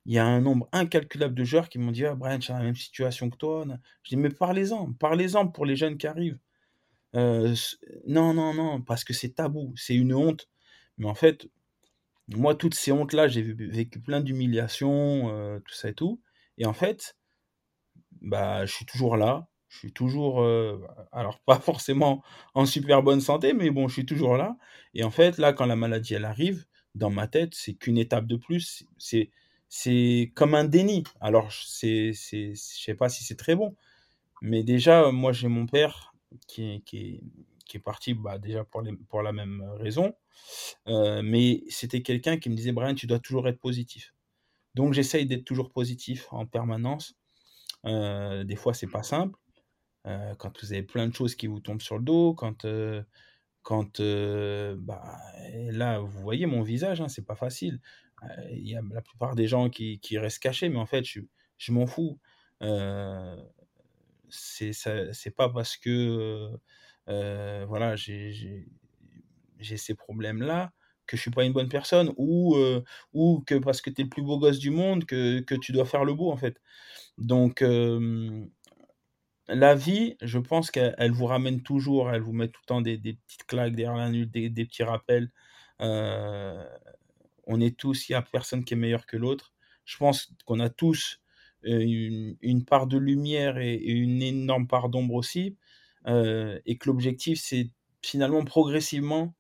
[0.07, 2.61] il y a un nombre incalculable de joueurs qui m'ont dit Ah, Brian, j'ai la
[2.61, 3.65] même situation que toi.
[4.03, 6.39] Je dis Mais parlez-en, parlez-en pour les jeunes qui arrivent.
[7.16, 7.55] Euh,
[8.07, 10.49] non, non, non, parce que c'est tabou, c'est une honte.
[10.98, 11.48] Mais en fait,
[12.28, 16.20] moi, toutes ces hontes-là, j'ai vécu plein d'humiliations, euh, tout ça et tout.
[16.58, 17.16] Et en fait,
[18.20, 19.48] bah, je suis toujours là.
[19.68, 20.80] Je suis toujours, euh,
[21.12, 22.22] alors pas forcément
[22.54, 24.56] en super bonne santé, mais bon, je suis toujours là.
[24.94, 28.26] Et en fait, là, quand la maladie, elle arrive, dans ma tête, c'est qu'une étape
[28.26, 28.84] de plus.
[28.98, 29.30] C'est,
[29.68, 31.02] c'est comme un déni.
[31.20, 33.74] Alors, c'est, c'est, je sais pas si c'est très bon,
[34.42, 36.14] mais déjà, moi, j'ai mon père
[36.48, 37.22] qui, qui,
[37.66, 40.14] qui est parti bah, déjà pour, les, pour la même raison.
[40.89, 44.15] Euh, mais c'était quelqu'un qui me disait, Brian, tu dois toujours être positif.
[44.74, 47.15] Donc j'essaye d'être toujours positif en permanence.
[47.86, 49.39] Euh, des fois, c'est pas simple.
[50.06, 52.66] Euh, quand vous avez plein de choses qui vous tombent sur le dos, quand,
[53.62, 55.19] quand bah,
[55.70, 57.81] là, vous voyez mon visage, hein, c'est pas facile.
[58.51, 61.20] Il y a la plupart des gens qui, qui restent cachés, mais en fait, je,
[61.59, 62.19] je m'en fous.
[64.31, 66.51] c'est pas parce que
[67.06, 68.66] voilà, j'ai
[69.77, 70.73] ces problèmes-là
[71.07, 72.57] que je suis pas une bonne personne ou,
[73.12, 75.73] ou que parce que tu es le plus beau gosse du monde que, que, tu
[75.73, 76.57] dois faire le beau en fait.
[77.19, 77.62] Donc
[79.49, 82.97] la vie, je pense qu'elle vous ramène toujours, elle vous met tout le temps des,
[82.97, 85.31] des petites claques derrière la des, des petits rappels.
[85.81, 89.53] on est tous, il n'y a personne qui est meilleur que l'autre.
[89.85, 91.20] Je pense qu'on a tous
[91.62, 95.57] une, une, part de lumière et une énorme part d'ombre aussi.
[96.07, 97.70] et que l'objectif, c'est
[98.03, 99.35] finalement progressivement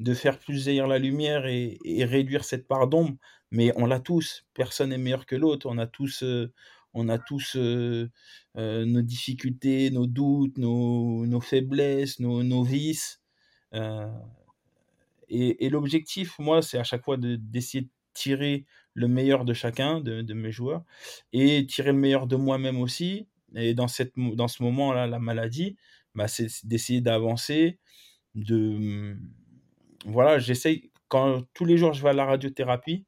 [0.00, 3.16] de faire plus jaillir la lumière et, réduire cette part d'ombre.
[3.52, 6.52] Mais on l'a tous, personne n'est meilleur que l'autre, on a tous, euh,
[6.94, 8.08] on a tous euh,
[8.56, 13.20] euh, nos difficultés, nos doutes, nos, faiblesses, nos, vices.
[15.28, 20.34] et, l'objectif, moi, c'est à chaque fois d'essayer de, tirer le meilleur de chacun, de,
[20.34, 20.84] mes joueurs,
[21.32, 23.28] et tirer le meilleur de moi-même aussi.
[23.54, 25.76] Et dans, cette, dans ce moment-là, la maladie,
[26.14, 27.78] bah, c'est d'essayer d'avancer,
[28.34, 29.16] de
[30.04, 33.06] voilà, j'essaye, quand tous les jours je vais à la radiothérapie,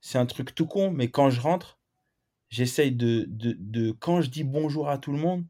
[0.00, 1.78] c'est un truc tout con, mais quand je rentre,
[2.50, 5.46] j'essaye de, de, quand je dis bonjour à tout le monde,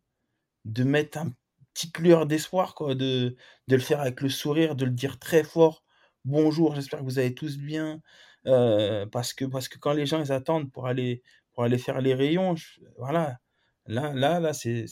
[0.64, 1.32] de mettre un
[1.74, 3.36] petite lueur d'espoir, quoi, de,
[3.68, 5.84] de le faire avec le sourire, de le dire très fort,
[6.24, 8.02] bonjour, j'espère que vous allez tous bien,
[8.46, 12.00] euh, parce, que, parce que quand les gens ils attendent pour aller, pour aller faire
[12.00, 12.54] les rayons,
[12.98, 13.38] voilà,
[13.86, 14.86] là, là, là, c'est,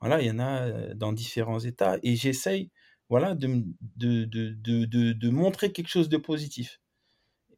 [0.00, 2.70] voilà, il y en a euh, dans différents états, et j'essaye
[3.08, 3.64] voilà, de,
[3.96, 6.80] de, de, de, montrer quelque chose de positif.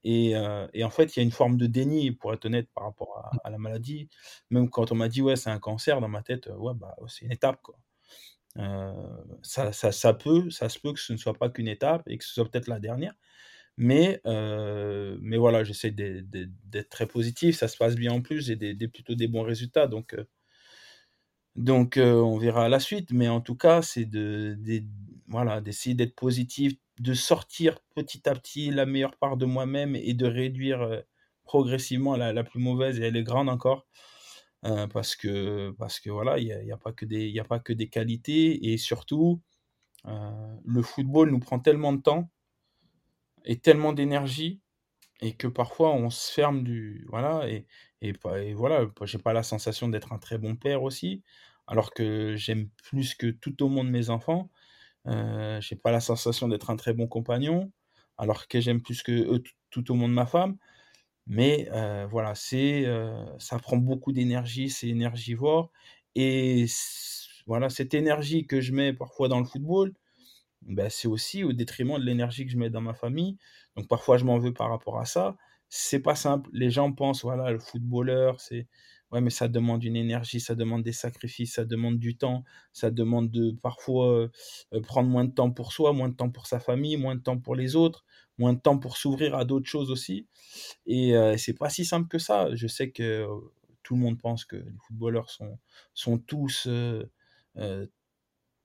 [0.05, 2.69] Et, euh, et, en fait, il y a une forme de déni, pour être honnête,
[2.75, 4.09] par rapport à, la maladie.
[4.51, 7.25] Même quand on m'a dit, ouais, c'est un cancer, dans ma tête, ouais, bah, c'est
[7.25, 7.79] une étape, quoi.
[8.59, 8.93] Euh,
[9.43, 12.19] ça, ça, ça, peut, ça se peut que ce ne soit pas qu'une étape et
[12.19, 13.15] que ce soit peut-être la dernière.
[13.77, 18.57] Mais, euh, mais voilà, j'essaie d'être très positif, ça se passe bien en plus, j'ai
[18.57, 19.87] des, plutôt des bons résultats.
[19.89, 20.17] Donc,
[21.57, 23.13] donc on verra à la suite.
[23.13, 24.57] Mais en tout cas, c'est de,
[25.29, 30.15] voilà, d'essayer d'être positif, de sortir petit à petit la meilleure part de moi-même et
[30.15, 31.03] de réduire
[31.45, 33.87] progressivement la, la, plus mauvaise, et elle est grande encore,
[34.93, 37.73] parce, que, parce que voilà, il n'y a, a, pas que des, a pas que
[37.73, 39.43] des qualités, et surtout,
[40.05, 42.31] le football nous prend tellement de temps
[43.45, 44.61] et tellement d'énergie,
[45.21, 47.07] et que parfois on se ferme du...
[47.09, 47.67] Voilà, et,
[48.03, 48.13] et,
[48.43, 51.23] et voilà, j'ai pas la sensation d'être un très bon père aussi,
[51.67, 54.51] alors que j'aime plus que tout au monde mes enfants,
[55.09, 57.73] euh, j'ai pas la sensation d'être un très bon compagnon,
[58.19, 60.57] alors que j'aime plus que tout, au monde ma femme.
[61.27, 65.73] Mais euh, voilà, c'est, euh, ça prend beaucoup d'énergie, c'est énergivore.
[66.15, 66.67] Et
[67.47, 69.95] voilà, cette énergie que je mets parfois dans le football,
[70.63, 73.39] ben, c'est aussi au détriment de l'énergie que je mets dans ma famille.
[73.77, 75.37] Donc parfois, je m'en veux par rapport à ça.
[75.69, 76.49] C'est pas simple.
[76.53, 78.69] Les gens pensent, voilà, le footballeur, c'est
[79.13, 82.43] Ouais, mais ça demande une énergie, ça demande des sacrifices, ça demande du temps,
[82.73, 84.29] ça demande de parfois
[84.83, 87.39] prendre moins de temps pour soi, moins de temps pour sa famille, moins de temps
[87.39, 88.05] pour les autres,
[88.39, 90.27] moins de temps pour s'ouvrir à d'autres choses aussi.
[90.87, 92.55] Et c'est pas si simple que ça.
[92.55, 93.27] Je sais que
[93.83, 95.59] tout le monde pense que les footballeurs sont,
[95.95, 96.69] sont tous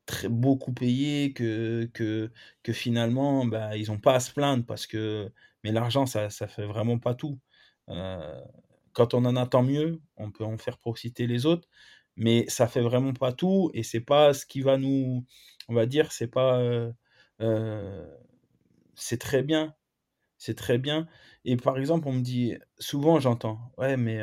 [0.05, 2.31] très, beaucoup payés, que, que,
[2.63, 5.31] que finalement, bah, ils n'ont pas à se plaindre parce que.
[5.63, 7.39] Mais l'argent, ça ne fait vraiment pas tout.
[8.93, 11.68] Quand on en a tant mieux, on peut en faire profiter les autres,
[12.18, 15.26] mais ça fait vraiment pas tout et c'est pas ce qui va nous.
[15.69, 16.61] On va dire, c'est pas.
[18.95, 19.76] c'est très bien.
[20.38, 21.07] C'est très bien.
[21.45, 24.22] Et par exemple, on me dit, souvent j'entends, ouais, mais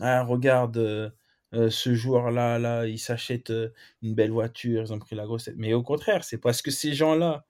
[0.00, 1.12] ah, regarde,
[1.52, 3.52] ce joueur-là, là, il s'achète
[4.02, 5.50] une belle voiture, ils ont pris la grosse.
[5.56, 7.46] Mais au contraire, c'est parce que ces gens-là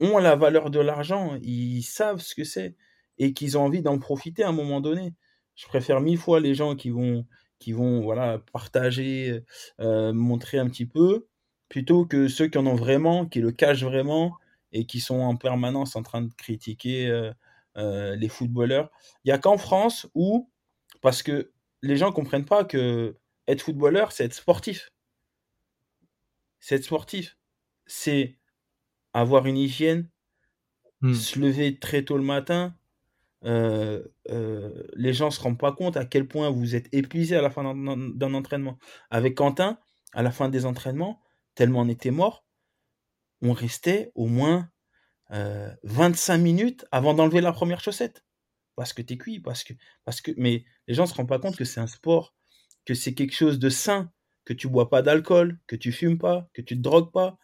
[0.00, 2.76] ont la valeur de l'argent, ils savent ce que c'est
[3.18, 5.14] et qu'ils ont envie d'en profiter à un moment donné.
[5.56, 7.26] Je préfère mille fois les gens qui vont,
[7.58, 9.42] qui vont voilà, partager,
[9.78, 11.26] montrer un petit peu,
[11.68, 14.36] plutôt que ceux qui en ont vraiment, qui le cachent vraiment
[14.72, 17.30] et qui sont en permanence en train de critiquer
[17.76, 18.90] les footballeurs.
[19.24, 20.50] Il n'y a qu'en France où,
[21.00, 21.52] parce que
[21.82, 23.16] les gens ne comprennent pas que
[23.48, 24.90] être footballeur, c'est être sportif.
[26.60, 27.36] C'est être sportif.
[27.86, 28.36] C'est
[29.12, 30.08] avoir une hygiène,
[31.00, 31.14] hmm.
[31.14, 32.74] se lever très tôt le matin.
[33.46, 37.36] Euh, euh, les gens ne se rendent pas compte à quel point vous êtes épuisé
[37.36, 38.78] à la fin d'un entraînement.
[39.10, 39.78] Avec Quentin,
[40.12, 41.20] à la fin des entraînements,
[41.54, 42.44] tellement on était mort,
[43.42, 44.70] on restait au moins
[45.30, 48.24] 25 euh, minutes avant d'enlever la première chaussette.
[48.74, 49.72] Parce que tu es cuit, parce que,
[50.04, 50.32] parce que.
[50.36, 52.34] Mais les gens ne se rendent pas compte que c'est un sport
[52.86, 54.12] que c'est quelque chose de sain,
[54.44, 57.36] que tu bois pas d'alcool, que tu fumes pas, que tu te drogues pas,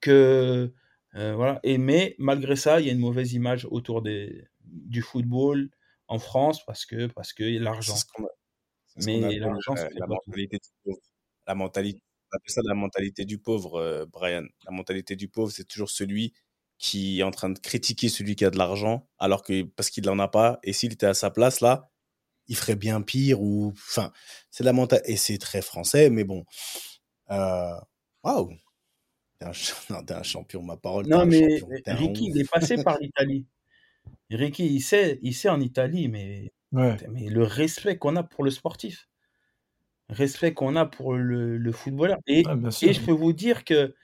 [0.00, 0.72] que
[1.14, 1.60] euh, voilà.
[1.62, 5.70] Et mais malgré ça, il y a une mauvaise image autour des, du football
[6.06, 7.94] en France parce que parce que l'argent.
[9.04, 11.00] Mais l'argent, euh, la, mentalité du pauvre.
[11.46, 14.44] La mentalité, on appelle ça la mentalité du pauvre, euh, Brian.
[14.64, 16.34] La mentalité du pauvre, c'est toujours celui
[16.78, 20.04] qui est en train de critiquer celui qui a de l'argent, alors que parce qu'il
[20.04, 20.58] n'en a pas.
[20.64, 21.90] Et s'il était à sa place là,
[22.48, 24.12] il ferait bien pire ou enfin
[24.50, 26.44] c'est la mentalité et c'est très français mais bon
[27.30, 27.74] euh,
[28.24, 28.50] waouh
[29.38, 29.52] t'es un,
[30.22, 33.46] champion ma parole non mais Ricky il est passé par l'Italie
[34.30, 38.50] Ricky il sait il sait en Italie mais mais le respect qu'on a pour le
[38.50, 39.08] sportif.
[40.10, 42.18] Respect qu'on a pour le, footballeur.
[42.26, 43.94] Et, et je peux vous dire que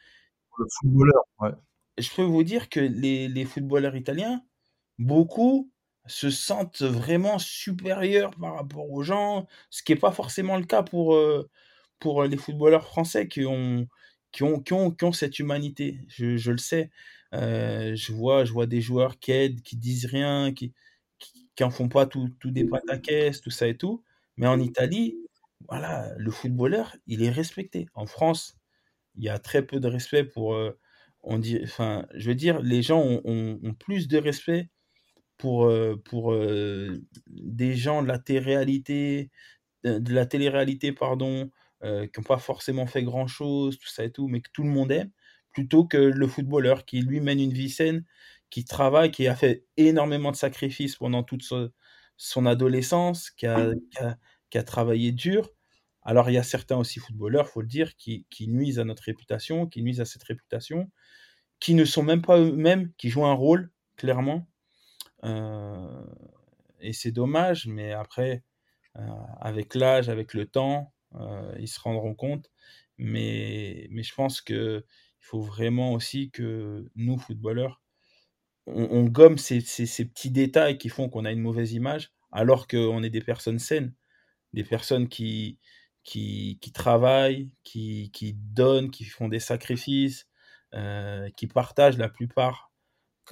[0.58, 1.50] le footballeur ouais.
[1.98, 4.42] je peux vous dire que les, les footballeurs italiens
[4.98, 5.70] beaucoup
[6.06, 10.82] se sentent vraiment supérieurs par rapport aux gens, ce qui n'est pas forcément le cas
[10.82, 11.48] pour, euh,
[11.98, 13.88] pour les footballeurs français qui ont,
[14.34, 16.00] qui ont, qui ont, qui ont cette humanité.
[16.08, 16.90] Je, je le sais.
[17.34, 20.74] Euh, je, vois, je vois des joueurs qui aident, qui disent rien, qui,
[21.54, 24.02] qui, en font pas tout, tout des pataquès, tout ça et tout.
[24.36, 25.16] Mais en Italie,
[25.68, 27.86] voilà, le footballeur, il est respecté.
[27.94, 28.56] En France,
[29.14, 30.54] il y a très peu de respect pour.
[30.54, 30.76] Euh,
[31.22, 34.68] on dit, enfin, je veux dire, les gens ont, plus de respect
[35.38, 35.72] pour,
[36.04, 36.36] pour
[37.28, 39.30] des gens de la télé-réalité,
[39.84, 41.50] de la télé-réalité, pardon,
[41.84, 44.90] qui n'ont pas forcément fait grand-chose, tout ça et tout, mais que tout le monde
[44.90, 45.10] aime,
[45.52, 48.04] plutôt que le footballeur qui lui mène une vie saine,
[48.50, 51.42] qui travaille, qui a fait énormément de sacrifices pendant toute
[52.16, 53.74] son adolescence, qui a,
[54.64, 55.50] travaillé dur.
[56.02, 59.02] Alors il y a certains aussi footballeurs, faut le dire, qui, qui nuisent à notre
[59.02, 60.90] réputation, qui nuisent à cette réputation,
[61.60, 64.48] qui ne sont même pas eux-mêmes, qui jouent un rôle, clairement,
[65.24, 66.04] euh,
[66.80, 68.44] et c'est dommage, mais après,
[68.96, 69.08] euh,
[69.40, 70.93] avec l'âge, avec le temps, euh,
[71.58, 72.50] ils se rendront compte.
[72.98, 74.84] Mais, mais je pense qu'il
[75.20, 77.82] faut vraiment aussi que nous, footballeurs,
[78.66, 83.02] on, gomme ces, ces, petits détails qui font qu'on a une mauvaise image, alors qu'on
[83.02, 83.94] est des personnes saines,
[84.54, 85.58] des personnes qui,
[86.02, 90.28] qui, qui travaillent, qui, qui, donnent, qui font des sacrifices,
[91.36, 92.72] qui partagent la plupart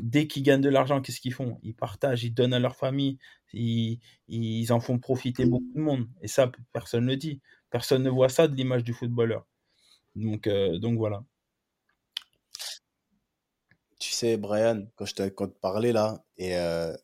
[0.01, 1.59] dès qu'ils gagnent de l'argent, qu'est-ce qu'ils font?
[1.63, 3.19] Ils partagent, ils donnent à leur famille,
[3.53, 6.09] ils, en font profiter beaucoup de monde.
[6.21, 7.41] Et ça, personne ne le dit.
[7.73, 9.47] Personne ne voit ça de l'image du footballeur.
[10.15, 11.25] Donc, euh, donc voilà.
[13.99, 15.31] Tu sais, Brian, quand je t'ai
[15.63, 16.95] parlé là, et euh,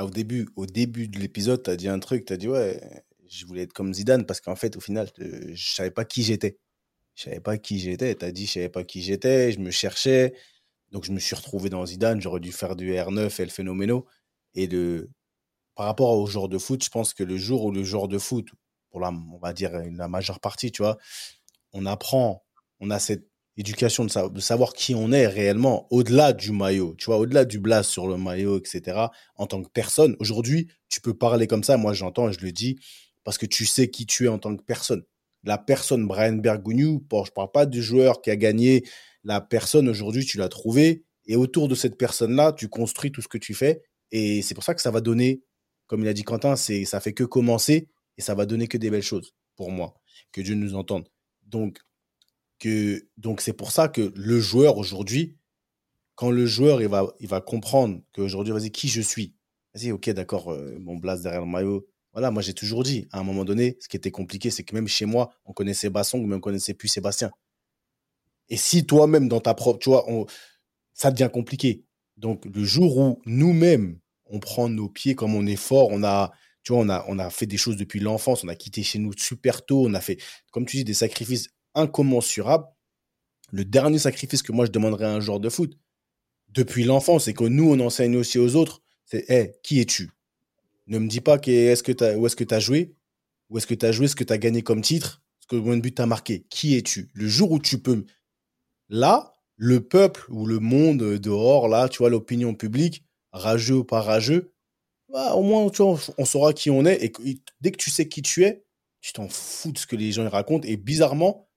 [0.00, 2.80] au début, de l'épisode, tu as dit un truc, tu as dit ouais,
[3.28, 6.22] je voulais être comme Zidane parce qu'en fait, au final, je, je savais pas qui
[6.22, 6.58] j'étais.
[7.16, 8.14] Je savais pas qui j'étais.
[8.14, 10.34] Tu as dit je savais pas qui j'étais, je me cherchais.
[10.92, 12.20] Donc, je me suis retrouvé dans Zidane.
[12.20, 14.06] J'aurais dû faire du R9 et le phénoméno.
[14.54, 14.68] Et
[15.74, 18.18] par rapport au joueur de foot, je pense que le jour où le joueur de
[18.18, 18.46] foot,
[18.92, 20.98] pour la, on va dire la majeure partie, tu vois,
[21.72, 22.44] on apprend,
[22.78, 27.18] on a cette éducation de, savoir qui on est réellement au-delà du maillot, tu vois,
[27.18, 29.06] au-delà du blast sur le maillot, etc.
[29.36, 31.76] En tant que personne, aujourd'hui, tu peux parler comme ça.
[31.76, 32.78] Moi, j'entends et je le dis
[33.24, 35.02] parce que tu sais qui tu es en tant que personne.
[35.44, 38.84] La personne Brian Bergogneau, je parle pas du joueur qui a gagné
[39.24, 43.28] la personne aujourd'hui, tu l'as trouvée, et autour de cette personne-là, tu construis tout ce
[43.28, 43.82] que tu fais.
[44.10, 45.42] Et c'est pour ça que ça va donner,
[45.86, 47.88] comme il a dit Quentin, c'est, ça fait que commencer.
[48.18, 49.94] Et ça va donner que des belles choses pour moi.
[50.32, 51.08] Que Dieu nous entende.
[51.42, 51.78] Donc,
[52.58, 55.36] que, donc c'est pour ça que le joueur aujourd'hui,
[56.14, 59.34] quand le joueur il va, il va comprendre qu'aujourd'hui, vas-y, qui je suis.
[59.74, 61.86] Vas-y, ok, d'accord, euh, mon blase derrière le maillot.
[62.12, 64.74] Voilà, moi j'ai toujours dit, à un moment donné, ce qui était compliqué, c'est que
[64.74, 67.30] même chez moi, on connaissait Bassong, mais on connaissait plus Sébastien.
[68.48, 70.26] Et si toi-même, dans ta propre, tu vois, on,
[70.92, 71.84] ça devient compliqué.
[72.18, 76.32] Donc, le jour où nous-mêmes, on prend nos pieds comme on est fort, on a,
[76.62, 78.98] tu vois, on a, on a fait des choses depuis l'enfance, on a quitté chez
[78.98, 80.18] nous super tôt, on a fait,
[80.50, 82.66] comme tu dis, des sacrifices incommensurables.
[83.50, 85.76] Le dernier sacrifice que moi je demanderais à un joueur de foot,
[86.48, 90.10] depuis l'enfance, et que nous, on enseigne aussi aux autres, c'est, hé, qui es-tu?
[90.86, 92.94] Ne me dis pas que, est-ce que où est-ce que tu as joué,
[93.50, 95.56] où est-ce que tu as joué, ce que tu as gagné comme titre, ce que
[95.56, 96.46] combien de but tu as marqué.
[96.50, 97.10] Qui es-tu?
[97.14, 98.04] Le jour où tu peux.
[98.88, 104.00] Là, le peuple ou le monde dehors, là, tu vois, l'opinion publique, rageux ou pas
[104.00, 104.51] rageux,
[105.12, 105.70] bah, au moins,
[106.18, 107.04] on saura qui on est.
[107.04, 107.12] Et
[107.60, 108.64] dès que tu sais qui tu es,
[109.02, 110.66] tu t'en fous de ce que les gens racontent.
[110.66, 111.48] Et bizarrement,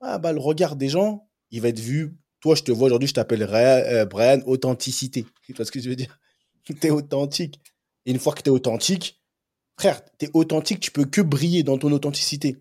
[0.00, 2.16] ah, bah, le regard des gens, il va être vu.
[2.40, 5.24] Toi, je te vois aujourd'hui, je t'appelle euh, Brian Authenticité.
[5.46, 6.18] Tu vois ce que je veux dire?
[6.64, 7.60] Tu es authentique.
[8.06, 9.20] Et une fois que tu es authentique,
[9.78, 12.56] frère, tu es authentique, tu peux que briller dans ton authenticité.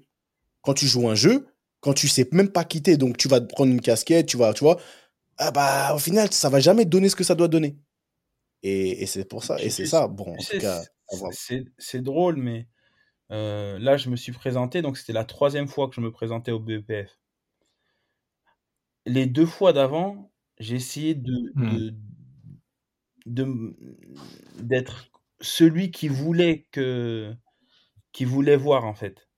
[0.61, 1.47] Quand tu joues un jeu,
[1.81, 4.79] quand tu sais même pas quitter, donc tu vas prendre une casquette, tu tu vois,
[5.37, 7.77] ah bah, au final, ça va jamais donner ce que ça doit donner.
[8.61, 10.81] Et, c'est pour ça, et c'est ça, bon, en tout cas.
[11.77, 12.67] C'est drôle, mais
[13.31, 16.51] euh, là, je me suis présenté, donc c'était la troisième fois que je me présentais
[16.51, 17.19] au BEPF.
[19.05, 21.91] Les deux fois d'avant, j'ai essayé de, mmh.
[23.25, 23.77] de,
[24.59, 25.09] d'être
[25.41, 27.33] celui qui voulait que
[28.11, 29.29] qui voulait voir en fait.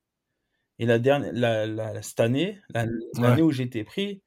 [0.79, 4.23] Et la dernière, la, cette année, l'année où j'étais pris,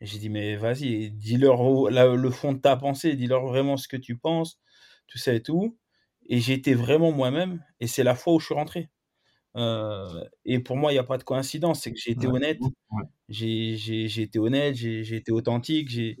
[0.00, 4.16] j'ai dit, mais vas-y, dis-leur le fond de ta pensée, dis-leur vraiment ce que tu
[4.16, 4.60] penses,
[5.06, 5.76] tout ça et tout.
[6.28, 8.90] Et j'étais vraiment moi-même, et c'est la fois où je suis rentré.
[9.56, 12.60] Euh, et pour moi, il n'y a pas de coïncidence, c'est que j'ai été honnête.
[13.28, 16.16] J'ai été honnête, j'ai été authentique, j'ai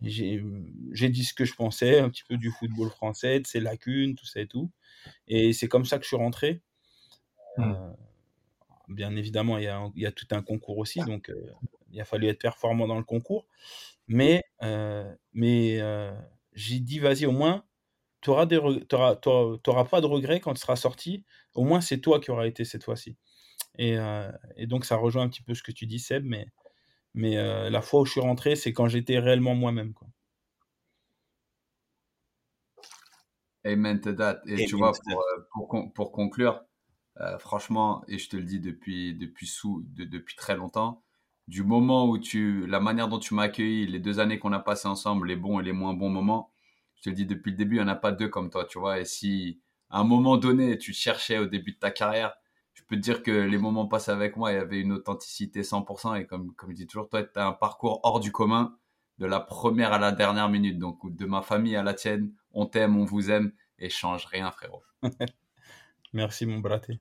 [0.00, 4.26] dit ce que je pensais, un petit peu du football français, de ses lacunes, tout
[4.26, 4.70] ça et tout.
[5.26, 6.60] Et c'est comme ça que je suis rentré.
[7.56, 7.62] Mmh.
[7.62, 7.92] Euh,
[8.88, 11.52] bien évidemment, il y, a, il y, a, tout un concours aussi, donc euh,
[11.92, 13.46] il a fallu être performant dans le concours.
[14.08, 16.12] Mais, euh, mais euh,
[16.52, 17.64] j'ai dit, vas-y, au moins,
[18.20, 21.24] tu n'auras pas de regrets quand tu seras sorti.
[21.54, 23.16] Au moins, c'est toi qui auras été cette fois-ci.
[23.78, 23.96] Et,
[24.56, 26.46] et, donc, ça rejoint un petit peu ce que tu dis, Seb, mais,
[27.14, 27.34] mais
[27.70, 29.94] la fois où je suis rentré, c'est quand j'étais réellement moi-même.
[33.64, 34.42] Amen to that.
[34.46, 34.92] Et tu vois,
[35.52, 36.64] pour, pour, pour conclure,
[37.20, 41.02] euh, franchement, et je te le dis depuis, depuis, sous, depuis très longtemps,
[41.48, 44.60] du moment où tu, la manière dont tu m'as accueilli, les deux années qu'on a
[44.60, 46.52] passées ensemble, les bons et les moins bons moments,
[46.96, 48.64] je te le dis depuis le début, il n'y en a pas deux comme toi,
[48.64, 49.00] tu vois.
[49.00, 49.60] Et si
[49.90, 52.34] à un moment donné, tu cherchais au début de ta carrière,
[52.72, 55.62] je peux te dire que les moments passés avec moi, il y avait une authenticité
[55.62, 56.18] 100%.
[56.18, 58.74] Et comme, comme je dis toujours, toi, tu as un parcours hors du commun,
[59.18, 60.78] de la première à la dernière minute.
[60.78, 64.50] Donc, de ma famille à la tienne, on t'aime, on vous aime, et change rien,
[64.50, 64.82] frérot.
[66.14, 67.00] Merci, mon braté.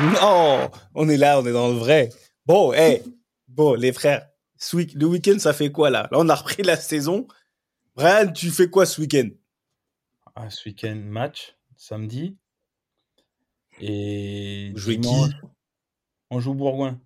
[0.00, 2.08] Non, on est là, on est dans le vrai.
[2.46, 3.02] Bon, hey,
[3.48, 4.26] bon, les frères,
[4.72, 6.08] le week-end, ça fait quoi là?
[6.10, 7.28] Là, on a repris la saison.
[7.94, 9.28] Brian, tu fais quoi ce week-end?
[10.34, 12.38] Ah, Ce week-end, match, samedi.
[13.78, 15.32] Et dimanche,
[16.30, 16.98] on joue Bourgoin.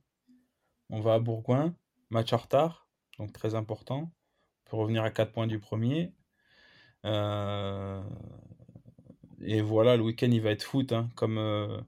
[0.91, 1.75] On va à Bourgoin,
[2.11, 2.87] match en retard,
[3.19, 4.13] donc très important.
[4.67, 6.13] On peut revenir à 4 points du premier.
[7.05, 8.03] Euh,
[9.41, 10.93] et voilà, le week-end, il va être foot.
[10.93, 11.81] Hein, comme euh,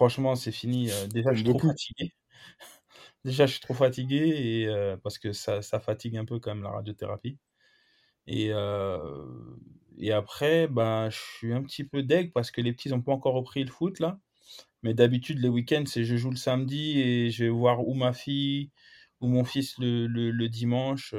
[0.00, 0.90] franchement, c'est fini.
[0.90, 2.14] Euh, déjà, je suis trop fatigué.
[3.26, 6.64] déjà, je suis trop fatigué et parce que ça, ça, fatigue un peu quand même
[6.64, 7.36] la radiothérapie.
[8.26, 8.50] Et,
[9.98, 13.12] et après, ben, je suis un petit peu deg parce que les petits n'ont pas
[13.12, 14.18] encore repris le foot là.
[14.82, 18.14] Mais d'habitude, les week-ends, c'est je joue le samedi et je vais voir ou ma
[18.14, 18.70] fille
[19.20, 21.14] ou mon fils le, le, le dimanche.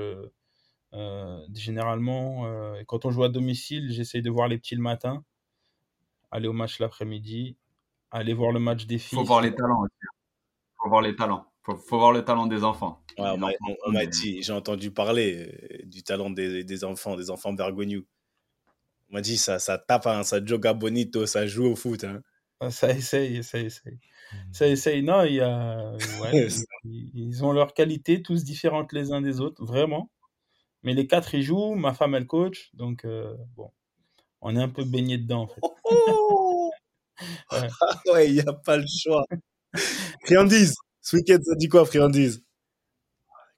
[0.94, 5.24] Euh, généralement, euh, quand on joue à domicile, j'essaye de voir les petits le matin,
[6.32, 7.58] aller au match l'après-midi,
[8.12, 9.18] aller voir le match des filles.
[9.18, 9.94] Faut voir les talents aussi.
[10.04, 10.16] Hein.
[10.82, 11.46] Faut voir les talents.
[11.64, 13.04] Faut, faut voir le talent des enfants.
[13.18, 13.38] on
[13.92, 18.06] m'a dit, j'ai entendu parler euh, du talent des, des, enfants, des enfants bergognous.
[19.10, 22.04] On m'a dit ça, ça tape, hein, ça joga bonito, ça joue au foot.
[22.04, 22.22] Hein.
[22.60, 23.96] Ah, ça essaye, ça essaye.
[23.96, 24.38] Mmh.
[24.54, 25.04] Ça essaye.
[25.04, 26.48] Non, il y a, ouais,
[26.86, 30.10] ils, ils, ont leurs qualités, tous différentes les uns des autres, vraiment.
[30.84, 32.70] Mais les quatre, ils jouent, ma femme, elle coach.
[32.74, 33.72] Donc, euh, bon,
[34.42, 35.62] on est un peu baigné dedans, en fait.
[37.52, 37.56] Oh
[38.14, 39.26] ouais, il n'y a pas le choix.
[40.26, 42.44] Friandise, ce week-end, ça dit quoi, Friandise?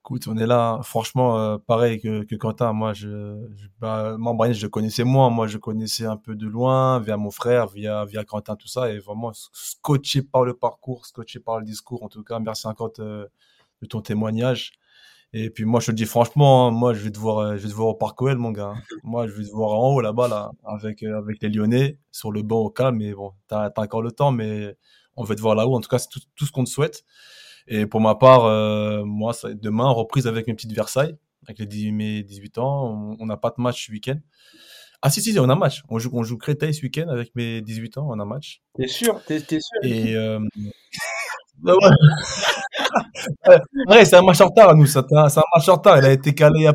[0.01, 0.81] Écoute, on est là.
[0.83, 2.73] Franchement, euh, pareil que, que Quentin.
[2.73, 3.07] Moi, je,
[3.55, 5.29] je bah, moi, Brian, je le connaissais moins.
[5.29, 8.91] Moi, je connaissais un peu de loin, via mon frère, via, via Quentin, tout ça.
[8.91, 12.03] Et vraiment, scotché par le parcours, scotché par le discours.
[12.03, 13.29] En tout cas, merci encore de,
[13.81, 14.73] de ton témoignage.
[15.35, 17.63] Et puis moi, je te dis franchement, hein, moi, je vais te voir, euh, je
[17.63, 18.73] vais te voir au Parc OL, mon gars.
[19.03, 22.31] Moi, je vais te voir en haut là-bas, là, avec euh, avec les Lyonnais, sur
[22.31, 22.97] le banc au calme.
[22.97, 24.75] Mais bon, t'as as encore le temps, mais
[25.15, 25.75] on va te voir là-haut.
[25.75, 27.03] En tout cas, c'est tout, tout ce qu'on te souhaite.
[27.67, 31.15] Et pour ma part, euh, moi, ça, demain, reprise avec mes petites Versailles,
[31.47, 33.15] avec les 10, mes 18 ans.
[33.19, 34.19] On n'a pas de match ce week-end.
[35.01, 35.81] Ah si, si, on a match.
[35.89, 38.61] On joue, on joue Créteil ce week-end avec mes 18 ans, on a match.
[38.75, 39.21] T'es sûr?
[39.25, 40.15] T'es sûr Et...
[40.15, 40.39] Euh...
[41.63, 41.73] ouais.
[43.87, 44.85] Ouais, c'est un match en retard, nous.
[44.85, 45.97] C'est un, un, match en retard.
[45.97, 46.69] Il a été calé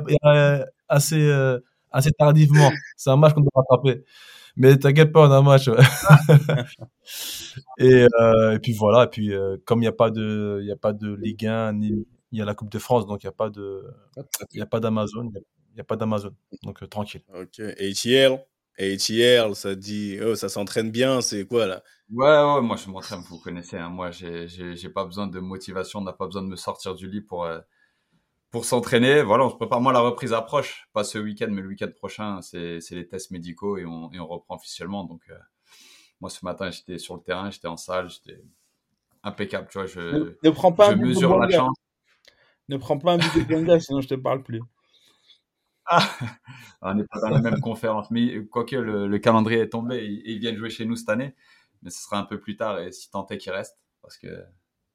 [0.88, 1.58] assez, euh,
[1.90, 2.70] assez tardivement.
[2.96, 4.04] C'est un match qu'on doit rattraper.
[4.56, 5.68] Mais t'inquiète pas, on a un match.
[7.78, 9.04] et, euh, et, puis voilà.
[9.04, 11.74] Et puis euh, comme il n'y a pas de, y a pas de Ligue 1
[11.74, 13.84] ni il y a la Coupe de France, donc il n'y a pas de,
[14.52, 17.22] il y a pas d'Amazon, il n'y a, pas d'Amazon, donc euh, tranquille.
[17.34, 17.60] Ok.
[18.78, 21.82] ATL, ATL, ça dit, oh, ça s'entraîne bien, c'est quoi là?
[22.10, 23.76] Ouais, ouais, moi je m'entraîne, vous connaissez.
[23.76, 23.90] Hein.
[23.90, 27.20] Moi, j'ai pas besoin de motivation, on n'a pas besoin de me sortir du lit
[27.20, 27.58] pour euh,
[28.50, 29.22] pour s'entraîner.
[29.22, 29.80] Voilà, on se prépare.
[29.80, 33.76] Moi, la reprise approche, pas ce week-end, mais le week-end prochain, c'est les tests médicaux
[33.76, 35.04] et on, et on reprend officiellement.
[35.04, 35.34] Donc, euh,
[36.20, 38.42] moi, ce matin, j'étais sur le terrain, j'étais en salle, j'étais
[39.22, 39.68] impeccable.
[39.70, 41.76] Tu vois, je, ne, ne prends pas je mesure la chance.
[42.68, 44.62] Ne prends pas un but de Benga, sinon je te parle plus.
[45.90, 46.06] Ah,
[46.82, 48.10] on n'est pas dans la même conférence.
[48.10, 51.34] Mais quoique le, le calendrier est tombé, ils, ils, viennent jouer chez nous cette année.
[51.82, 53.78] Mais ce sera un peu plus tard et si tant est qu'il reste.
[54.02, 54.28] Parce que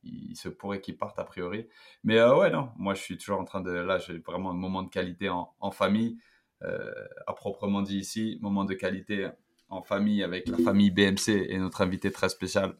[0.03, 1.67] il se pourrait qu'ils partent a priori.
[2.03, 3.71] Mais euh, ouais, non, moi je suis toujours en train de.
[3.71, 6.17] Là, j'ai vraiment un moment de qualité en, famille,
[6.63, 6.91] euh,
[7.25, 9.29] à proprement dit ici, moment de qualité
[9.69, 12.75] en famille avec la famille BMC et notre invité très spécial.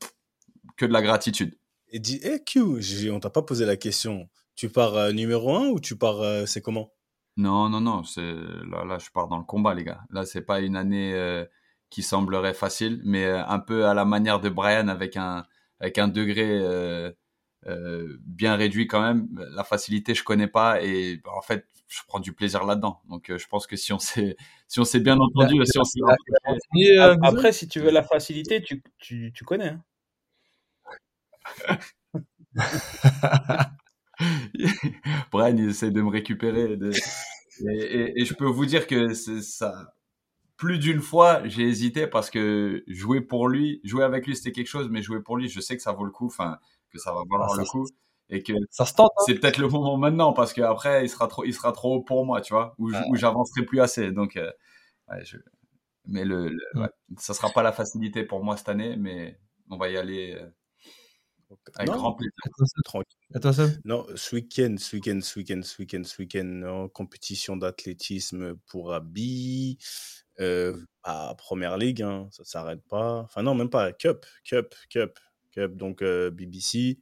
[0.78, 1.58] Que de la gratitude.
[1.90, 2.80] Et dis, hey Q,
[3.12, 4.28] on t'a pas posé la question.
[4.56, 6.22] Tu pars euh, numéro un ou tu pars.
[6.22, 6.92] Euh, c'est comment?
[7.38, 8.04] Non, non, non.
[8.04, 10.02] C'est là, là, je pars dans le combat, les gars.
[10.12, 11.46] Là, c'est pas une année euh,
[11.90, 15.46] qui semblerait facile, mais un peu à la manière de Brian avec un
[15.80, 17.12] avec un degré euh,
[17.68, 19.28] euh, bien réduit quand même.
[19.56, 23.02] La facilité, je connais pas et en fait, je prends du plaisir là-dedans.
[23.10, 24.36] Donc, euh, je pense que si on s'est
[24.68, 25.84] si on s'est bien entendu, si on
[27.00, 29.70] euh, après, si tu veux la facilité, tu tu, tu connais.
[29.70, 29.84] Hein.
[35.32, 36.78] Brian, il essaie de me récupérer.
[36.78, 36.92] De...
[36.92, 39.94] Et, et, et, je peux vous dire que ça,
[40.58, 44.68] plus d'une fois, j'ai hésité parce que jouer pour lui, jouer avec lui, c'était quelque
[44.68, 46.58] chose, mais jouer pour lui, je sais que ça vaut le coup, enfin,
[46.90, 47.86] que ça va valoir ah, ça, le coup.
[48.30, 49.12] Et que ça se tente.
[49.18, 49.24] Hein.
[49.26, 52.26] C'est peut-être le moment maintenant parce qu'après, il sera trop, il sera trop haut pour
[52.26, 53.04] moi, tu vois, ou ah.
[53.14, 54.12] j'avancerai plus assez.
[54.12, 54.50] Donc, euh,
[55.10, 55.38] ouais, je...
[56.06, 56.90] mais le, le ouais.
[57.18, 59.38] ça sera pas la facilité pour moi cette année, mais
[59.70, 60.38] on va y aller.
[60.40, 60.48] Euh,
[61.76, 62.34] avec non, grand plaisir.
[62.84, 63.18] Tranquille.
[63.36, 66.88] Et toi, Sam Non, ce week-end, ce week-end, ce week-end, ce week-end, ce week-end, en
[66.90, 69.78] compétition d'athlétisme pour Abi.
[70.40, 73.20] Euh, à Première Ligue, hein, ça s'arrête pas.
[73.20, 73.92] Enfin, non, même pas.
[73.94, 75.20] Cup, Cup, Cup,
[75.52, 77.00] Cup, donc euh, BBC.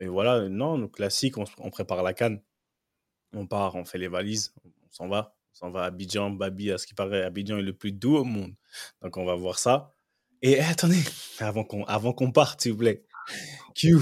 [0.00, 2.42] Et voilà, non, nous, classique, on, on, prépare la canne.
[3.32, 5.34] On part, on fait les valises, on s'en va.
[5.52, 8.16] On s'en va à Abidjan, Babi, à ce qui paraît, Abidjan est le plus doux
[8.16, 8.54] au monde.
[9.02, 9.94] Donc, on va voir ça.
[10.42, 11.00] Et attendez,
[11.38, 13.04] avant qu'on avant qu'on parte, s'il vous plaît.
[13.74, 13.96] Q,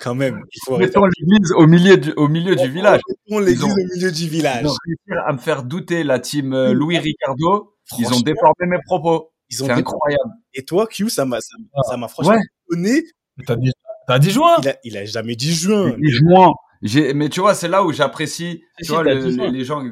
[0.00, 0.42] quand même.
[0.52, 3.00] Il faut Mettons l'église au milieu du, au milieu du village.
[3.08, 4.62] Mettons l'église au milieu du village.
[4.62, 7.74] Ils ont réussi à me faire douter la team euh, Louis Ricardo.
[7.98, 9.30] Ils ont déformé mes propos.
[9.50, 10.30] Ils ont C'est incroyable.
[10.54, 12.40] Et toi, Q, ça m'a, ça m'a franchement Ouais.
[12.70, 13.02] donné.
[13.46, 13.72] T'as dit,
[14.06, 15.94] t'as dit juin Il a, il a jamais dit juin.
[16.02, 16.52] Juin.
[16.82, 19.82] J'ai, mais tu vois, c'est là où j'apprécie, tu si, vois, le- les gens,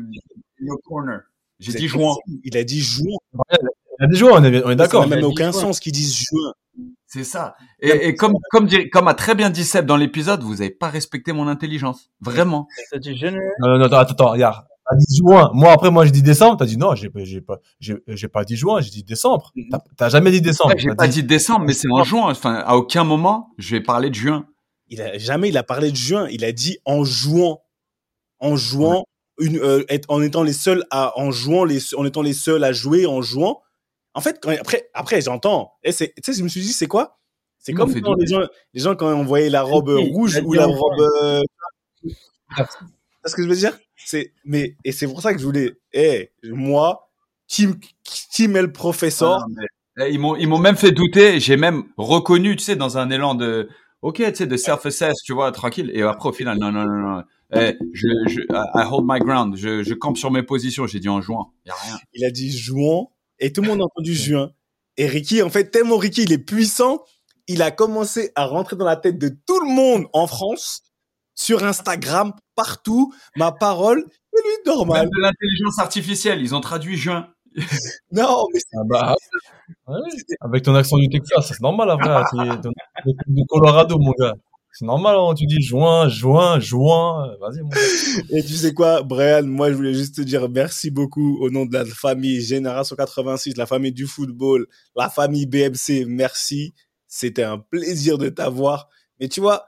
[0.85, 1.21] corner.
[1.59, 2.15] J'ai dit juin.
[2.45, 3.17] Il a dit juin.
[3.99, 5.05] Il a dit juin, on est, on est d'accord.
[5.05, 5.61] Ça n'a même aucun juin.
[5.61, 6.53] sens qu'ils disent juin.
[7.17, 7.55] C'est ça.
[7.81, 11.33] Et, et comme, comme, a très bien dit Seb dans l'épisode, vous avez pas respecté
[11.33, 12.11] mon intelligence.
[12.21, 12.69] Vraiment.
[12.91, 13.37] Ça dit jeune.
[13.61, 14.67] Non, non, non, attends, attends, regarde.
[14.89, 15.51] T'as dit juin.
[15.55, 16.59] Moi, après, moi, j'ai dit décembre.
[16.59, 19.51] T'as dit non, j'ai, j'ai pas, j'ai, j'ai pas dit juin, j'ai dit décembre.
[19.71, 20.75] T'as, t'as jamais dit décembre.
[20.75, 22.31] Ouais, J'ai pas dit décembre, mais c'est en juin.
[22.31, 24.47] Enfin, à aucun moment, je vais parler de juin.
[24.89, 26.29] Il a jamais il a parlé de juin.
[26.31, 27.63] Il a dit en jouant,
[28.41, 29.05] en jouant,
[29.41, 32.63] une, euh, être- en étant les seuls à, en jouant les, en étant les seuls
[32.63, 33.63] à jouer, en jouant.
[34.17, 35.75] En fait, quand, après, après, j'entends.
[35.85, 37.21] Et tu sais, je me suis dit, c'est quoi?
[37.59, 38.41] C'est comme quand les gens,
[38.73, 41.01] les gens quand on voyait la robe Oui, rouge ou la robe.
[41.23, 41.43] Euh...
[42.57, 42.65] C'est
[43.27, 43.77] ce que je veux dire?
[43.95, 45.73] C'est, mais et c'est pour ça que je voulais.
[45.93, 47.11] Eh, moi,
[47.47, 47.73] Tim,
[48.33, 49.41] Tim est le professeur.
[49.43, 51.39] Ah, mais, eh, ils m'ont, ils m'ont même fait douter.
[51.39, 53.69] J'ai même reconnu, tu sais, dans un élan de,
[54.01, 55.91] ok, tu sais, de self-assess, tu vois, tranquille.
[55.93, 57.25] Et après, au final, non, non, non, non.
[57.53, 59.57] Eh, je, je, I hold my ground.
[59.57, 60.87] Je, je campe sur mes positions.
[60.87, 61.99] J'ai dit en rien.
[62.15, 64.51] il a dit juin et tout le monde a entendu juin.
[64.97, 67.05] Et Ricky, en fait, tellement Ricky, il est puissant,
[67.49, 70.83] il a commencé à rentrer dans la tête de tout le monde en France
[71.35, 73.15] sur Instagram, partout.
[73.37, 75.03] Ma parole, c'est lui normal.
[75.03, 77.29] Même de l'intelligence artificielle, ils ont traduit juin.
[78.13, 79.17] Non, mais Ah bah,
[79.89, 79.99] ouais,
[80.41, 82.23] avec ton accent du Texas, c'est normal, après.
[83.07, 84.35] Es du Colorado, mon gars.
[84.79, 87.35] C'est normal, hein, tu dis juin, juin, juin.
[87.41, 87.71] Vas-y, mon.
[88.37, 91.65] Et tu sais quoi, Brian, moi, je voulais juste te dire merci beaucoup au nom
[91.65, 96.05] de la famille Génération 86, la famille du football, la famille BMC.
[96.07, 96.75] Merci.
[97.09, 98.91] C'était un plaisir de t'avoir.
[99.19, 99.67] Mais tu vois,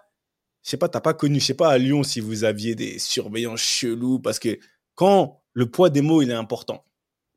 [0.62, 2.98] je sais pas, t'as pas connu, je sais pas à Lyon si vous aviez des
[2.98, 4.59] surveillants chelous parce que
[4.94, 6.85] quand le poids des mots, il est important.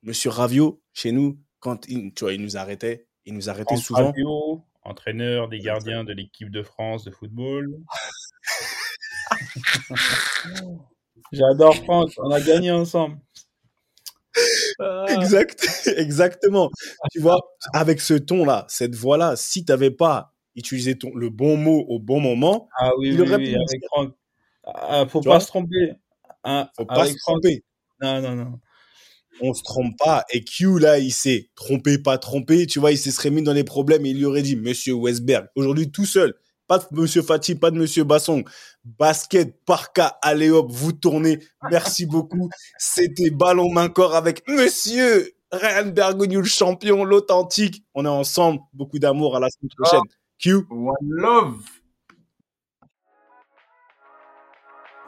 [0.03, 4.11] Monsieur Ravio, chez nous, quand il, tu vois, il nous arrêtait, il nous arrêtait souvent.
[4.83, 7.67] Entraîneur des gardiens de l'équipe de France de football.
[11.31, 13.17] J'adore Franck, on a gagné ensemble.
[14.79, 15.67] Ah, Exact,
[15.97, 16.69] exactement.
[17.11, 17.39] Tu vois,
[17.73, 22.19] avec ce ton-là, cette voix-là, si t'avais pas utilisé ton, le bon mot au bon
[22.19, 24.13] moment, Ah oui, Il oui, aurait oui, pu nous avec Franck.
[24.65, 25.93] Ah, faut Tu pas se tromper.
[26.43, 27.41] Hein, faut pas avec se Franck.
[27.41, 27.63] tromper.
[28.01, 28.59] Non, non, non.
[29.41, 30.23] On se trompe pas.
[30.31, 32.67] Et Q, là, il s'est trompé, pas trompé.
[32.67, 34.93] Tu vois, il s'est serait mis dans les problèmes et il lui aurait dit, Monsieur
[34.93, 36.33] Westberg, aujourd'hui tout seul.
[36.67, 38.43] Pas de Monsieur Fati, pas de Monsieur Basson.
[38.85, 41.39] Basket, parka, allez hop, vous tournez.
[41.69, 42.49] Merci beaucoup.
[42.77, 47.83] C'était ballon main corps avec Monsieur Ryan le champion, l'authentique.
[47.93, 48.61] On est ensemble.
[48.73, 49.35] Beaucoup d'amour.
[49.35, 50.01] À la semaine prochaine.
[50.39, 50.65] Q.
[50.69, 51.80] One love.